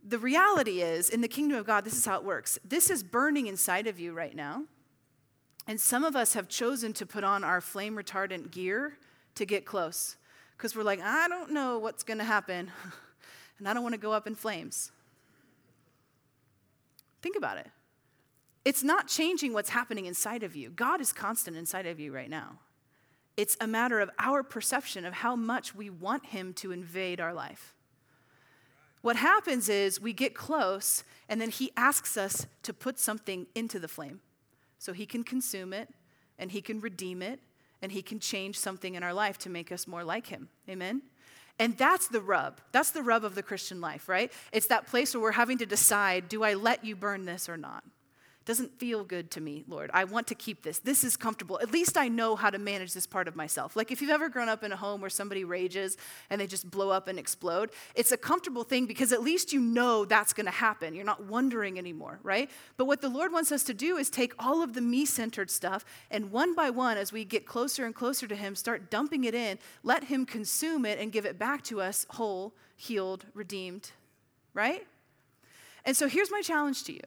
The 0.03 0.17
reality 0.17 0.81
is, 0.81 1.09
in 1.09 1.21
the 1.21 1.27
kingdom 1.27 1.57
of 1.57 1.65
God, 1.65 1.85
this 1.85 1.95
is 1.95 2.05
how 2.05 2.17
it 2.17 2.23
works. 2.23 2.57
This 2.65 2.89
is 2.89 3.03
burning 3.03 3.47
inside 3.47 3.87
of 3.87 3.99
you 3.99 4.13
right 4.13 4.35
now. 4.35 4.63
And 5.67 5.79
some 5.79 6.03
of 6.03 6.15
us 6.15 6.33
have 6.33 6.47
chosen 6.47 6.91
to 6.93 7.05
put 7.05 7.23
on 7.23 7.43
our 7.43 7.61
flame 7.61 7.95
retardant 7.95 8.51
gear 8.51 8.97
to 9.35 9.45
get 9.45 9.63
close 9.63 10.17
because 10.57 10.75
we're 10.75 10.83
like, 10.83 10.99
I 11.01 11.27
don't 11.27 11.51
know 11.51 11.79
what's 11.79 12.03
going 12.03 12.17
to 12.19 12.23
happen, 12.23 12.71
and 13.59 13.67
I 13.67 13.73
don't 13.73 13.81
want 13.83 13.93
to 13.93 14.01
go 14.01 14.11
up 14.11 14.27
in 14.27 14.35
flames. 14.35 14.91
Think 17.21 17.35
about 17.35 17.57
it. 17.57 17.67
It's 18.63 18.83
not 18.83 19.07
changing 19.07 19.53
what's 19.53 19.69
happening 19.69 20.05
inside 20.05 20.43
of 20.43 20.55
you. 20.55 20.69
God 20.69 21.01
is 21.01 21.11
constant 21.11 21.57
inside 21.57 21.85
of 21.85 21.99
you 21.99 22.13
right 22.13 22.29
now. 22.29 22.59
It's 23.37 23.57
a 23.59 23.67
matter 23.67 23.99
of 23.99 24.09
our 24.19 24.43
perception 24.43 25.05
of 25.05 25.13
how 25.13 25.35
much 25.35 25.73
we 25.73 25.89
want 25.89 26.27
Him 26.27 26.53
to 26.55 26.71
invade 26.71 27.19
our 27.19 27.33
life. 27.33 27.73
What 29.01 29.15
happens 29.15 29.67
is 29.67 29.99
we 29.99 30.13
get 30.13 30.35
close, 30.35 31.03
and 31.27 31.41
then 31.41 31.49
He 31.49 31.71
asks 31.75 32.17
us 32.17 32.45
to 32.63 32.73
put 32.73 32.99
something 32.99 33.47
into 33.55 33.79
the 33.79 33.87
flame 33.87 34.19
so 34.77 34.93
He 34.93 35.05
can 35.07 35.23
consume 35.23 35.73
it, 35.73 35.89
and 36.37 36.51
He 36.51 36.61
can 36.61 36.79
redeem 36.79 37.21
it, 37.23 37.39
and 37.81 37.91
He 37.91 38.03
can 38.03 38.19
change 38.19 38.59
something 38.59 38.93
in 38.93 39.01
our 39.01 39.13
life 39.13 39.39
to 39.39 39.49
make 39.49 39.71
us 39.71 39.87
more 39.87 40.03
like 40.03 40.27
Him. 40.27 40.49
Amen? 40.69 41.01
And 41.57 41.77
that's 41.77 42.07
the 42.07 42.21
rub. 42.21 42.59
That's 42.71 42.91
the 42.91 43.01
rub 43.01 43.23
of 43.23 43.33
the 43.33 43.43
Christian 43.43 43.81
life, 43.81 44.07
right? 44.07 44.31
It's 44.51 44.67
that 44.67 44.87
place 44.87 45.15
where 45.15 45.21
we're 45.21 45.31
having 45.31 45.57
to 45.59 45.65
decide 45.65 46.29
do 46.29 46.43
I 46.43 46.53
let 46.53 46.85
you 46.85 46.95
burn 46.95 47.25
this 47.25 47.49
or 47.49 47.57
not? 47.57 47.83
Doesn't 48.43 48.79
feel 48.79 49.03
good 49.03 49.29
to 49.31 49.41
me, 49.41 49.63
Lord. 49.67 49.91
I 49.93 50.03
want 50.03 50.25
to 50.27 50.35
keep 50.35 50.63
this. 50.63 50.79
This 50.79 51.03
is 51.03 51.15
comfortable. 51.15 51.59
At 51.61 51.71
least 51.71 51.95
I 51.95 52.07
know 52.07 52.35
how 52.35 52.49
to 52.49 52.57
manage 52.57 52.93
this 52.93 53.05
part 53.05 53.27
of 53.27 53.35
myself. 53.35 53.75
Like 53.75 53.91
if 53.91 54.01
you've 54.01 54.09
ever 54.09 54.29
grown 54.29 54.49
up 54.49 54.63
in 54.63 54.71
a 54.71 54.75
home 54.75 54.99
where 54.99 55.11
somebody 55.11 55.43
rages 55.43 55.95
and 56.29 56.41
they 56.41 56.47
just 56.47 56.69
blow 56.69 56.89
up 56.89 57.07
and 57.07 57.19
explode, 57.19 57.69
it's 57.93 58.11
a 58.11 58.17
comfortable 58.17 58.63
thing 58.63 58.87
because 58.87 59.11
at 59.11 59.21
least 59.21 59.53
you 59.53 59.59
know 59.59 60.05
that's 60.05 60.33
going 60.33 60.47
to 60.47 60.51
happen. 60.51 60.95
You're 60.95 61.05
not 61.05 61.25
wondering 61.25 61.77
anymore, 61.77 62.19
right? 62.23 62.49
But 62.77 62.85
what 62.85 63.01
the 63.01 63.09
Lord 63.09 63.31
wants 63.31 63.51
us 63.51 63.63
to 63.65 63.75
do 63.75 63.97
is 63.97 64.09
take 64.09 64.33
all 64.39 64.63
of 64.63 64.73
the 64.73 64.81
me 64.81 65.05
centered 65.05 65.51
stuff 65.51 65.85
and 66.09 66.31
one 66.31 66.55
by 66.55 66.71
one, 66.71 66.97
as 66.97 67.13
we 67.13 67.23
get 67.23 67.45
closer 67.45 67.85
and 67.85 67.93
closer 67.93 68.27
to 68.27 68.35
Him, 68.35 68.55
start 68.55 68.89
dumping 68.89 69.25
it 69.25 69.35
in, 69.35 69.59
let 69.83 70.05
Him 70.05 70.25
consume 70.25 70.85
it 70.85 70.97
and 70.97 71.11
give 71.11 71.25
it 71.25 71.37
back 71.37 71.63
to 71.65 71.79
us 71.79 72.07
whole, 72.09 72.53
healed, 72.75 73.25
redeemed, 73.35 73.91
right? 74.55 74.87
And 75.85 75.95
so 75.95 76.07
here's 76.07 76.31
my 76.31 76.41
challenge 76.41 76.83
to 76.85 76.93
you 76.93 77.01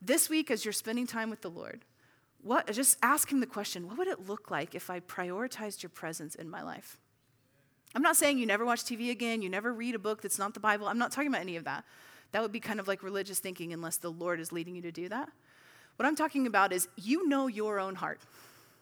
this 0.00 0.30
week, 0.30 0.50
as 0.50 0.64
you're 0.64 0.72
spending 0.72 1.06
time 1.06 1.30
with 1.30 1.40
the 1.40 1.50
Lord, 1.50 1.84
what, 2.42 2.70
just 2.72 2.98
ask 3.02 3.30
Him 3.30 3.40
the 3.40 3.46
question 3.46 3.88
what 3.88 3.98
would 3.98 4.08
it 4.08 4.28
look 4.28 4.50
like 4.50 4.74
if 4.74 4.90
I 4.90 5.00
prioritized 5.00 5.82
your 5.82 5.90
presence 5.90 6.34
in 6.34 6.48
my 6.48 6.62
life? 6.62 6.98
I'm 7.94 8.02
not 8.02 8.16
saying 8.16 8.38
you 8.38 8.46
never 8.46 8.64
watch 8.64 8.84
TV 8.84 9.10
again, 9.10 9.42
you 9.42 9.48
never 9.48 9.72
read 9.72 9.94
a 9.94 9.98
book 9.98 10.22
that's 10.22 10.38
not 10.38 10.54
the 10.54 10.60
Bible. 10.60 10.86
I'm 10.86 10.98
not 10.98 11.10
talking 11.10 11.28
about 11.28 11.40
any 11.40 11.56
of 11.56 11.64
that. 11.64 11.84
That 12.32 12.42
would 12.42 12.52
be 12.52 12.60
kind 12.60 12.78
of 12.78 12.86
like 12.86 13.02
religious 13.02 13.38
thinking 13.38 13.72
unless 13.72 13.96
the 13.96 14.10
Lord 14.10 14.40
is 14.40 14.52
leading 14.52 14.76
you 14.76 14.82
to 14.82 14.92
do 14.92 15.08
that. 15.08 15.30
What 15.96 16.06
I'm 16.06 16.14
talking 16.14 16.46
about 16.46 16.72
is 16.72 16.86
you 16.96 17.26
know 17.28 17.46
your 17.46 17.80
own 17.80 17.96
heart. 17.96 18.20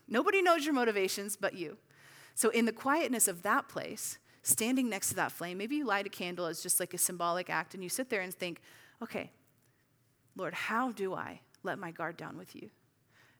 Nobody 0.08 0.42
knows 0.42 0.64
your 0.64 0.74
motivations 0.74 1.36
but 1.36 1.54
you. 1.54 1.78
So, 2.34 2.50
in 2.50 2.66
the 2.66 2.72
quietness 2.72 3.28
of 3.28 3.42
that 3.42 3.68
place, 3.68 4.18
standing 4.42 4.90
next 4.90 5.08
to 5.08 5.14
that 5.14 5.32
flame, 5.32 5.56
maybe 5.56 5.76
you 5.76 5.86
light 5.86 6.06
a 6.06 6.10
candle 6.10 6.46
as 6.46 6.62
just 6.62 6.78
like 6.78 6.92
a 6.92 6.98
symbolic 6.98 7.48
act 7.48 7.74
and 7.74 7.82
you 7.82 7.88
sit 7.88 8.10
there 8.10 8.20
and 8.20 8.34
think, 8.34 8.60
okay, 9.02 9.30
Lord, 10.36 10.54
how 10.54 10.92
do 10.92 11.14
I 11.14 11.40
let 11.62 11.78
my 11.78 11.90
guard 11.90 12.16
down 12.16 12.36
with 12.36 12.54
you? 12.54 12.70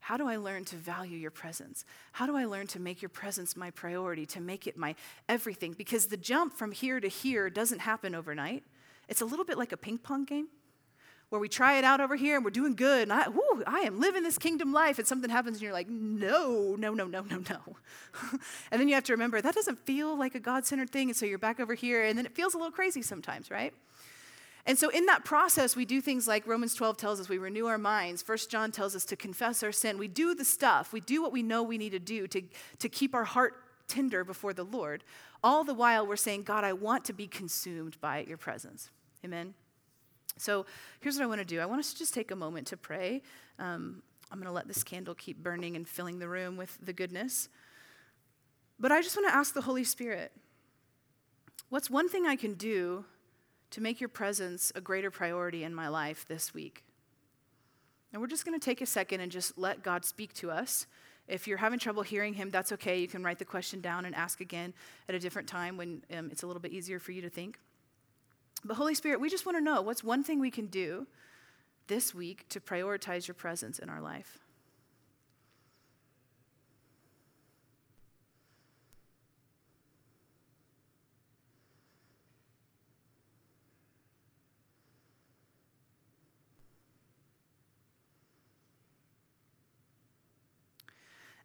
How 0.01 0.17
do 0.17 0.29
I 0.29 0.37
learn 0.37 0.65
to 0.67 0.77
value 0.77 1.19
your 1.19 1.31
presence? 1.31 1.85
How 2.13 2.27
do 2.27 2.37
I 2.37 2.45
learn 2.45 2.69
to 2.69 2.81
make 2.81 3.03
your 3.03 3.09
presence 3.09 3.57
my 3.57 3.71
priority, 3.71 4.25
to 4.27 4.41
make 4.41 4.67
it 4.67 4.77
my 4.77 4.95
everything? 5.29 5.73
Because 5.73 6.07
the 6.07 6.17
jump 6.17 6.55
from 6.55 6.71
here 6.73 7.01
to 7.01 7.09
here 7.09 7.51
doesn't 7.51 7.81
happen 7.81 8.15
overnight. 8.15 8.63
It's 9.09 9.21
a 9.21 9.25
little 9.25 9.45
bit 9.45 9.59
like 9.59 9.73
a 9.73 9.77
ping 9.77 9.99
pong 9.99 10.25
game 10.25 10.49
where 11.29 11.41
we 11.41 11.49
try 11.49 11.77
it 11.77 11.83
out 11.83 12.01
over 12.01 12.15
here 12.15 12.37
and 12.37 12.45
we're 12.45 12.53
doing 12.53 12.77
good 12.77 13.03
and 13.03 13.13
I, 13.13 13.29
whoo, 13.29 13.65
I 13.67 13.81
am 13.81 13.99
living 13.99 14.23
this 14.23 14.39
kingdom 14.39 14.73
life 14.73 14.99
and 15.01 15.09
something 15.09 15.29
happens 15.29 15.57
and 15.57 15.63
you're 15.63 15.73
like, 15.73 15.89
no, 15.89 16.77
no, 16.79 16.95
no, 16.95 17.07
no, 17.07 17.23
no, 17.23 17.39
no. 17.39 17.77
and 18.71 18.81
then 18.81 18.87
you 18.87 18.95
have 18.95 19.03
to 19.05 19.13
remember 19.13 19.41
that 19.41 19.55
doesn't 19.55 19.81
feel 19.81 20.17
like 20.17 20.37
a 20.37 20.41
God 20.41 20.65
centered 20.65 20.91
thing. 20.91 21.09
And 21.09 21.17
so 21.17 21.27
you're 21.27 21.39
back 21.39 21.59
over 21.59 21.75
here 21.75 22.05
and 22.05 22.17
then 22.17 22.27
it 22.27 22.33
feels 22.33 22.55
a 22.55 22.59
little 22.59 22.73
crazy 22.73 23.03
sometimes, 23.03 23.51
right? 23.51 23.75
And 24.67 24.77
so 24.77 24.89
in 24.89 25.07
that 25.07 25.25
process, 25.25 25.77
we 25.77 25.85
do 25.85 26.01
things 26.01 26.27
like 26.27 26.47
Romans 26.47 26.75
12 26.75 26.97
tells 26.97 27.21
us 27.21 27.29
we 27.29 27.39
renew 27.39 27.67
our 27.67 27.79
minds. 27.79 28.21
First 28.21 28.51
John 28.51 28.73
tells 28.73 28.97
us 28.97 29.05
to 29.07 29.17
confess 29.17 29.63
our 29.63 29.71
sin. 29.71 29.97
We 29.97 30.09
do 30.09 30.35
the 30.35 30.45
stuff, 30.45 30.93
we 30.93 31.01
do 31.01 31.23
what 31.23 31.33
we 31.33 31.43
know 31.43 31.63
we 31.63 31.79
need 31.79 31.91
to 31.91 32.01
do 32.01 32.27
to, 32.27 32.43
to 32.81 32.89
keep 32.89 33.15
our 33.15 33.25
heart 33.25 33.55
tender 33.87 34.25
before 34.25 34.53
the 34.53 34.65
Lord. 34.65 35.05
All 35.45 35.63
the 35.63 35.75
while, 35.75 36.07
we're 36.07 36.17
saying, 36.17 36.43
God, 36.43 36.65
I 36.65 36.73
want 36.73 37.05
to 37.05 37.13
be 37.13 37.29
consumed 37.29 38.01
by 38.01 38.25
your 38.27 38.37
presence. 38.37 38.91
Amen? 39.25 39.55
So 40.39 40.67
here's 41.01 41.17
what 41.17 41.23
I 41.23 41.27
want 41.27 41.41
to 41.41 41.47
do 41.47 41.61
I 41.61 41.67
want 41.67 41.79
us 41.81 41.93
to 41.93 41.99
just 41.99 42.13
take 42.13 42.31
a 42.31 42.37
moment 42.37 42.67
to 42.69 42.77
pray. 42.77 43.23
Um, 43.59 44.03
I'm 44.31 44.39
going 44.39 44.47
to 44.47 44.53
let 44.53 44.67
this 44.67 44.83
candle 44.83 45.15
keep 45.15 45.43
burning 45.43 45.77
and 45.77 45.87
filling 45.87 46.19
the 46.19 46.29
room 46.29 46.57
with 46.57 46.77
the 46.83 46.93
goodness. 46.93 47.49
But 48.79 48.91
I 48.91 49.01
just 49.01 49.17
want 49.17 49.29
to 49.29 49.35
ask 49.35 49.55
the 49.55 49.63
Holy 49.63 49.85
Spirit 49.85 50.33
what's 51.69 51.89
one 51.89 52.09
thing 52.09 52.27
I 52.27 52.37
can 52.37 52.55
do 52.55 53.05
to 53.71 53.81
make 53.81 54.01
your 54.01 54.09
presence 54.09 54.73
a 54.75 54.81
greater 54.81 55.11
priority 55.11 55.65
in 55.65 55.75
my 55.75 55.89
life 55.89 56.27
this 56.29 56.55
week. 56.55 56.85
And 58.13 58.21
we're 58.21 58.29
just 58.29 58.45
going 58.45 58.59
to 58.59 58.65
take 58.65 58.81
a 58.81 58.87
second 58.87 59.21
and 59.21 59.31
just 59.31 59.59
let 59.59 59.83
God 59.83 60.05
speak 60.05 60.33
to 60.35 60.51
us. 60.51 60.87
If 61.29 61.49
you're 61.49 61.59
having 61.59 61.79
trouble 61.79 62.03
hearing 62.03 62.35
him, 62.35 62.51
that's 62.51 62.73
okay. 62.73 63.01
You 63.01 63.09
can 63.09 63.25
write 63.25 63.39
the 63.39 63.45
question 63.45 63.81
down 63.81 64.05
and 64.05 64.15
ask 64.15 64.41
again 64.41 64.73
at 65.09 65.15
a 65.15 65.19
different 65.19 65.49
time 65.49 65.77
when 65.77 66.03
um, 66.17 66.31
it's 66.31 66.45
a 66.45 66.47
little 66.47 66.61
bit 66.61 66.73
easier 66.73 66.99
for 66.99 67.13
you 67.13 67.21
to 67.23 67.31
think. 67.31 67.59
But, 68.65 68.75
Holy 68.75 68.95
Spirit, 68.95 69.21
we 69.21 69.29
just 69.29 69.45
want 69.45 69.59
to 69.59 69.63
know 69.63 69.83
what's 69.83 70.05
one 70.05 70.23
thing 70.23 70.41
we 70.41 70.51
can 70.51 70.67
do 70.67 71.07
this 71.87 72.15
week 72.15 72.49
to 72.51 72.61
prioritize 72.61 73.27
your 73.27 73.35
presence 73.35 73.79
in 73.79 73.89
our 73.89 74.01
life? 74.01 74.39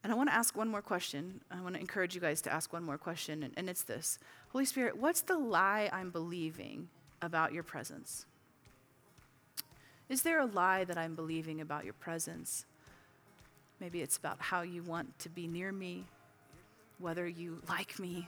And 0.04 0.12
I 0.12 0.16
want 0.16 0.30
to 0.30 0.36
ask 0.36 0.58
one 0.58 0.68
more 0.68 0.82
question. 0.82 1.42
I 1.52 1.62
want 1.62 1.76
to 1.76 1.82
encourage 1.82 2.16
you 2.16 2.22
guys 2.22 2.42
to 2.44 2.54
ask 2.54 2.74
one 2.74 2.84
more 2.84 2.98
question, 2.98 3.44
and, 3.44 3.54
and 3.56 3.70
it's 3.70 3.84
this 3.84 4.18
Holy 4.50 4.66
Spirit, 4.66 4.98
what's 4.98 5.22
the 5.22 5.38
lie 5.38 5.90
I'm 5.94 6.10
believing 6.10 6.90
about 7.22 7.54
your 7.54 7.64
presence? 7.64 8.26
Is 10.10 10.24
there 10.24 10.40
a 10.40 10.46
lie 10.46 10.84
that 10.86 10.98
I'm 10.98 11.16
believing 11.16 11.62
about 11.62 11.86
your 11.86 11.94
presence? 11.94 12.66
Maybe 13.80 14.02
it's 14.02 14.18
about 14.18 14.38
how 14.40 14.62
you 14.62 14.84
want 14.84 15.18
to 15.20 15.30
be 15.30 15.48
near 15.48 15.72
me, 15.72 16.06
whether 17.00 17.28
you 17.28 17.62
like 17.70 17.98
me. 17.98 18.28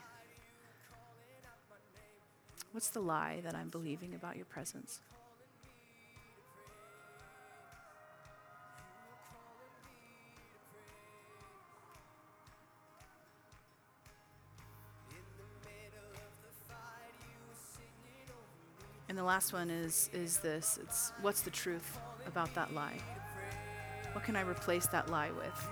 What's 2.72 2.90
the 2.90 3.02
lie 3.02 3.42
that 3.44 3.54
I'm 3.54 3.70
believing 3.70 4.16
about 4.16 4.36
your 4.36 4.46
presence? 4.46 5.02
And 19.14 19.20
the 19.20 19.24
last 19.24 19.54
one 19.54 19.70
is, 19.70 20.10
is 20.12 20.38
this 20.38 20.80
it's 20.82 21.14
what's 21.22 21.42
the 21.42 21.52
truth 21.52 22.00
about 22.26 22.52
that 22.56 22.74
lie? 22.74 22.98
What 24.14 24.24
can 24.24 24.36
I 24.36 24.42
replace 24.42 24.88
that 24.88 25.08
lie 25.08 25.30
with? 25.30 25.68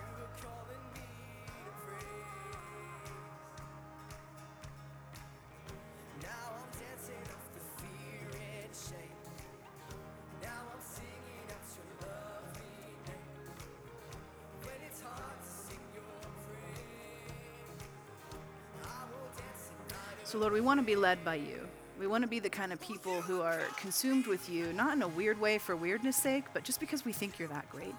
So, 20.25 20.37
Lord, 20.37 20.53
we 20.53 20.61
want 20.61 20.79
to 20.79 20.85
be 20.85 20.95
led 20.95 21.25
by 21.25 21.35
you. 21.37 21.70
We 22.01 22.07
want 22.07 22.23
to 22.23 22.27
be 22.27 22.39
the 22.39 22.49
kind 22.49 22.73
of 22.73 22.81
people 22.81 23.21
who 23.21 23.41
are 23.41 23.59
consumed 23.77 24.25
with 24.25 24.49
you, 24.49 24.73
not 24.73 24.95
in 24.95 25.03
a 25.03 25.07
weird 25.07 25.39
way 25.39 25.59
for 25.59 25.75
weirdness 25.75 26.17
sake, 26.17 26.45
but 26.51 26.63
just 26.63 26.79
because 26.79 27.05
we 27.05 27.13
think 27.13 27.37
you're 27.37 27.47
that 27.49 27.69
great. 27.69 27.93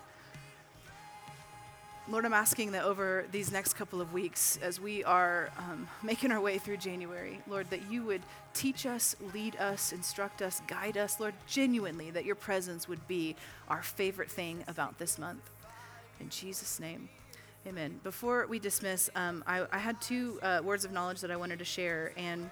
Lord, 2.09 2.25
I'm 2.25 2.33
asking 2.33 2.73
that 2.73 2.83
over 2.83 3.27
these 3.31 3.53
next 3.53 3.75
couple 3.75 4.01
of 4.01 4.13
weeks, 4.13 4.59
as 4.61 4.81
we 4.81 5.05
are 5.05 5.51
um, 5.57 5.87
making 6.03 6.33
our 6.33 6.41
way 6.41 6.59
through 6.59 6.79
January, 6.79 7.39
Lord, 7.47 7.71
that 7.71 7.89
you 7.93 8.03
would 8.03 8.23
teach 8.55 8.87
us, 8.87 9.15
lead 9.33 9.55
us, 9.55 9.93
instruct 9.93 10.43
us, 10.43 10.63
guide 10.67 10.99
us, 10.99 11.21
Lord, 11.21 11.35
genuinely, 11.47 12.11
that 12.11 12.25
your 12.25 12.35
presence 12.35 12.89
would 12.89 13.07
be 13.07 13.37
our 13.69 13.85
favorite 13.85 14.33
thing 14.33 14.65
about 14.67 14.99
this 14.99 15.17
month. 15.17 15.49
In 16.19 16.29
Jesus' 16.29 16.81
name, 16.81 17.09
amen. 17.69 18.01
Before 18.03 18.49
we 18.49 18.59
dismiss, 18.59 19.11
um, 19.15 19.45
I, 19.47 19.65
I, 19.71 19.79
had 19.79 20.01
two 20.01 20.41
uh, 20.43 20.61
words 20.65 20.85
of 20.85 20.91
knowledge 20.91 21.21
that 21.21 21.31
I 21.31 21.37
wanted 21.37 21.61
to 21.61 21.65
share, 21.65 22.13
and 22.17 22.51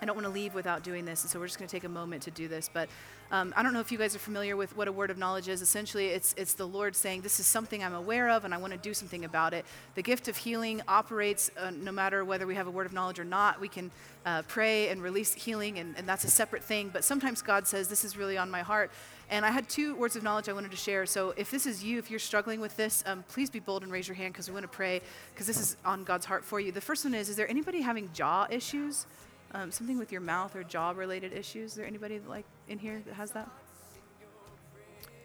I 0.00 0.06
don't 0.06 0.14
want 0.14 0.26
to 0.26 0.32
leave 0.32 0.54
without 0.54 0.82
doing 0.82 1.04
this, 1.04 1.22
and 1.22 1.30
so 1.30 1.38
we're 1.38 1.46
just 1.46 1.58
going 1.58 1.68
to 1.68 1.72
take 1.72 1.84
a 1.84 1.88
moment 1.88 2.22
to 2.24 2.30
do 2.30 2.48
this. 2.48 2.70
But 2.72 2.88
um, 3.30 3.52
I 3.56 3.62
don't 3.62 3.72
know 3.72 3.80
if 3.80 3.92
you 3.92 3.98
guys 3.98 4.16
are 4.16 4.20
familiar 4.20 4.56
with 4.56 4.76
what 4.76 4.88
a 4.88 4.92
word 4.92 5.10
of 5.10 5.18
knowledge 5.18 5.48
is. 5.48 5.60
Essentially, 5.60 6.06
it's, 6.06 6.34
it's 6.38 6.54
the 6.54 6.66
Lord 6.66 6.96
saying, 6.96 7.22
This 7.22 7.40
is 7.40 7.46
something 7.46 7.82
I'm 7.82 7.94
aware 7.94 8.30
of, 8.30 8.44
and 8.44 8.54
I 8.54 8.56
want 8.56 8.72
to 8.72 8.78
do 8.78 8.94
something 8.94 9.24
about 9.24 9.52
it. 9.52 9.64
The 9.94 10.02
gift 10.02 10.28
of 10.28 10.36
healing 10.36 10.80
operates 10.88 11.50
uh, 11.58 11.70
no 11.70 11.92
matter 11.92 12.24
whether 12.24 12.46
we 12.46 12.54
have 12.54 12.66
a 12.66 12.70
word 12.70 12.86
of 12.86 12.92
knowledge 12.92 13.18
or 13.18 13.24
not. 13.24 13.60
We 13.60 13.68
can 13.68 13.90
uh, 14.24 14.42
pray 14.42 14.88
and 14.88 15.02
release 15.02 15.34
healing, 15.34 15.78
and, 15.78 15.96
and 15.98 16.08
that's 16.08 16.24
a 16.24 16.30
separate 16.30 16.64
thing. 16.64 16.90
But 16.92 17.04
sometimes 17.04 17.42
God 17.42 17.66
says, 17.66 17.88
This 17.88 18.04
is 18.04 18.16
really 18.16 18.38
on 18.38 18.50
my 18.50 18.62
heart. 18.62 18.90
And 19.30 19.44
I 19.44 19.50
had 19.50 19.68
two 19.68 19.94
words 19.96 20.16
of 20.16 20.22
knowledge 20.22 20.48
I 20.48 20.54
wanted 20.54 20.70
to 20.70 20.76
share. 20.76 21.04
So 21.04 21.34
if 21.36 21.50
this 21.50 21.66
is 21.66 21.84
you, 21.84 21.98
if 21.98 22.10
you're 22.10 22.18
struggling 22.18 22.60
with 22.60 22.76
this, 22.76 23.04
um, 23.06 23.24
please 23.28 23.50
be 23.50 23.60
bold 23.60 23.82
and 23.82 23.92
raise 23.92 24.08
your 24.08 24.14
hand 24.14 24.32
because 24.32 24.48
we 24.48 24.54
want 24.54 24.64
to 24.64 24.74
pray 24.74 25.02
because 25.34 25.46
this 25.46 25.60
is 25.60 25.76
on 25.84 26.04
God's 26.04 26.24
heart 26.24 26.44
for 26.44 26.60
you. 26.60 26.72
The 26.72 26.80
first 26.80 27.04
one 27.04 27.14
is 27.14 27.28
Is 27.28 27.36
there 27.36 27.50
anybody 27.50 27.82
having 27.82 28.08
jaw 28.14 28.46
issues? 28.50 29.06
Um, 29.52 29.70
something 29.70 29.98
with 29.98 30.12
your 30.12 30.20
mouth 30.20 30.54
or 30.54 30.62
jaw 30.62 30.90
related 30.90 31.32
issues? 31.32 31.70
Is 31.70 31.76
there 31.76 31.86
anybody 31.86 32.20
like 32.20 32.44
in 32.68 32.78
here 32.78 33.02
that 33.06 33.14
has 33.14 33.30
that? 33.32 33.48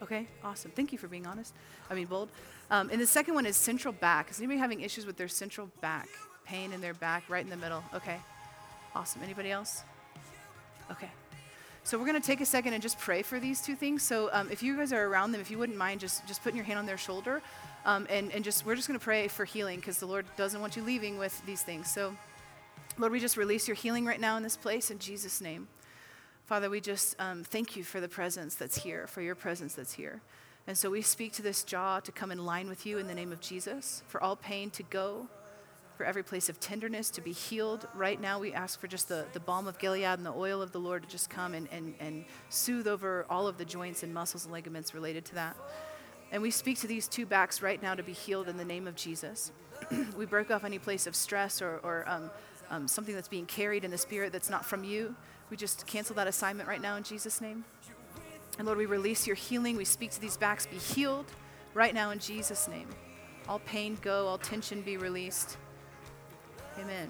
Okay, 0.01 0.28
awesome. 0.43 0.71
Thank 0.71 0.91
you 0.91 0.97
for 0.97 1.07
being 1.07 1.26
honest. 1.26 1.53
I 1.89 1.93
mean, 1.93 2.05
bold. 2.05 2.30
Um, 2.71 2.89
and 2.91 2.99
the 2.99 3.07
second 3.07 3.34
one 3.36 3.45
is 3.45 3.55
central 3.55 3.93
back. 3.93 4.32
Is 4.32 4.39
anybody 4.39 4.59
having 4.59 4.82
issues 4.82 5.05
with 5.05 5.17
their 5.17 5.28
central 5.28 5.69
back? 5.82 6.07
Pain 6.45 6.74
in 6.74 6.82
their 6.82 6.93
back, 6.93 7.24
right 7.30 7.43
in 7.43 7.49
the 7.49 7.57
middle. 7.57 7.84
Okay, 7.93 8.17
awesome. 8.95 9.21
Anybody 9.24 9.51
else? 9.51 9.84
Okay. 10.91 11.09
So 11.86 11.97
we're 11.97 12.05
going 12.05 12.21
to 12.21 12.26
take 12.26 12.39
a 12.39 12.45
second 12.45 12.74
and 12.74 12.82
just 12.82 12.97
pray 12.97 13.24
for 13.24 13.41
these 13.41 13.59
two 13.59 13.76
things. 13.76 14.03
So 14.03 14.30
um, 14.32 14.49
if 14.49 14.63
you 14.63 14.78
guys 14.78 14.93
are 14.93 15.05
around 15.05 15.34
them, 15.34 15.41
if 15.41 15.51
you 15.51 15.57
wouldn't 15.57 15.78
mind 15.78 15.99
just, 15.99 16.26
just 16.26 16.41
putting 16.41 16.55
your 16.55 16.65
hand 16.65 16.80
on 16.80 16.86
their 16.86 16.97
shoulder, 16.97 17.41
um, 17.86 18.07
and, 18.09 18.32
and 18.32 18.43
just 18.43 18.65
we're 18.65 18.76
just 18.76 18.88
going 18.88 18.97
to 18.97 19.03
pray 19.03 19.28
for 19.28 19.43
healing 19.43 19.80
because 19.80 19.97
the 19.97 20.05
Lord 20.05 20.26
doesn't 20.38 20.61
want 20.61 20.78
you 20.78 20.84
leaving 20.84 21.17
with 21.17 21.45
these 21.45 21.61
things. 21.61 21.91
So 21.91 22.15
Lord, 23.00 23.12
we 23.12 23.20
just 23.20 23.38
release 23.38 23.68
your 23.68 23.76
healing 23.76 24.06
right 24.06 24.20
now 24.20 24.38
in 24.38 24.44
this 24.44 24.56
place 24.56 24.91
in 24.91 25.00
Jesus' 25.00 25.41
name. 25.41 25.68
Father, 26.46 26.70
we 26.70 26.80
just 26.80 27.16
um, 27.20 27.44
thank 27.44 27.76
you 27.76 27.84
for 27.84 28.00
the 28.00 28.08
presence 28.08 28.54
that's 28.54 28.84
here, 28.84 29.08
for 29.08 29.22
your 29.22 29.34
presence 29.34 29.74
that's 29.74 29.94
here. 29.94 30.22
And 30.68 30.78
so 30.78 30.91
we 30.91 31.02
speak 31.02 31.34
to 31.34 31.41
this 31.41 31.64
jaw 31.64 32.00
to 32.02 32.12
come 32.12 32.32
in 32.32 32.46
line 32.46 32.70
with 32.70 32.86
you 32.86 33.00
in 33.00 33.08
the 33.08 33.16
name 33.16 33.32
of 33.32 33.41
Jesus, 33.41 34.04
for 34.08 34.22
all 34.22 34.36
pain 34.36 34.70
to 34.72 34.84
go, 34.84 35.28
for 35.98 36.06
every 36.06 36.22
place 36.22 36.50
of 36.50 36.60
tenderness 36.60 37.10
to 37.12 37.22
be 37.22 37.32
healed. 37.32 37.88
Right 37.96 38.22
now, 38.22 38.38
we 38.38 38.54
ask 38.54 38.80
for 38.80 38.88
just 38.88 39.10
the, 39.10 39.26
the 39.34 39.39
balm 39.39 39.68
of 39.68 39.80
Gilead 39.80 40.04
and 40.04 40.26
the 40.26 40.34
oil 40.34 40.62
of 40.62 40.72
the 40.72 40.80
Lord 40.80 41.02
to 41.02 41.10
just 41.10 41.32
come 41.32 41.56
and, 41.56 41.68
and, 41.72 41.96
and 42.00 42.26
soothe 42.50 42.88
over 42.88 43.26
all 43.28 43.48
of 43.48 43.58
the 43.58 43.66
joints 43.66 44.04
and 44.04 44.14
muscles 44.14 44.46
and 44.46 44.54
ligaments 44.54 44.94
related 44.94 45.26
to 45.26 45.36
that. 45.36 45.58
And 46.32 46.44
we 46.44 46.52
speak 46.52 46.80
to 46.82 46.88
these 46.88 47.08
two 47.08 47.26
backs 47.26 47.64
right 47.64 47.82
now 47.82 47.96
to 47.96 48.04
be 48.04 48.14
healed 48.14 48.48
in 48.48 48.58
the 48.58 48.66
name 48.66 48.88
of 48.88 48.96
Jesus. 48.96 49.52
we 50.18 50.26
break 50.26 50.52
off 50.52 50.64
any 50.64 50.78
place 50.80 51.08
of 51.08 51.16
stress 51.16 51.62
or, 51.62 51.80
or 51.84 52.06
um, 52.08 52.30
um, 52.74 52.88
something 52.88 53.13
that's 53.13 53.28
being 53.28 53.45
carried 53.45 53.86
in 53.86 53.91
the 53.91 53.97
spirit 53.97 54.32
that's 54.32 54.49
not 54.49 54.65
from 54.65 54.84
you. 54.84 55.15
We 55.51 55.57
just 55.57 55.86
cancel 55.86 56.15
that 56.15 56.26
assignment 56.28 56.67
right 56.67 56.82
now 56.82 56.95
in 56.95 57.03
Jesus' 57.03 57.39
name. 57.39 57.63
And 58.57 58.65
Lord, 58.65 58.80
we 58.80 58.88
release 58.88 59.28
your 59.28 59.36
healing. 59.36 59.78
We 59.78 59.86
speak 59.86 60.09
to 60.11 60.21
these 60.21 60.38
backs 60.38 60.65
be 60.65 60.78
healed 60.78 61.26
right 61.76 61.93
now 61.93 62.09
in 62.09 62.17
Jesus' 62.17 62.67
name. 62.67 62.88
All 63.47 63.59
pain 63.59 63.97
go, 64.01 64.26
all 64.26 64.39
tension 64.39 64.82
be 64.82 64.97
released. 64.97 65.57
Amen. 66.80 67.07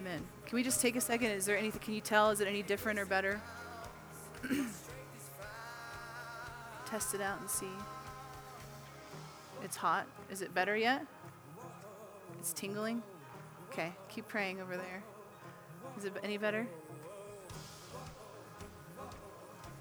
Amen. 0.00 0.20
Can 0.46 0.56
we 0.56 0.64
just 0.64 0.80
take 0.80 0.96
a 0.96 1.00
second? 1.00 1.30
Is 1.30 1.46
there 1.46 1.56
anything, 1.56 1.80
can 1.80 1.94
you 1.94 2.00
tell? 2.00 2.30
Is 2.30 2.40
it 2.40 2.48
any 2.48 2.62
different 2.62 2.98
or 2.98 3.06
better? 3.06 3.40
Test 6.86 7.14
it 7.14 7.20
out 7.20 7.40
and 7.40 7.48
see. 7.48 7.66
It's 9.62 9.76
hot. 9.76 10.06
Is 10.30 10.42
it 10.42 10.52
better 10.52 10.76
yet? 10.76 11.06
It's 12.40 12.52
tingling? 12.52 13.02
Okay, 13.74 13.90
keep 14.08 14.28
praying 14.28 14.60
over 14.60 14.76
there. 14.76 15.02
Is 15.98 16.04
it 16.04 16.12
any 16.22 16.38
better? 16.38 16.64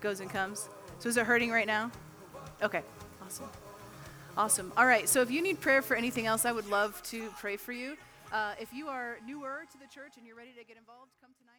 Goes 0.01 0.19
and 0.19 0.27
comes. 0.31 0.67
So 0.97 1.09
is 1.09 1.17
it 1.17 1.27
hurting 1.27 1.51
right 1.51 1.67
now? 1.67 1.91
Okay, 2.63 2.81
awesome. 3.23 3.45
Awesome. 4.35 4.73
All 4.77 4.87
right, 4.87 5.07
so 5.07 5.21
if 5.21 5.29
you 5.29 5.43
need 5.43 5.61
prayer 5.61 5.83
for 5.83 5.95
anything 5.95 6.25
else, 6.25 6.43
I 6.43 6.51
would 6.51 6.67
love 6.71 7.03
to 7.11 7.29
pray 7.39 7.55
for 7.55 7.71
you. 7.71 7.95
Uh, 8.31 8.55
if 8.59 8.73
you 8.73 8.87
are 8.87 9.19
newer 9.27 9.61
to 9.71 9.77
the 9.77 9.85
church 9.85 10.13
and 10.17 10.25
you're 10.25 10.35
ready 10.35 10.53
to 10.57 10.63
get 10.65 10.75
involved, 10.75 11.11
come 11.21 11.29
tonight. 11.37 11.52